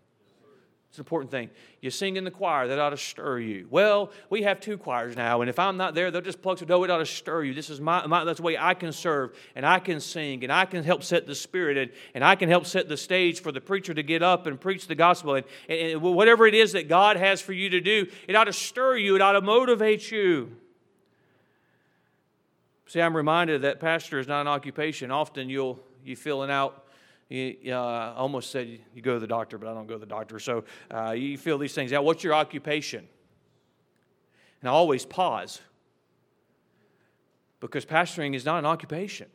It's 0.92 0.98
an 0.98 1.04
important 1.04 1.32
thing. 1.32 1.50
You 1.80 1.90
sing 1.90 2.18
in 2.18 2.26
the 2.26 2.32
choir, 2.32 2.68
that 2.68 2.78
ought 2.78 2.90
to 2.90 2.98
stir 2.98 3.40
you. 3.40 3.66
Well, 3.70 4.12
we 4.30 4.42
have 4.42 4.60
two 4.60 4.78
choirs 4.78 5.16
now, 5.16 5.40
and 5.40 5.50
if 5.50 5.58
I'm 5.58 5.78
not 5.78 5.96
there, 5.96 6.12
they'll 6.12 6.20
just 6.20 6.42
plug 6.42 6.60
some. 6.60 6.68
No, 6.68 6.84
it 6.84 6.92
ought 6.92 6.98
to 6.98 7.06
stir 7.06 7.46
you. 7.46 7.54
This 7.54 7.70
is 7.70 7.80
my, 7.80 8.06
my 8.08 8.26
that's 8.26 8.40
the 8.40 8.44
way 8.44 8.58
I 8.58 8.74
can 8.74 8.92
serve, 8.92 9.34
and 9.56 9.66
I 9.66 9.80
can 9.80 10.02
sing, 10.02 10.44
and 10.44 10.52
I 10.52 10.66
can 10.66 10.84
help 10.84 11.04
set 11.04 11.28
the 11.28 11.34
spirit, 11.34 11.78
and, 11.78 11.92
and 12.14 12.26
I 12.26 12.36
can 12.36 12.50
help 12.50 12.66
set 12.66 12.90
the 12.90 12.98
stage 12.98 13.42
for 13.42 13.54
the 13.54 13.62
preacher 13.62 13.94
to 13.94 14.04
get 14.04 14.22
up 14.22 14.48
and 14.48 14.60
preach 14.60 14.88
the 14.88 14.96
gospel. 14.96 15.36
And, 15.36 15.46
and 15.70 16.02
whatever 16.02 16.46
it 16.46 16.56
is 16.56 16.74
that 16.74 16.90
God 16.90 17.16
has 17.16 17.40
for 17.40 17.54
you 17.54 17.70
to 17.70 17.80
do, 17.80 18.08
it 18.28 18.36
ought 18.36 18.44
to 18.44 18.54
stir 18.54 18.98
you, 18.98 19.16
it 19.16 19.22
ought 19.22 19.32
to 19.32 19.42
motivate 19.42 20.12
you. 20.12 20.58
See, 22.88 23.00
I'm 23.00 23.16
reminded 23.16 23.62
that 23.62 23.80
pastor 23.80 24.20
is 24.20 24.28
not 24.28 24.42
an 24.42 24.50
occupation. 24.50 25.10
Often 25.10 25.50
you'll 25.50 25.80
you 26.04 26.18
feeling 26.18 26.52
out. 26.52 26.81
You, 27.32 27.74
uh, 27.74 28.14
almost 28.18 28.52
said 28.52 28.68
you 28.94 29.02
go 29.02 29.14
to 29.14 29.20
the 29.22 29.28
doctor, 29.28 29.58
but 29.58 29.70
I 29.70 29.74
don't 29.74 29.88
go 29.88 29.94
to 29.94 30.00
the 30.00 30.06
doctor. 30.06 30.38
So 30.38 30.66
uh, 30.94 31.12
you 31.12 31.38
feel 31.38 31.58
these 31.58 31.74
things 31.74 31.94
out. 31.94 32.04
What's 32.04 32.26
your 32.26 32.34
occupation? 32.34 33.08
And 34.60 34.70
I 34.70 34.74
always 34.74 35.06
pause 35.06 35.62
because 37.62 37.86
pastoring 37.86 38.36
is 38.36 38.44
not 38.44 38.60
an 38.60 38.66
occupation, 38.66 39.28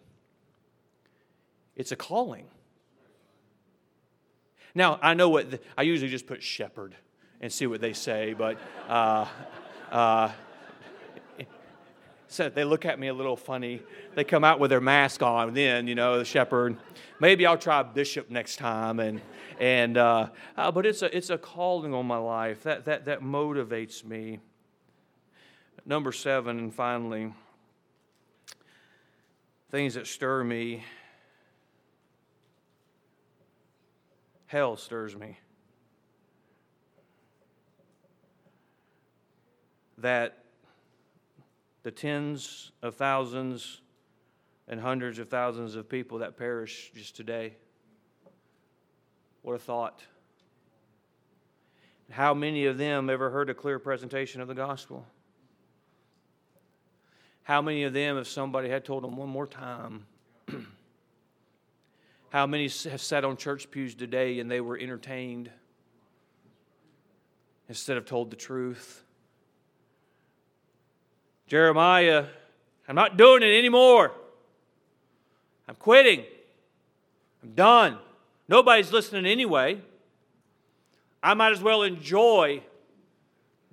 it's 1.74 1.90
a 1.90 1.96
calling. 1.96 2.44
Now, 4.74 4.98
I 5.00 5.14
know 5.14 5.30
what, 5.30 5.52
the, 5.52 5.60
I 5.78 5.82
usually 5.82 6.10
just 6.10 6.26
put 6.26 6.42
shepherd 6.42 6.94
and 7.40 7.50
see 7.50 7.66
what 7.66 7.80
they 7.80 7.94
say, 7.94 8.34
but 8.34 8.58
uh, 8.88 9.24
uh, 9.90 10.32
so 12.28 12.48
they 12.48 12.64
look 12.64 12.84
at 12.84 12.98
me 12.98 13.08
a 13.08 13.14
little 13.14 13.36
funny. 13.36 13.82
They 14.14 14.24
come 14.24 14.44
out 14.44 14.58
with 14.58 14.70
their 14.70 14.80
mask 14.80 15.22
on, 15.22 15.54
then, 15.54 15.86
you 15.86 15.94
know, 15.94 16.18
the 16.18 16.24
shepherd. 16.24 16.76
Maybe 17.20 17.46
I'll 17.46 17.58
try 17.58 17.82
bishop 17.82 18.30
next 18.30 18.56
time. 18.56 18.98
And, 19.00 19.20
and, 19.60 19.96
uh, 19.96 20.28
uh, 20.56 20.70
but 20.72 20.86
it's 20.86 21.02
a, 21.02 21.16
it's 21.16 21.30
a 21.30 21.38
calling 21.38 21.94
on 21.94 22.06
my 22.06 22.18
life 22.18 22.64
that, 22.64 22.84
that, 22.86 23.04
that 23.04 23.20
motivates 23.20 24.04
me. 24.04 24.40
Number 25.84 26.10
seven, 26.10 26.58
and 26.58 26.74
finally, 26.74 27.32
things 29.70 29.94
that 29.94 30.08
stir 30.08 30.42
me. 30.42 30.82
Hell 34.46 34.76
stirs 34.76 35.14
me. 35.14 35.38
That 39.98 40.45
the 41.86 41.92
tens 41.92 42.72
of 42.82 42.96
thousands 42.96 43.80
and 44.66 44.80
hundreds 44.80 45.20
of 45.20 45.28
thousands 45.28 45.76
of 45.76 45.88
people 45.88 46.18
that 46.18 46.36
perish 46.36 46.90
just 46.96 47.14
today. 47.14 47.54
What 49.42 49.52
a 49.52 49.58
thought. 49.60 50.02
How 52.10 52.34
many 52.34 52.66
of 52.66 52.76
them 52.76 53.08
ever 53.08 53.30
heard 53.30 53.50
a 53.50 53.54
clear 53.54 53.78
presentation 53.78 54.40
of 54.40 54.48
the 54.48 54.54
gospel? 54.54 55.06
How 57.44 57.62
many 57.62 57.84
of 57.84 57.92
them, 57.92 58.18
if 58.18 58.26
somebody 58.26 58.68
had 58.68 58.84
told 58.84 59.04
them 59.04 59.16
one 59.16 59.28
more 59.28 59.46
time, 59.46 60.06
how 62.30 62.48
many 62.48 62.64
have 62.64 63.00
sat 63.00 63.24
on 63.24 63.36
church 63.36 63.70
pews 63.70 63.94
today 63.94 64.40
and 64.40 64.50
they 64.50 64.60
were 64.60 64.76
entertained 64.76 65.52
instead 67.68 67.96
of 67.96 68.06
told 68.06 68.32
the 68.32 68.36
truth? 68.36 69.05
Jeremiah, 71.46 72.24
I'm 72.88 72.96
not 72.96 73.16
doing 73.16 73.42
it 73.42 73.56
anymore. 73.58 74.12
I'm 75.68 75.74
quitting. 75.76 76.24
I'm 77.42 77.50
done. 77.50 77.98
Nobody's 78.48 78.92
listening 78.92 79.26
anyway. 79.26 79.80
I 81.22 81.34
might 81.34 81.52
as 81.52 81.62
well 81.62 81.82
enjoy 81.82 82.62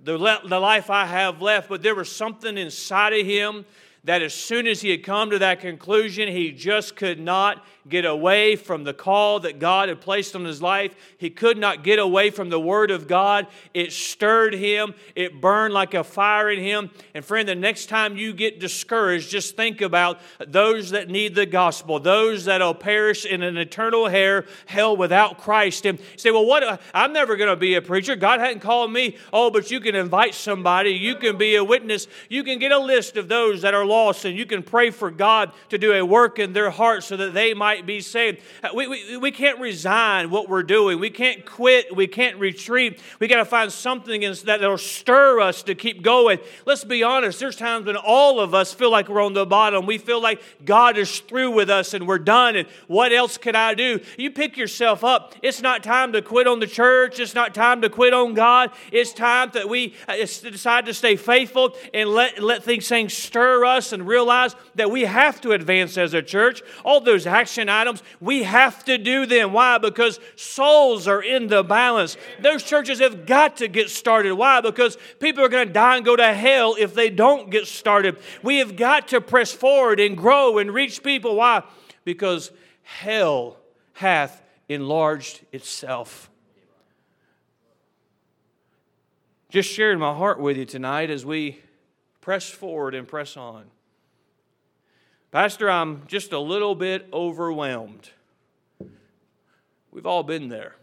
the, 0.03 0.17
the 0.45 0.59
life 0.59 0.89
I 0.89 1.05
have 1.05 1.41
left. 1.41 1.69
But 1.69 1.83
there 1.83 1.95
was 1.95 2.11
something 2.11 2.57
inside 2.57 3.13
of 3.13 3.25
him 3.25 3.65
that 4.05 4.21
as 4.21 4.33
soon 4.33 4.67
as 4.67 4.81
he 4.81 4.89
had 4.89 5.03
come 5.03 5.29
to 5.29 5.39
that 5.39 5.61
conclusion, 5.61 6.27
he 6.27 6.51
just 6.51 6.95
could 6.95 7.19
not 7.19 7.65
get 7.87 8.05
away 8.05 8.55
from 8.55 8.83
the 8.83 8.93
call 8.93 9.41
that 9.41 9.59
God 9.59 9.89
had 9.89 9.99
placed 9.99 10.35
on 10.35 10.45
his 10.45 10.61
life. 10.61 10.95
He 11.17 11.29
could 11.29 11.57
not 11.57 11.83
get 11.83 11.99
away 11.99 12.29
from 12.29 12.49
the 12.49 12.59
Word 12.59 12.91
of 12.91 13.07
God. 13.07 13.47
It 13.73 13.91
stirred 13.91 14.53
him, 14.53 14.93
it 15.15 15.41
burned 15.41 15.73
like 15.73 15.93
a 15.93 16.03
fire 16.03 16.49
in 16.49 16.59
him. 16.59 16.91
And 17.13 17.25
friend, 17.25 17.47
the 17.47 17.55
next 17.55 17.87
time 17.87 18.15
you 18.15 18.33
get 18.33 18.59
discouraged, 18.59 19.29
just 19.29 19.55
think 19.55 19.81
about 19.81 20.19
those 20.45 20.91
that 20.91 21.09
need 21.09 21.35
the 21.35 21.45
gospel, 21.45 21.99
those 21.99 22.45
that'll 22.45 22.73
perish 22.73 23.25
in 23.25 23.43
an 23.43 23.57
eternal 23.57 24.07
hell 24.65 24.97
without 24.97 25.37
Christ. 25.39 25.85
And 25.85 25.99
say, 26.15 26.31
well, 26.31 26.45
what? 26.45 26.63
Uh, 26.63 26.77
I'm 26.93 27.13
never 27.13 27.35
going 27.35 27.49
to 27.49 27.55
be 27.55 27.75
a 27.75 27.81
preacher. 27.81 28.15
God 28.15 28.39
hadn't 28.39 28.61
called 28.61 28.91
me. 28.91 29.17
Oh, 29.31 29.49
but 29.49 29.71
you 29.71 29.79
can 29.79 29.95
invite 29.95 30.35
somebody, 30.35 30.91
you 30.91 31.15
can 31.15 31.37
be 31.37 31.55
a 31.55 31.63
witness, 31.63 32.07
you 32.29 32.43
can 32.43 32.59
get 32.59 32.71
a 32.71 32.79
list 32.79 33.17
of 33.17 33.27
those 33.27 33.61
that 33.61 33.73
are 33.73 33.85
and 34.25 34.37
you 34.37 34.45
can 34.45 34.63
pray 34.63 34.89
for 34.89 35.11
God 35.11 35.51
to 35.69 35.77
do 35.77 35.93
a 35.93 36.01
work 36.03 36.39
in 36.39 36.53
their 36.53 36.69
heart 36.69 37.03
so 37.03 37.17
that 37.17 37.33
they 37.33 37.53
might 37.53 37.83
might 37.83 37.87
be 37.87 38.01
saved. 38.01 38.39
Uh, 38.63 38.69
we, 38.73 38.87
we, 38.87 39.17
we 39.17 39.31
can't 39.31 39.59
resign 39.59 40.29
what 40.29 40.47
we're 40.47 40.63
doing. 40.63 40.99
We 40.99 41.09
can't 41.09 41.45
quit. 41.45 41.95
We 41.95 42.07
can't 42.07 42.37
retreat. 42.37 42.99
We 43.19 43.27
got 43.27 43.37
to 43.37 43.45
find 43.45 43.71
something 43.71 44.21
that 44.21 44.61
will 44.61 44.77
stir 44.77 45.39
us 45.39 45.63
to 45.63 45.75
keep 45.75 46.03
going. 46.03 46.39
Let's 46.65 46.83
be 46.83 47.03
honest, 47.03 47.39
there's 47.39 47.55
times 47.55 47.87
when 47.87 47.95
all 47.97 48.39
of 48.39 48.53
us 48.53 48.73
feel 48.73 48.91
like 48.91 49.09
we're 49.09 49.23
on 49.23 49.33
the 49.33 49.45
bottom. 49.45 49.85
We 49.85 49.97
feel 49.97 50.21
like 50.21 50.41
God 50.63 50.97
is 50.97 51.19
through 51.19 51.51
with 51.51 51.69
us 51.69 51.93
and 51.93 52.07
we're 52.07 52.19
done. 52.19 52.55
And 52.55 52.67
what 52.87 53.11
else 53.11 53.37
can 53.37 53.55
I 53.55 53.73
do? 53.73 53.99
You 54.17 54.31
pick 54.31 54.55
yourself 54.55 55.03
up. 55.03 55.33
It's 55.41 55.61
not 55.61 55.83
time 55.83 56.13
to 56.13 56.21
quit 56.21 56.47
on 56.47 56.59
the 56.59 56.67
church. 56.67 57.19
It's 57.19 57.35
not 57.35 57.53
time 57.53 57.81
to 57.81 57.89
quit 57.89 58.13
on 58.13 58.33
God. 58.33 58.71
It's 58.91 59.13
time 59.13 59.49
that 59.53 59.67
we 59.67 59.95
uh, 60.07 60.15
decide 60.17 60.85
to 60.85 60.93
stay 60.93 61.15
faithful 61.15 61.75
and 61.93 62.09
let, 62.09 62.41
let 62.41 62.63
things, 62.63 62.87
things 62.87 63.13
stir 63.13 63.65
us 63.65 63.82
and 63.91 64.07
realize 64.07 64.55
that 64.75 64.91
we 64.91 65.01
have 65.01 65.41
to 65.41 65.51
advance 65.51 65.97
as 65.97 66.13
a 66.13 66.21
church. 66.21 66.61
All 66.85 67.01
those 67.01 67.27
action 67.27 67.63
action 67.63 67.69
items, 67.69 68.03
we 68.19 68.43
have 68.43 68.83
to 68.85 68.97
do 68.97 69.25
them. 69.25 69.53
Why? 69.53 69.77
Because 69.77 70.19
souls 70.35 71.07
are 71.07 71.21
in 71.21 71.47
the 71.47 71.63
balance. 71.63 72.17
Those 72.39 72.63
churches 72.63 72.99
have 72.99 73.25
got 73.25 73.57
to 73.57 73.67
get 73.67 73.89
started. 73.89 74.33
Why? 74.33 74.61
Because 74.61 74.97
people 75.19 75.43
are 75.43 75.49
going 75.49 75.67
to 75.67 75.73
die 75.73 75.97
and 75.97 76.05
go 76.05 76.15
to 76.15 76.33
hell 76.33 76.75
if 76.79 76.93
they 76.93 77.09
don't 77.09 77.49
get 77.51 77.67
started. 77.67 78.17
We 78.41 78.59
have 78.59 78.75
got 78.75 79.09
to 79.09 79.21
press 79.21 79.51
forward 79.51 79.99
and 79.99 80.17
grow 80.17 80.57
and 80.57 80.73
reach 80.73 81.03
people. 81.03 81.35
Why? 81.35 81.63
Because 82.05 82.51
hell 82.83 83.57
hath 83.93 84.41
enlarged 84.67 85.41
itself. 85.51 86.29
Just 89.49 89.69
sharing 89.69 89.99
my 89.99 90.13
heart 90.13 90.39
with 90.39 90.57
you 90.57 90.65
tonight 90.65 91.11
as 91.11 91.25
we 91.25 91.59
press 92.23 92.49
forward 92.49 92.95
and 92.95 93.05
press 93.05 93.35
on. 93.35 93.65
Pastor, 95.29 95.69
I'm 95.69 96.03
just 96.07 96.31
a 96.31 96.39
little 96.39 96.73
bit 96.73 97.05
overwhelmed. 97.11 98.09
We've 99.91 100.05
all 100.05 100.23
been 100.23 100.47
there. 100.47 100.75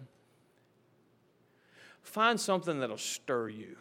Find 2.03 2.39
something 2.39 2.81
that'll 2.81 2.99
stir 2.99 3.49
you. 3.49 3.79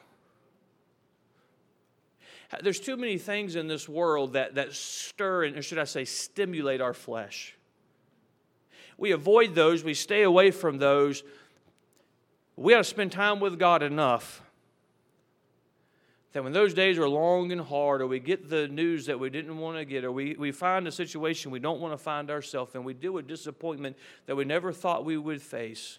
There's 2.63 2.79
too 2.79 2.95
many 2.95 3.17
things 3.17 3.57
in 3.57 3.67
this 3.67 3.89
world 3.89 4.33
that, 4.33 4.55
that 4.55 4.71
stir, 4.71 5.47
or 5.47 5.61
should 5.61 5.79
I 5.79 5.83
say, 5.83 6.05
stimulate 6.05 6.79
our 6.79 6.93
flesh. 6.93 7.57
We 8.97 9.11
avoid 9.11 9.53
those, 9.53 9.83
we 9.83 9.95
stay 9.95 10.23
away 10.23 10.51
from 10.51 10.77
those. 10.77 11.23
We 12.55 12.73
ought 12.73 12.79
to 12.79 12.83
spend 12.85 13.11
time 13.11 13.41
with 13.41 13.59
God 13.59 13.83
enough 13.83 14.43
that 16.33 16.43
when 16.43 16.53
those 16.53 16.73
days 16.73 16.97
are 16.99 17.09
long 17.09 17.51
and 17.51 17.61
hard, 17.61 18.01
or 18.01 18.07
we 18.07 18.19
get 18.19 18.49
the 18.49 18.67
news 18.67 19.07
that 19.07 19.19
we 19.19 19.29
didn't 19.29 19.57
want 19.57 19.77
to 19.77 19.85
get, 19.85 20.03
or 20.03 20.11
we, 20.11 20.35
we 20.35 20.51
find 20.51 20.87
a 20.87 20.91
situation 20.91 21.49
we 21.49 21.59
don't 21.59 21.79
want 21.79 21.93
to 21.93 21.97
find 21.97 22.29
ourselves 22.29 22.75
in, 22.75 22.83
we 22.83 22.93
deal 22.93 23.13
with 23.13 23.27
disappointment 23.27 23.97
that 24.27 24.35
we 24.35 24.45
never 24.45 24.71
thought 24.71 25.05
we 25.05 25.17
would 25.17 25.41
face. 25.41 25.97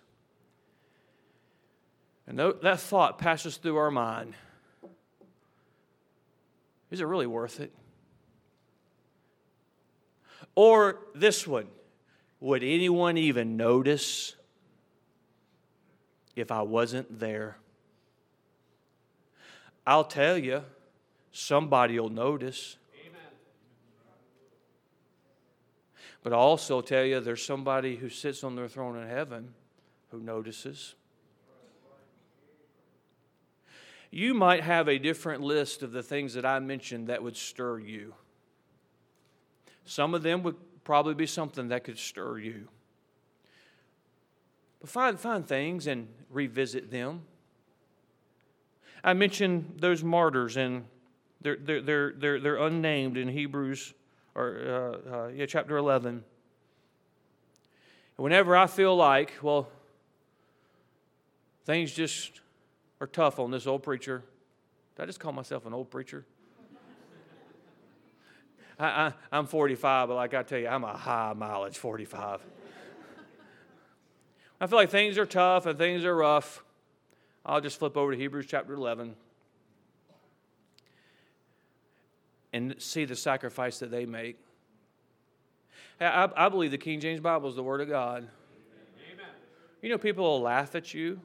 And 2.26 2.38
that 2.38 2.78
thought 2.78 3.18
passes 3.18 3.56
through 3.56 3.76
our 3.76 3.90
mind 3.90 4.34
is 6.90 7.00
it 7.00 7.04
really 7.04 7.26
worth 7.26 7.60
it? 7.60 7.72
Or 10.54 10.98
this 11.14 11.46
one 11.46 11.66
would 12.40 12.62
anyone 12.62 13.16
even 13.16 13.56
notice 13.56 14.34
if 16.34 16.50
I 16.50 16.62
wasn't 16.62 17.20
there? 17.20 17.58
I'll 19.86 20.04
tell 20.04 20.38
you, 20.38 20.62
somebody 21.32 21.98
will 21.98 22.10
notice. 22.10 22.76
But 26.22 26.32
I'll 26.34 26.40
also 26.40 26.80
tell 26.82 27.04
you, 27.04 27.20
there's 27.20 27.44
somebody 27.44 27.96
who 27.96 28.10
sits 28.10 28.44
on 28.44 28.54
their 28.54 28.68
throne 28.68 28.96
in 28.96 29.08
heaven 29.08 29.54
who 30.10 30.20
notices. 30.20 30.94
You 34.10 34.34
might 34.34 34.62
have 34.62 34.88
a 34.88 34.98
different 34.98 35.42
list 35.42 35.82
of 35.82 35.92
the 35.92 36.02
things 36.02 36.34
that 36.34 36.44
I 36.44 36.58
mentioned 36.58 37.06
that 37.06 37.22
would 37.22 37.36
stir 37.36 37.78
you. 37.78 38.14
Some 39.84 40.14
of 40.14 40.22
them 40.22 40.42
would 40.42 40.56
probably 40.84 41.14
be 41.14 41.26
something 41.26 41.68
that 41.68 41.84
could 41.84 41.98
stir 41.98 42.38
you. 42.38 42.68
But 44.80 44.90
find, 44.90 45.18
find 45.18 45.46
things 45.46 45.86
and 45.86 46.08
revisit 46.28 46.90
them. 46.90 47.22
I 49.02 49.14
mentioned 49.14 49.76
those 49.78 50.04
martyrs, 50.04 50.56
and 50.56 50.84
they're, 51.40 51.56
they're, 51.56 52.12
they're, 52.12 52.40
they're, 52.40 52.56
unnamed 52.56 53.16
in 53.16 53.28
Hebrews, 53.28 53.94
or 54.34 55.00
uh, 55.08 55.14
uh, 55.14 55.28
yeah, 55.28 55.46
chapter 55.46 55.76
11. 55.76 56.22
Whenever 58.16 58.56
I 58.56 58.66
feel 58.66 58.94
like, 58.94 59.32
well, 59.40 59.68
things 61.64 61.92
just 61.92 62.40
are 63.00 63.06
tough 63.06 63.38
on 63.38 63.50
this 63.50 63.66
old 63.66 63.82
preacher. 63.82 64.22
Did 64.96 65.02
I 65.02 65.06
just 65.06 65.20
call 65.20 65.32
myself 65.32 65.64
an 65.64 65.72
old 65.72 65.90
preacher? 65.90 66.26
I, 68.78 69.14
I, 69.32 69.38
am 69.38 69.46
45, 69.46 70.08
but 70.08 70.14
like 70.16 70.34
I 70.34 70.42
tell 70.42 70.58
you, 70.58 70.68
I'm 70.68 70.84
a 70.84 70.94
high 70.94 71.32
mileage 71.34 71.78
45. 71.78 72.40
I 74.60 74.66
feel 74.66 74.76
like 74.76 74.90
things 74.90 75.16
are 75.16 75.24
tough 75.24 75.64
and 75.64 75.78
things 75.78 76.04
are 76.04 76.14
rough. 76.14 76.62
I'll 77.44 77.60
just 77.60 77.78
flip 77.78 77.96
over 77.96 78.12
to 78.12 78.18
Hebrews 78.18 78.46
chapter 78.48 78.74
11 78.74 79.14
and 82.52 82.74
see 82.78 83.04
the 83.04 83.16
sacrifice 83.16 83.78
that 83.78 83.90
they 83.90 84.06
make. 84.06 84.38
I, 86.00 86.28
I 86.36 86.48
believe 86.48 86.70
the 86.70 86.78
King 86.78 87.00
James 87.00 87.20
Bible 87.20 87.48
is 87.48 87.56
the 87.56 87.62
Word 87.62 87.80
of 87.80 87.88
God. 87.88 88.28
Amen. 89.12 89.26
You 89.82 89.90
know, 89.90 89.98
people 89.98 90.24
will 90.24 90.40
laugh 90.40 90.74
at 90.74 90.92
you 90.94 91.20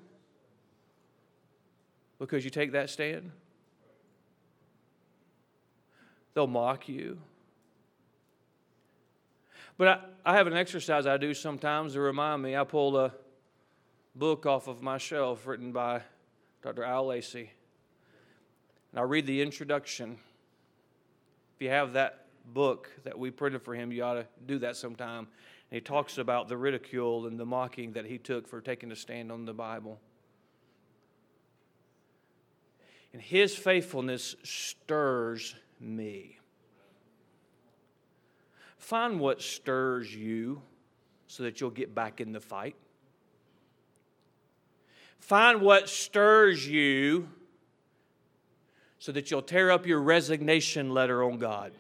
because 2.20 2.44
you 2.44 2.50
take 2.50 2.74
that 2.74 2.90
stand. 2.90 3.32
They'll 6.34 6.48
mock 6.48 6.90
you. 6.90 7.18
But 9.78 9.88
I, 9.88 10.00
I 10.26 10.36
have 10.36 10.48
an 10.48 10.54
exercise 10.54 11.06
I 11.06 11.18
do 11.18 11.34
sometimes 11.34 11.94
to 11.94 12.02
remind 12.02 12.42
me. 12.42 12.56
I 12.56 12.64
pulled 12.64 12.96
a 12.96 13.14
book 14.16 14.46
off 14.46 14.68
of 14.68 14.82
my 14.82 14.98
shelf 14.98 15.46
written 15.46 15.74
by 15.74 16.02
Dr. 16.62 16.84
Al 16.84 17.08
Lacy. 17.08 17.52
And 18.92 19.00
I 19.00 19.04
read 19.04 19.26
the 19.26 19.42
introduction. 19.42 20.18
If 21.56 21.62
you 21.62 21.70
have 21.70 21.94
that 21.94 22.26
book 22.54 22.90
that 23.04 23.20
we 23.20 23.30
printed 23.30 23.62
for 23.62 23.76
him, 23.76 23.92
you 23.92 24.04
ought 24.04 24.14
to 24.14 24.28
do 24.46 24.60
that 24.60 24.78
sometime. 24.78 25.28
And 25.70 25.78
he 25.78 25.82
talks 25.82 26.18
about 26.18 26.48
the 26.48 26.56
ridicule 26.56 27.28
and 27.28 27.38
the 27.38 27.46
mocking 27.46 27.92
that 27.94 28.06
he 28.06 28.18
took 28.18 28.48
for 28.48 28.62
taking 28.62 28.92
a 28.92 28.96
stand 28.96 29.32
on 29.32 29.46
the 29.46 29.54
Bible. 29.54 30.00
And 33.12 33.22
his 33.22 33.56
faithfulness 33.56 34.36
stirs 34.44 35.56
me. 35.80 36.38
Find 38.78 39.20
what 39.20 39.42
stirs 39.42 40.14
you 40.16 40.62
so 41.28 41.44
that 41.44 41.60
you'll 41.60 41.70
get 41.70 41.94
back 41.96 42.22
in 42.22 42.32
the 42.32 42.40
fight. 42.40 42.76
Find 45.20 45.62
what 45.62 45.90
stirs 45.90 46.68
you 46.68 47.28
so 49.00 49.12
that 49.12 49.30
you'll 49.30 49.42
tear 49.42 49.72
up 49.72 49.86
your 49.86 50.02
resignation 50.02 50.90
letter 50.92 51.24
on 51.24 51.38
God. 51.38 51.72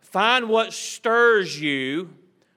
Find 0.00 0.48
what 0.48 0.72
stirs 0.72 1.60
you 1.60 2.10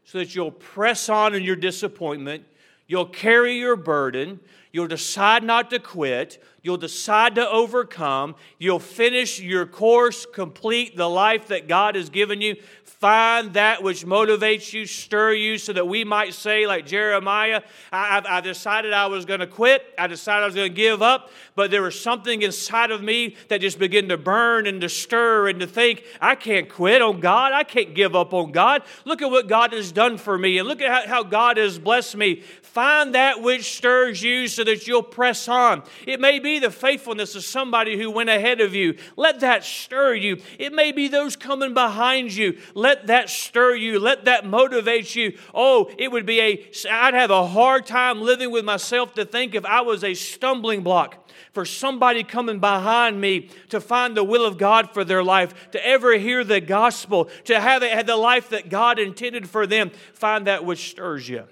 so 0.03 0.19
that 0.19 0.35
you'll 0.35 0.51
press 0.51 1.09
on 1.09 1.33
in 1.33 1.43
your 1.43 1.55
disappointment, 1.55 2.43
you'll 2.87 3.07
carry 3.07 3.57
your 3.57 3.75
burden, 3.75 4.39
You'll 4.75 4.87
decide 4.87 5.41
not 5.41 5.69
to 5.69 5.79
quit. 5.79 6.43
You'll 6.61 6.75
decide 6.75 7.35
to 7.35 7.49
overcome. 7.49 8.35
You'll 8.57 8.79
finish 8.79 9.39
your 9.39 9.65
course, 9.65 10.25
complete 10.25 10.97
the 10.97 11.07
life 11.07 11.47
that 11.47 11.69
God 11.69 11.95
has 11.95 12.09
given 12.09 12.41
you. 12.41 12.57
Find 12.83 13.53
that 13.53 13.83
which 13.83 14.05
motivates 14.05 14.73
you, 14.73 14.85
stir 14.85 15.33
you, 15.33 15.59
so 15.59 15.71
that 15.73 15.87
we 15.87 16.03
might 16.03 16.33
say, 16.33 16.65
like 16.65 16.87
Jeremiah, 16.87 17.61
I, 17.93 18.21
I 18.27 18.41
decided 18.41 18.91
I 18.91 19.05
was 19.05 19.25
going 19.25 19.41
to 19.41 19.47
quit. 19.47 19.93
I 19.97 20.07
decided 20.07 20.41
I 20.41 20.45
was 20.47 20.55
going 20.55 20.71
to 20.71 20.75
give 20.75 21.01
up. 21.01 21.29
But 21.55 21.71
there 21.71 21.83
was 21.83 21.97
something 21.97 22.41
inside 22.41 22.91
of 22.91 23.01
me 23.01 23.37
that 23.47 23.61
just 23.61 23.79
began 23.79 24.09
to 24.09 24.17
burn 24.17 24.67
and 24.67 24.81
to 24.81 24.89
stir 24.89 25.47
and 25.47 25.59
to 25.61 25.67
think, 25.67 26.03
I 26.19 26.35
can't 26.35 26.67
quit 26.67 27.01
on 27.01 27.21
God. 27.21 27.53
I 27.53 27.63
can't 27.63 27.93
give 27.93 28.13
up 28.13 28.33
on 28.33 28.51
God. 28.51 28.81
Look 29.05 29.21
at 29.21 29.31
what 29.31 29.47
God 29.47 29.71
has 29.71 29.93
done 29.93 30.17
for 30.17 30.37
me, 30.37 30.57
and 30.57 30.67
look 30.67 30.81
at 30.81 31.05
how, 31.05 31.07
how 31.07 31.23
God 31.23 31.55
has 31.55 31.79
blessed 31.79 32.17
me. 32.17 32.41
Find 32.61 33.15
that 33.15 33.41
which 33.41 33.77
stirs 33.77 34.21
you 34.21 34.49
so 34.49 34.64
that 34.65 34.87
you'll 34.87 35.03
press 35.03 35.47
on. 35.47 35.83
It 36.05 36.19
may 36.19 36.39
be 36.39 36.59
the 36.59 36.71
faithfulness 36.71 37.35
of 37.35 37.43
somebody 37.43 37.97
who 37.97 38.11
went 38.11 38.29
ahead 38.29 38.61
of 38.61 38.75
you. 38.75 38.97
Let 39.15 39.39
that 39.39 39.63
stir 39.63 40.15
you. 40.15 40.41
It 40.59 40.73
may 40.73 40.91
be 40.91 41.07
those 41.07 41.35
coming 41.35 41.73
behind 41.73 42.33
you. 42.33 42.57
Let 42.73 43.07
that 43.07 43.29
stir 43.29 43.75
you. 43.75 43.99
Let 43.99 44.25
that 44.25 44.45
motivate 44.45 45.15
you. 45.15 45.37
Oh, 45.53 45.89
it 45.97 46.11
would 46.11 46.25
be 46.25 46.41
a, 46.41 46.71
I'd 46.91 47.13
have 47.13 47.31
a 47.31 47.47
hard 47.47 47.85
time 47.85 48.21
living 48.21 48.51
with 48.51 48.65
myself 48.65 49.13
to 49.15 49.25
think 49.25 49.55
if 49.55 49.65
I 49.65 49.81
was 49.81 50.03
a 50.03 50.13
stumbling 50.13 50.81
block 50.81 51.25
for 51.53 51.65
somebody 51.65 52.23
coming 52.23 52.59
behind 52.59 53.19
me 53.19 53.49
to 53.69 53.79
find 53.79 54.15
the 54.15 54.23
will 54.23 54.45
of 54.45 54.57
God 54.57 54.93
for 54.93 55.03
their 55.03 55.23
life, 55.23 55.71
to 55.71 55.87
ever 55.87 56.17
hear 56.17 56.43
the 56.43 56.59
gospel, 56.59 57.29
to 57.45 57.59
have, 57.59 57.81
the 58.05 58.15
life 58.17 58.49
that 58.49 58.69
God 58.69 58.99
intended 58.99 59.49
for 59.49 59.65
them. 59.65 59.91
Find 60.13 60.47
that 60.47 60.65
which 60.65 60.89
stirs 60.89 61.27
you. 61.27 61.45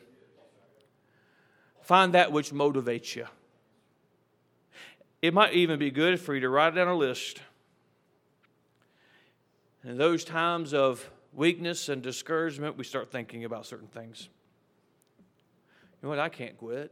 Find 1.83 2.13
that 2.13 2.31
which 2.31 2.51
motivates 2.51 3.15
you. 3.15 3.27
It 5.21 5.33
might 5.33 5.53
even 5.53 5.79
be 5.79 5.91
good 5.91 6.19
for 6.19 6.33
you 6.33 6.41
to 6.41 6.49
write 6.49 6.75
down 6.75 6.87
a 6.87 6.95
list. 6.95 7.41
In 9.83 9.97
those 9.97 10.23
times 10.23 10.73
of 10.73 11.09
weakness 11.33 11.89
and 11.89 12.01
discouragement, 12.01 12.77
we 12.77 12.85
start 12.85 13.11
thinking 13.11 13.43
about 13.43 13.65
certain 13.65 13.87
things. 13.87 14.29
You 15.19 15.23
know 16.03 16.09
what? 16.09 16.19
I 16.19 16.29
can't 16.29 16.57
quit. 16.57 16.91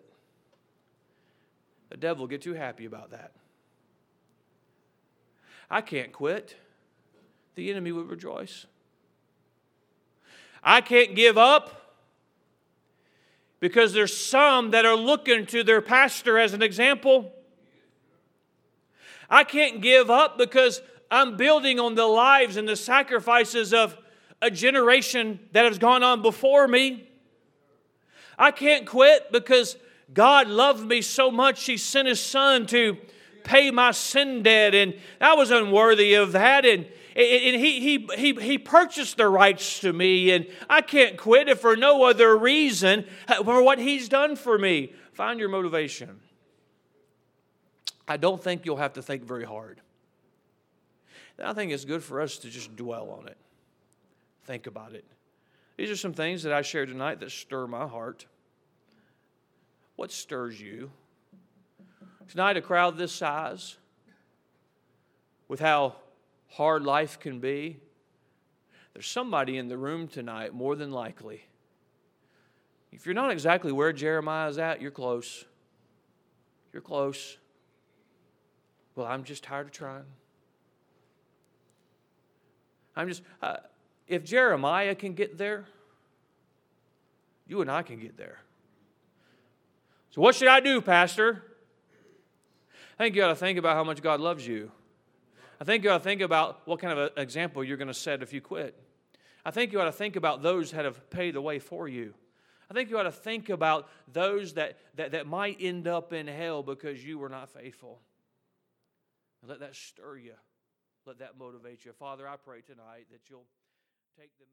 The 1.90 1.98
devil 1.98 2.24
will 2.24 2.28
get 2.28 2.42
too 2.42 2.54
happy 2.54 2.86
about 2.86 3.12
that. 3.12 3.32
I 5.70 5.80
can't 5.80 6.12
quit. 6.12 6.56
The 7.56 7.70
enemy 7.70 7.94
would 7.94 8.10
rejoice. 8.10 8.66
I 10.62 10.82
can't 10.82 11.16
give 11.16 11.38
up 11.38 11.81
because 13.62 13.94
there's 13.94 14.18
some 14.18 14.72
that 14.72 14.86
are 14.86 14.98
looking 14.98 15.46
to 15.46 15.64
their 15.64 15.82
pastor 15.82 16.38
as 16.38 16.54
an 16.54 16.62
example. 16.62 17.32
I 19.30 19.46
can't 19.46 19.82
give 19.82 20.10
up 20.10 20.38
because 20.38 20.82
I'm 21.10 21.38
building 21.38 21.80
on 21.80 21.96
the 21.96 22.06
lives 22.06 22.58
and 22.58 22.68
the 22.68 22.76
sacrifices 22.76 23.74
of 23.74 23.96
a 24.42 24.52
generation 24.52 25.40
that 25.54 25.64
has 25.64 25.78
gone 25.78 26.04
on 26.04 26.22
before 26.22 26.68
me. 26.68 27.08
I 28.38 28.52
can't 28.52 28.88
quit 28.88 29.32
because 29.32 29.78
God 30.12 30.48
loved 30.48 30.86
me 30.86 31.02
so 31.02 31.30
much, 31.30 31.64
He 31.66 31.78
sent 31.78 32.08
His 32.08 32.20
Son 32.20 32.66
to 32.68 32.98
pay 33.44 33.70
my 33.70 33.92
sin 33.92 34.42
debt, 34.44 34.74
and 34.74 34.96
I 35.20 35.36
was 35.36 35.52
unworthy 35.52 36.16
of 36.16 36.32
that. 36.32 36.66
And 36.66 36.88
and 37.16 37.62
he, 37.62 37.80
he, 37.80 38.08
he, 38.16 38.34
he 38.34 38.58
purchased 38.58 39.18
the 39.18 39.28
rights 39.28 39.80
to 39.82 39.92
me, 39.92 40.32
and 40.32 40.48
I 40.70 40.82
can't 40.82 41.18
quit 41.18 41.50
it 41.50 41.60
for 41.60 41.76
no 41.76 42.04
other 42.04 42.38
reason 42.38 43.06
uh, 43.28 43.44
for 43.44 43.62
what 43.62 43.80
he's 43.80 44.08
done 44.08 44.36
for 44.36 44.58
me. 44.58 44.94
Find 45.14 45.40
your 45.40 45.50
motivation. 45.50 46.20
I 48.08 48.18
don't 48.18 48.42
think 48.42 48.66
you'll 48.66 48.78
have 48.78 48.94
to 48.94 49.02
think 49.02 49.24
very 49.24 49.46
hard. 49.46 49.82
I 51.44 51.54
think 51.54 51.72
it's 51.72 51.86
good 51.86 52.04
for 52.04 52.22
us 52.22 52.38
to 52.40 52.50
just 52.50 52.76
dwell 52.76 53.10
on 53.10 53.28
it, 53.28 53.38
think 54.46 54.68
about 54.68 54.94
it. 54.94 55.06
These 55.78 55.90
are 55.90 55.96
some 55.96 56.14
things 56.14 56.44
that 56.44 56.54
I 56.54 56.62
share 56.62 56.86
tonight 56.86 57.20
that 57.22 57.32
stir 57.32 57.68
my 57.68 57.88
heart. 57.88 58.26
What 59.96 60.12
stirs 60.12 60.60
you? 60.60 60.92
Tonight, 62.30 62.58
a 62.58 62.62
crowd 62.62 62.98
this 62.98 63.12
size, 63.12 63.78
with 65.48 65.60
how 65.60 65.96
hard 66.52 66.84
life 66.84 67.20
can 67.20 67.40
be, 67.40 67.78
there's 68.94 69.08
somebody 69.08 69.58
in 69.58 69.68
the 69.68 69.78
room 69.78 70.08
tonight, 70.08 70.54
more 70.54 70.76
than 70.76 70.92
likely. 70.92 71.46
If 72.92 73.06
you're 73.06 73.16
not 73.16 73.32
exactly 73.32 73.72
where 73.72 73.94
Jeremiah 73.94 74.50
is 74.50 74.58
at, 74.58 74.82
you're 74.82 74.92
close. 74.92 75.46
You're 76.74 76.82
close. 76.82 77.38
Well, 78.96 79.08
I'm 79.08 79.24
just 79.24 79.44
tired 79.44 79.68
of 79.68 79.72
trying. 79.72 80.04
I'm 82.96 83.08
just, 83.08 83.22
uh, 83.42 83.58
if 84.08 84.26
Jeremiah 84.26 84.94
can 84.94 85.14
get 85.14 85.38
there, 85.38 85.66
you 87.48 87.62
and 87.62 87.72
I 87.72 87.82
can 87.82 88.00
get 88.00 88.18
there. 88.18 88.40
So, 90.12 90.20
what 90.20 90.36
should 90.36 90.50
I 90.50 90.60
do, 90.60 90.82
Pastor? 90.82 91.44
I 93.00 93.04
think 93.04 93.16
you 93.16 93.24
ought 93.24 93.30
to 93.30 93.36
think 93.36 93.58
about 93.58 93.76
how 93.76 93.86
much 93.86 94.02
God 94.02 94.20
loves 94.20 94.46
you. 94.46 94.72
I 95.62 95.64
think 95.64 95.84
you 95.84 95.92
ought 95.92 96.00
to 96.00 96.04
think 96.04 96.22
about 96.22 96.62
what 96.66 96.80
kind 96.80 96.98
of 96.98 97.12
example 97.18 97.64
you're 97.64 97.78
going 97.78 97.88
to 97.88 97.94
set 97.94 98.24
if 98.24 98.34
you 98.34 98.42
quit. 98.42 98.76
I 99.46 99.52
think 99.52 99.72
you 99.72 99.80
ought 99.80 99.86
to 99.86 99.92
think 99.92 100.16
about 100.16 100.42
those 100.42 100.72
that 100.72 100.86
have 100.86 101.08
paid 101.12 101.36
the 101.36 101.42
way 101.42 101.60
for 101.60 101.88
you. 101.88 102.16
I 102.72 102.74
think 102.74 102.90
you 102.90 102.98
ought 102.98 103.04
to 103.04 103.12
think 103.12 103.50
about 103.50 103.88
those 104.12 104.54
that, 104.56 104.80
that, 104.96 105.12
that 105.12 105.28
might 105.28 105.58
end 105.62 105.88
up 105.88 106.14
in 106.14 106.26
hell 106.26 106.64
because 106.64 107.06
you 107.06 107.20
were 107.20 107.30
not 107.30 107.48
faithful. 107.48 108.00
Let 109.48 109.60
that 109.60 109.76
stir 109.76 110.18
you. 110.18 110.34
Let 111.06 111.20
that 111.20 111.38
motivate 111.38 111.86
you. 111.86 111.94
Father, 111.94 112.28
I 112.28 112.38
pray 112.38 112.62
tonight 112.62 113.06
that 113.12 113.30
you'll 113.30 113.46
take 114.20 114.32
the 114.40 114.46